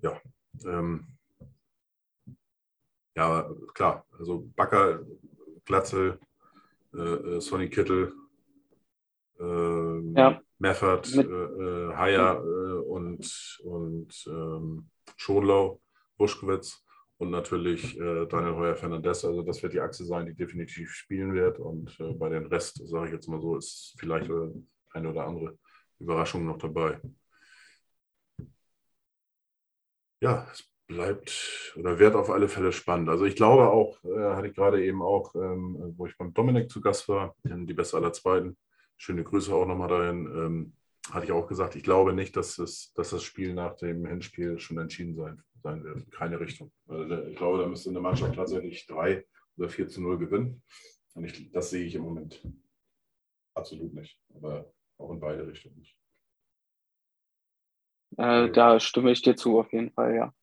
Ja, 0.00 0.18
ähm, 0.64 1.08
ja, 3.16 3.50
klar, 3.74 4.04
also 4.18 4.46
Backer, 4.56 5.00
Glatzel, 5.64 6.18
äh, 6.94 6.98
äh, 6.98 7.40
Sonny 7.40 7.68
Kittel, 7.68 8.12
äh, 9.40 10.00
ja. 10.16 10.40
Meffert, 10.58 11.14
äh, 11.14 11.20
äh, 11.20 11.94
Haier 11.94 12.42
äh, 12.42 12.88
und, 12.88 13.60
und 13.64 14.26
ähm, 14.28 14.88
Schonlau, 15.16 15.80
Buschkowitz 16.16 16.84
und 17.18 17.30
natürlich 17.30 17.98
äh, 17.98 18.26
Daniel 18.26 18.54
Heuer 18.54 18.76
Fernandez. 18.76 19.24
Also 19.24 19.42
das 19.42 19.62
wird 19.62 19.72
die 19.72 19.80
Achse 19.80 20.04
sein, 20.04 20.26
die 20.26 20.34
definitiv 20.34 20.90
spielen 20.92 21.34
wird. 21.34 21.58
Und 21.58 21.98
äh, 22.00 22.12
bei 22.14 22.28
den 22.28 22.46
Rest, 22.46 22.80
sage 22.88 23.06
ich 23.06 23.12
jetzt 23.12 23.28
mal 23.28 23.40
so, 23.40 23.56
ist 23.56 23.94
vielleicht 23.98 24.30
eine 24.92 25.10
oder 25.10 25.26
andere 25.26 25.58
Überraschung 25.98 26.46
noch 26.46 26.58
dabei. 26.58 27.00
Ja, 30.20 30.46
es 30.52 30.73
bleibt 30.86 31.74
oder 31.76 31.98
wird 31.98 32.14
auf 32.14 32.30
alle 32.30 32.48
Fälle 32.48 32.72
spannend. 32.72 33.08
Also 33.08 33.24
ich 33.24 33.36
glaube 33.36 33.68
auch, 33.70 34.02
äh, 34.04 34.34
hatte 34.34 34.48
ich 34.48 34.54
gerade 34.54 34.84
eben 34.84 35.02
auch, 35.02 35.34
ähm, 35.34 35.94
wo 35.96 36.06
ich 36.06 36.16
beim 36.16 36.34
Dominik 36.34 36.70
zu 36.70 36.80
Gast 36.80 37.08
war, 37.08 37.34
in 37.44 37.66
die 37.66 37.74
Beste 37.74 37.96
aller 37.96 38.12
Zweiten, 38.12 38.56
schöne 38.96 39.24
Grüße 39.24 39.54
auch 39.54 39.66
nochmal 39.66 39.88
dahin, 39.88 40.26
ähm, 40.26 40.72
hatte 41.10 41.26
ich 41.26 41.32
auch 41.32 41.46
gesagt, 41.46 41.76
ich 41.76 41.82
glaube 41.82 42.12
nicht, 42.12 42.36
dass, 42.36 42.58
es, 42.58 42.92
dass 42.94 43.10
das 43.10 43.22
Spiel 43.22 43.54
nach 43.54 43.76
dem 43.76 44.06
Hinspiel 44.06 44.58
schon 44.58 44.78
entschieden 44.78 45.14
sein, 45.14 45.42
sein 45.62 45.84
wird. 45.84 46.10
Keine 46.10 46.40
Richtung. 46.40 46.72
Also 46.86 47.22
ich 47.26 47.36
glaube, 47.36 47.58
da 47.58 47.66
müsste 47.66 47.90
eine 47.90 48.00
Mannschaft 48.00 48.34
tatsächlich 48.34 48.86
3 48.86 49.24
oder 49.56 49.68
4 49.68 49.88
zu 49.88 50.02
0 50.02 50.18
gewinnen. 50.18 50.62
Und 51.14 51.24
ich, 51.24 51.50
das 51.52 51.70
sehe 51.70 51.84
ich 51.84 51.94
im 51.94 52.02
Moment 52.02 52.42
absolut 53.54 53.92
nicht. 53.94 54.18
Aber 54.34 54.72
auch 54.98 55.10
in 55.10 55.20
beide 55.20 55.46
Richtungen 55.46 55.76
nicht. 55.78 55.96
Äh, 58.16 58.50
da 58.50 58.78
stimme 58.80 59.10
ich 59.10 59.22
dir 59.22 59.36
zu, 59.36 59.58
auf 59.58 59.72
jeden 59.72 59.90
Fall, 59.90 60.14
ja. 60.14 60.34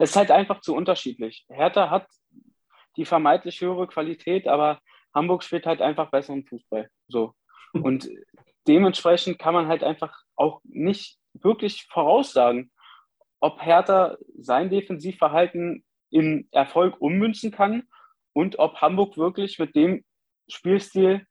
Es 0.00 0.10
ist 0.10 0.16
halt 0.16 0.30
einfach 0.30 0.62
zu 0.62 0.74
unterschiedlich. 0.74 1.44
Hertha 1.50 1.90
hat 1.90 2.06
die 2.96 3.04
vermeintlich 3.04 3.60
höhere 3.60 3.86
Qualität, 3.86 4.48
aber 4.48 4.80
Hamburg 5.14 5.44
spielt 5.44 5.66
halt 5.66 5.82
einfach 5.82 6.10
besseren 6.10 6.46
Fußball. 6.46 6.88
So. 7.08 7.34
Und 7.74 8.08
dementsprechend 8.66 9.38
kann 9.38 9.52
man 9.52 9.68
halt 9.68 9.84
einfach 9.84 10.22
auch 10.36 10.62
nicht 10.64 11.18
wirklich 11.34 11.86
voraussagen, 11.90 12.72
ob 13.40 13.60
Hertha 13.60 14.16
sein 14.38 14.70
Defensivverhalten 14.70 15.84
in 16.08 16.48
Erfolg 16.50 16.98
ummünzen 17.00 17.50
kann 17.50 17.84
und 18.32 18.58
ob 18.58 18.80
Hamburg 18.80 19.18
wirklich 19.18 19.58
mit 19.58 19.76
dem 19.76 20.02
Spielstil 20.48 21.26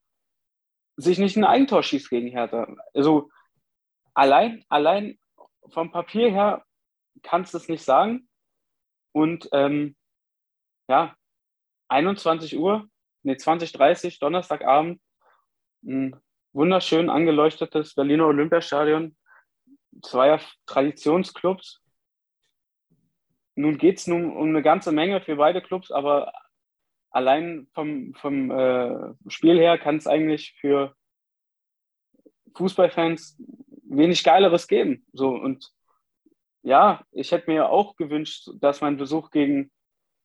sich 0.96 1.18
nicht 1.18 1.38
ein 1.38 1.44
Eigentor 1.44 1.82
schießt 1.82 2.10
gegen 2.10 2.28
Hertha. 2.28 2.68
Also 2.94 3.32
allein, 4.14 4.64
allein 4.70 5.18
vom 5.70 5.92
Papier 5.92 6.30
her 6.30 6.64
kannst 7.24 7.54
du 7.54 7.58
es 7.58 7.68
nicht 7.68 7.84
sagen. 7.84 8.29
Und 9.12 9.50
ähm, 9.52 9.96
ja, 10.88 11.16
21 11.90 12.58
Uhr, 12.58 12.88
nee, 13.24 13.34
20.30 13.34 14.20
Donnerstagabend, 14.20 15.02
ein 15.84 16.16
wunderschön 16.54 17.10
angeleuchtetes 17.10 17.96
Berliner 17.96 18.28
Olympiastadion, 18.28 19.16
zweier 20.04 20.40
Traditionsclubs. 20.66 21.82
Nun 23.56 23.78
geht 23.78 23.98
es 24.00 24.08
nun 24.08 24.36
um 24.36 24.50
eine 24.50 24.62
ganze 24.62 24.92
Menge 24.92 25.22
für 25.22 25.36
beide 25.36 25.62
Clubs, 25.62 25.92
aber 25.92 26.32
allein 27.12 27.68
vom, 27.74 28.14
vom 28.16 28.52
äh, 28.52 29.14
Spiel 29.28 29.58
her 29.60 29.78
kann 29.78 29.98
es 29.98 30.08
eigentlich 30.08 30.56
für 30.60 30.96
Fußballfans 32.56 33.42
wenig 33.84 34.24
Geileres 34.24 34.68
geben. 34.68 35.06
So, 35.14 35.30
und 35.30 35.72
ja, 36.64 37.04
ich 37.12 37.32
hätte 37.32 37.50
mir 37.50 37.70
auch 37.70 37.96
gewünscht, 37.96 38.50
dass 38.60 38.82
mein 38.82 38.98
Besuch 38.98 39.32
gegen 39.32 39.72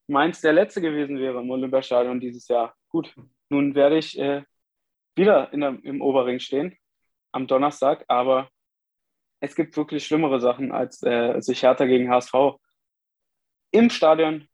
Mainz 0.06 0.40
der 0.40 0.52
letzte 0.52 0.80
gewesen 0.80 1.18
wäre 1.18 1.40
im 1.40 1.50
Olympiastadion 1.50 2.20
dieses 2.20 2.48
Jahr. 2.48 2.74
Gut, 2.88 3.14
nun 3.48 3.74
werde 3.74 3.98
ich 3.98 4.18
äh, 4.18 4.42
wieder 5.14 5.52
der, 5.52 5.78
im 5.82 6.02
Oberring 6.02 6.40
stehen 6.40 6.76
am 7.32 7.46
Donnerstag, 7.46 8.04
aber 8.08 8.48
es 9.40 9.54
gibt 9.54 9.76
wirklich 9.76 10.06
schlimmere 10.06 10.40
Sachen, 10.40 10.72
als 10.72 11.02
äh, 11.02 11.40
sich 11.40 11.62
Hertha 11.62 11.84
gegen 11.84 12.10
HSV 12.10 12.34
im 13.72 13.90
Stadion, 13.90 14.48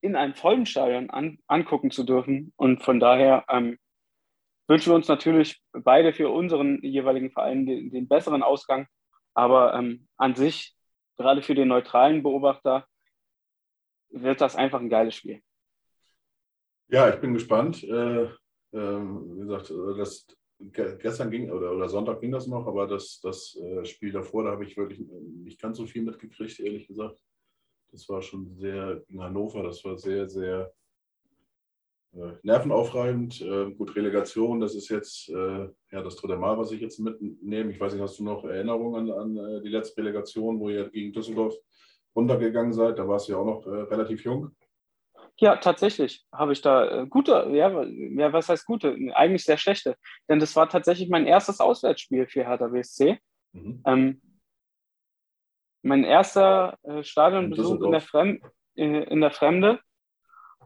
in 0.00 0.16
einem 0.16 0.34
vollen 0.34 0.66
Stadion 0.66 1.10
an, 1.10 1.38
angucken 1.46 1.90
zu 1.90 2.04
dürfen. 2.04 2.52
Und 2.56 2.82
von 2.82 3.00
daher 3.00 3.44
ähm, 3.48 3.78
wünschen 4.66 4.90
wir 4.90 4.96
uns 4.96 5.08
natürlich 5.08 5.62
beide 5.72 6.12
für 6.14 6.30
unseren 6.30 6.82
jeweiligen 6.82 7.30
Verein 7.30 7.66
den, 7.66 7.90
den 7.90 8.08
besseren 8.08 8.42
Ausgang. 8.42 8.86
Aber 9.34 9.74
ähm, 9.74 10.08
an 10.16 10.34
sich 10.34 10.74
gerade 11.20 11.42
für 11.42 11.54
den 11.54 11.68
neutralen 11.68 12.22
Beobachter 12.22 12.86
wird 14.08 14.40
das 14.40 14.56
einfach 14.56 14.80
ein 14.80 14.88
geiles 14.88 15.14
Spiel. 15.14 15.42
Ja, 16.88 17.10
ich 17.10 17.20
bin 17.20 17.34
gespannt. 17.34 17.84
Äh, 17.84 18.22
äh, 18.24 18.30
wie 18.72 19.40
gesagt, 19.40 19.70
äh, 19.70 19.98
das, 19.98 20.26
gestern 20.98 21.30
ging 21.30 21.50
oder, 21.50 21.72
oder 21.72 21.90
Sonntag 21.90 22.20
ging 22.20 22.32
das 22.32 22.46
noch, 22.46 22.66
aber 22.66 22.86
das, 22.86 23.20
das 23.20 23.54
äh, 23.56 23.84
Spiel 23.84 24.12
davor, 24.12 24.44
da 24.44 24.52
habe 24.52 24.64
ich 24.64 24.78
wirklich 24.78 24.98
nicht 25.44 25.60
ganz 25.60 25.76
so 25.76 25.86
viel 25.86 26.02
mitgekriegt, 26.02 26.58
ehrlich 26.58 26.88
gesagt. 26.88 27.22
Das 27.92 28.08
war 28.08 28.22
schon 28.22 28.56
sehr 28.56 29.02
in 29.08 29.20
Hannover, 29.20 29.62
das 29.62 29.84
war 29.84 29.98
sehr, 29.98 30.26
sehr 30.26 30.60
äh, 30.62 30.79
nervenaufreibend. 32.42 33.40
Äh, 33.40 33.70
gut, 33.72 33.94
Relegation, 33.94 34.60
das 34.60 34.74
ist 34.74 34.88
jetzt 34.88 35.28
äh, 35.28 35.68
ja, 35.92 36.02
das 36.02 36.16
dritte 36.16 36.36
Mal, 36.36 36.58
was 36.58 36.72
ich 36.72 36.80
jetzt 36.80 36.98
mitnehme. 36.98 37.70
Ich 37.70 37.80
weiß 37.80 37.92
nicht, 37.92 38.02
hast 38.02 38.18
du 38.18 38.24
noch 38.24 38.44
Erinnerungen 38.44 39.10
an, 39.10 39.36
an 39.36 39.36
äh, 39.36 39.62
die 39.62 39.68
letzte 39.68 40.00
Relegation, 40.00 40.58
wo 40.58 40.70
ihr 40.70 40.90
gegen 40.90 41.12
Düsseldorf 41.12 41.54
runtergegangen 42.16 42.72
seid? 42.72 42.98
Da 42.98 43.06
warst 43.06 43.28
du 43.28 43.32
ja 43.32 43.38
auch 43.38 43.44
noch 43.44 43.66
äh, 43.66 43.82
relativ 43.82 44.24
jung. 44.24 44.50
Ja, 45.36 45.56
tatsächlich 45.56 46.26
habe 46.32 46.52
ich 46.52 46.60
da 46.60 47.02
äh, 47.02 47.06
gute, 47.06 47.32
ja, 47.52 47.82
ja, 47.82 48.32
was 48.32 48.48
heißt 48.48 48.66
gute? 48.66 48.96
Eigentlich 49.14 49.44
sehr 49.44 49.56
schlechte. 49.56 49.96
Denn 50.28 50.38
das 50.38 50.56
war 50.56 50.68
tatsächlich 50.68 51.08
mein 51.08 51.26
erstes 51.26 51.60
Auswärtsspiel 51.60 52.26
für 52.26 52.44
Hertha 52.44 52.66
BSC. 52.66 53.18
Mhm. 53.52 53.82
Ähm, 53.86 54.22
mein 55.82 56.04
erster 56.04 56.76
Stadionbesuch 57.00 57.80
in, 58.74 58.94
in 58.94 59.20
der 59.22 59.30
Fremde. 59.30 59.80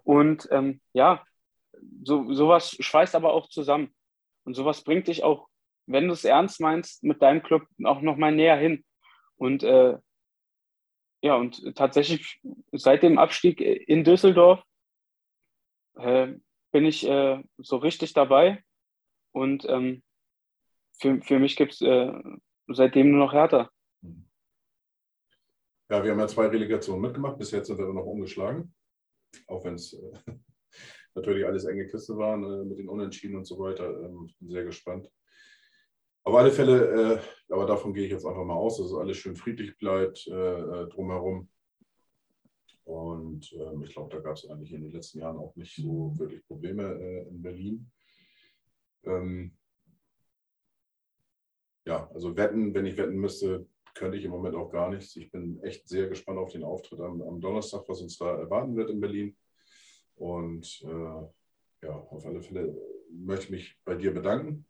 Und 0.03 0.49
ähm, 0.51 0.80
ja, 0.92 1.24
so, 2.05 2.33
sowas 2.33 2.77
schweißt 2.79 3.14
aber 3.14 3.33
auch 3.33 3.49
zusammen. 3.49 3.95
Und 4.45 4.55
sowas 4.55 4.83
bringt 4.85 5.09
dich 5.09 5.22
auch, 5.22 5.49
wenn 5.87 6.07
du 6.07 6.12
es 6.12 6.25
ernst 6.25 6.61
meinst, 6.61 7.03
mit 7.03 7.22
deinem 7.22 7.43
Club 7.43 7.62
auch 7.85 8.01
nochmal 8.01 8.33
näher 8.33 8.57
hin. 8.57 8.85
Und 9.37 9.62
äh, 9.62 9.99
ja, 11.22 11.37
und 11.37 11.75
tatsächlich 11.75 12.41
seit 12.72 13.03
dem 13.03 13.18
Abstieg 13.18 13.61
in 13.61 14.05
Düsseldorf 14.05 14.62
äh, 15.97 16.35
bin 16.70 16.85
ich 16.85 17.07
äh, 17.07 17.43
so 17.59 17.77
richtig 17.79 18.12
dabei. 18.12 18.62
Und 19.33 19.64
ähm, 19.68 20.03
für, 20.99 21.20
für 21.22 21.39
mich 21.39 21.57
gibt 21.57 21.72
es 21.72 21.81
äh, 21.81 22.12
seitdem 22.68 23.11
nur 23.11 23.20
noch 23.20 23.33
härter. 23.33 23.70
Ja, 25.91 26.03
wir 26.03 26.12
haben 26.12 26.20
ja 26.20 26.29
zwei 26.29 26.47
Relegationen 26.47 27.03
mitgemacht. 27.03 27.39
Bis 27.39 27.51
jetzt 27.51 27.68
sind 27.68 27.79
wir 27.79 27.93
noch 27.93 28.07
umgeschlagen. 28.07 28.75
Auch 29.47 29.64
wenn 29.64 29.75
es 29.75 29.93
äh, 29.93 30.12
natürlich 31.15 31.47
alles 31.47 31.65
enge 31.65 31.87
Kiste 31.89 32.17
waren 32.17 32.45
äh, 32.45 32.65
mit 32.65 32.79
den 32.79 32.89
Unentschieden 32.89 33.37
und 33.37 33.45
so 33.45 33.59
weiter. 33.59 33.89
Ähm, 34.03 34.31
bin 34.39 34.51
sehr 34.51 34.65
gespannt. 34.65 35.11
Auf 36.25 36.35
alle 36.35 36.51
Fälle, 36.51 37.19
äh, 37.49 37.53
aber 37.53 37.67
davon 37.67 37.93
gehe 37.93 38.05
ich 38.05 38.11
jetzt 38.11 38.25
einfach 38.25 38.45
mal 38.45 38.55
aus, 38.55 38.79
dass 38.79 38.95
alles 38.95 39.19
schön 39.19 39.37
friedlich 39.37 39.77
bleibt 39.77 40.27
äh, 40.27 40.87
drumherum. 40.89 41.49
Und 42.85 43.53
ähm, 43.53 43.83
ich 43.83 43.93
glaube, 43.93 44.15
da 44.15 44.21
gab 44.21 44.37
es 44.37 44.49
eigentlich 44.49 44.73
in 44.73 44.83
den 44.83 44.93
letzten 44.93 45.19
Jahren 45.19 45.39
auch 45.39 45.55
nicht 45.57 45.77
so 45.77 46.12
wirklich 46.19 46.47
Probleme 46.47 46.83
äh, 46.83 47.29
in 47.29 47.43
Berlin. 47.43 47.91
Ähm, 49.05 49.57
ja, 51.87 52.11
also 52.15 52.37
wetten, 52.37 52.75
wenn 52.75 52.87
ich 52.87 52.97
wetten 52.97 53.17
müsste, 53.17 53.67
könnte 53.95 54.19
ich 54.19 54.25
im 54.25 54.31
Moment 54.31 54.55
auch 54.57 54.71
gar 54.71 54.91
nichts. 54.91 55.15
Ich 55.17 55.31
bin 55.31 55.62
echt 55.62 55.89
sehr 55.89 56.09
gespannt 56.09 56.39
auf 56.39 56.53
den 56.53 56.65
Auftritt 56.65 57.01
am, 57.01 57.23
am 57.23 57.41
Donnerstag, 57.41 57.85
was 57.87 58.01
uns 58.01 58.19
da 58.19 58.39
erwarten 58.39 58.77
wird 58.77 58.91
in 58.91 59.01
Berlin. 59.01 59.37
Und 60.17 60.83
äh, 60.85 61.87
ja, 61.87 61.93
auf 61.93 62.25
alle 62.27 62.41
Fälle 62.41 62.77
möchte 63.11 63.45
ich 63.47 63.51
mich 63.51 63.79
bei 63.85 63.95
dir 63.95 64.12
bedanken. 64.12 64.67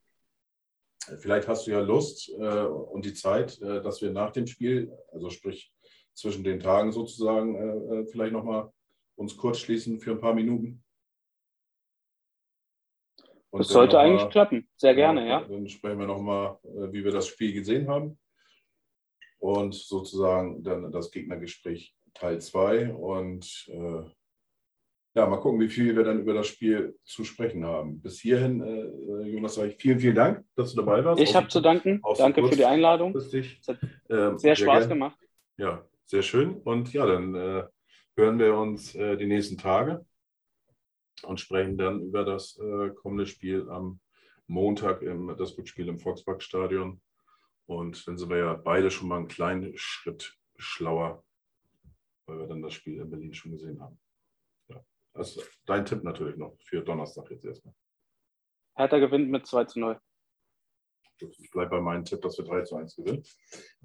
Vielleicht 1.19 1.49
hast 1.49 1.67
du 1.67 1.71
ja 1.71 1.81
Lust 1.81 2.31
äh, 2.31 2.65
und 2.65 3.05
die 3.05 3.13
Zeit, 3.13 3.61
äh, 3.61 3.83
dass 3.83 4.01
wir 4.01 4.11
nach 4.11 4.31
dem 4.31 4.47
Spiel, 4.47 4.91
also 5.13 5.29
sprich 5.29 5.73
zwischen 6.15 6.45
den 6.45 6.61
Tagen 6.61 6.93
sozusagen, 6.93 7.57
äh, 7.57 8.01
äh 8.01 8.07
vielleicht 8.07 8.33
nochmal 8.33 8.73
uns 9.17 9.37
kurz 9.37 9.59
schließen 9.59 10.01
für 10.01 10.13
ein 10.13 10.21
paar 10.21 10.35
Minuten. 10.35 10.83
Und 13.51 13.61
das 13.61 13.69
sollte 13.69 13.99
eigentlich 13.99 14.23
mal, 14.23 14.31
klappen. 14.31 14.69
Sehr 14.77 14.95
gerne, 14.95 15.29
ja. 15.29 15.45
Dann 15.45 15.69
sprechen 15.69 16.01
wir 16.01 16.07
nochmal, 16.07 16.59
äh, 16.65 16.93
wie 16.93 17.05
wir 17.05 17.13
das 17.13 17.29
Spiel 17.29 17.53
gesehen 17.53 17.89
haben. 17.89 18.19
Und 19.39 19.75
sozusagen 19.75 20.65
dann 20.65 20.91
das 20.91 21.11
Gegnergespräch 21.11 21.95
Teil 22.15 22.41
2. 22.41 22.93
Und 22.95 23.69
äh, 23.69 24.11
ja, 25.15 25.27
mal 25.27 25.37
gucken, 25.37 25.61
wie 25.61 25.69
viel 25.69 25.95
wir 25.95 26.03
dann 26.03 26.21
über 26.21 26.35
das 26.35 26.49
Spiel 26.49 26.99
zu 27.05 27.23
sprechen 27.25 27.65
haben. 27.65 28.01
Bis 28.01 28.19
hierhin, 28.21 28.61
äh, 28.61 29.29
Jonas, 29.29 29.55
sage 29.55 29.69
ich 29.69 29.77
vielen, 29.77 30.01
vielen 30.01 30.17
Dank, 30.17 30.45
dass 30.57 30.75
du 30.75 30.83
dabei 30.83 31.05
warst. 31.05 31.23
Ich 31.23 31.37
habe 31.37 31.47
zu 31.49 31.61
danken. 31.61 32.03
Danke 32.19 32.47
für 32.47 32.57
die 32.57 32.65
Einladung. 32.65 33.15
Es 33.15 33.33
hat 33.69 33.79
ähm, 33.83 33.89
sehr, 34.09 34.39
sehr 34.39 34.57
Spaß 34.57 34.81
gern. 34.81 34.89
gemacht. 34.89 35.19
Ja, 35.57 35.85
sehr 36.05 36.23
schön. 36.23 36.55
Und 36.55 36.93
ja, 36.93 37.07
dann 37.07 37.35
äh, 37.35 37.65
hören 38.17 38.39
wir 38.41 38.57
uns 38.57 38.95
äh, 38.97 39.17
die 39.17 39.27
nächsten 39.27 39.57
Tage 39.57 40.05
und 41.23 41.39
sprechen 41.39 41.79
dann 41.79 42.01
über 42.01 42.25
das 42.25 42.59
äh, 42.59 42.91
kommende 42.91 43.27
Spiel 43.27 43.69
am 43.71 44.01
Montag, 44.49 45.03
im, 45.03 45.33
das 45.39 45.57
Rückspiel 45.57 45.89
im 45.89 45.99
Volksparkstadion. 45.99 47.01
Und 47.67 48.07
dann 48.09 48.19
sind 48.19 48.29
wir 48.31 48.39
ja 48.39 48.55
beide 48.55 48.91
schon 48.91 49.09
mal 49.09 49.19
einen 49.19 49.29
kleinen 49.29 49.73
Schritt 49.77 50.37
schlauer, 50.57 51.23
weil 52.27 52.41
wir 52.41 52.47
dann 52.49 52.63
das 52.63 52.75
Spiel 52.75 53.01
in 53.01 53.09
Berlin 53.09 53.33
schon 53.33 53.53
gesehen 53.53 53.81
haben. 53.81 53.99
Das 55.15 55.37
ist 55.37 55.61
dein 55.65 55.87
Tipp 55.87 56.03
natürlich 56.03 56.37
noch 56.37 56.57
für 56.65 56.83
Donnerstag 56.83 57.31
jetzt 57.31 57.45
erstmal. 57.45 57.75
Hertha 58.77 58.99
gewinnt 58.99 59.31
mit 59.31 59.47
2 59.47 59.65
zu 59.65 59.81
0. 59.81 60.01
Ich 61.39 61.51
bleibe 61.51 61.71
bei 61.71 61.81
meinem 61.81 62.05
Tipp, 62.05 62.21
dass 62.23 62.37
wir 62.39 62.45
3 62.45 62.63
zu 62.63 62.77
1 62.77 62.97
gewinnen. 62.97 63.23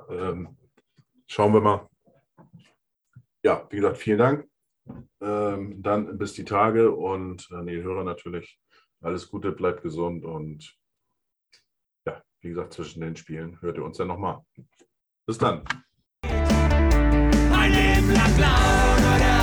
Ähm, 0.10 0.58
schauen 1.28 1.54
wir 1.54 1.62
mal. 1.62 1.88
Ja, 3.44 3.68
wie 3.70 3.78
gesagt, 3.78 4.00
vielen 4.00 4.18
Dank. 4.18 4.50
Ähm, 5.22 5.82
dann 5.84 6.18
bis 6.18 6.34
die 6.34 6.46
Tage 6.46 6.92
und 6.92 7.48
an 7.52 7.68
die 7.68 7.82
Hörer 7.82 8.04
natürlich 8.04 8.60
alles 9.02 9.30
Gute, 9.30 9.52
bleibt 9.52 9.84
gesund 9.84 10.26
und 10.26 10.76
ja, 12.06 12.22
wie 12.42 12.50
gesagt, 12.50 12.74
zwischen 12.74 13.02
den 13.02 13.16
Spielen 13.16 13.62
hört 13.62 13.78
ihr 13.78 13.86
uns 13.86 14.00
ja 14.00 14.06
nochmal. 14.06 14.44
Bis 15.28 15.38
dann. 15.38 15.64
Ein 16.24 17.72
Leben 17.72 18.14
lang 18.14 18.34
oder 18.34 19.39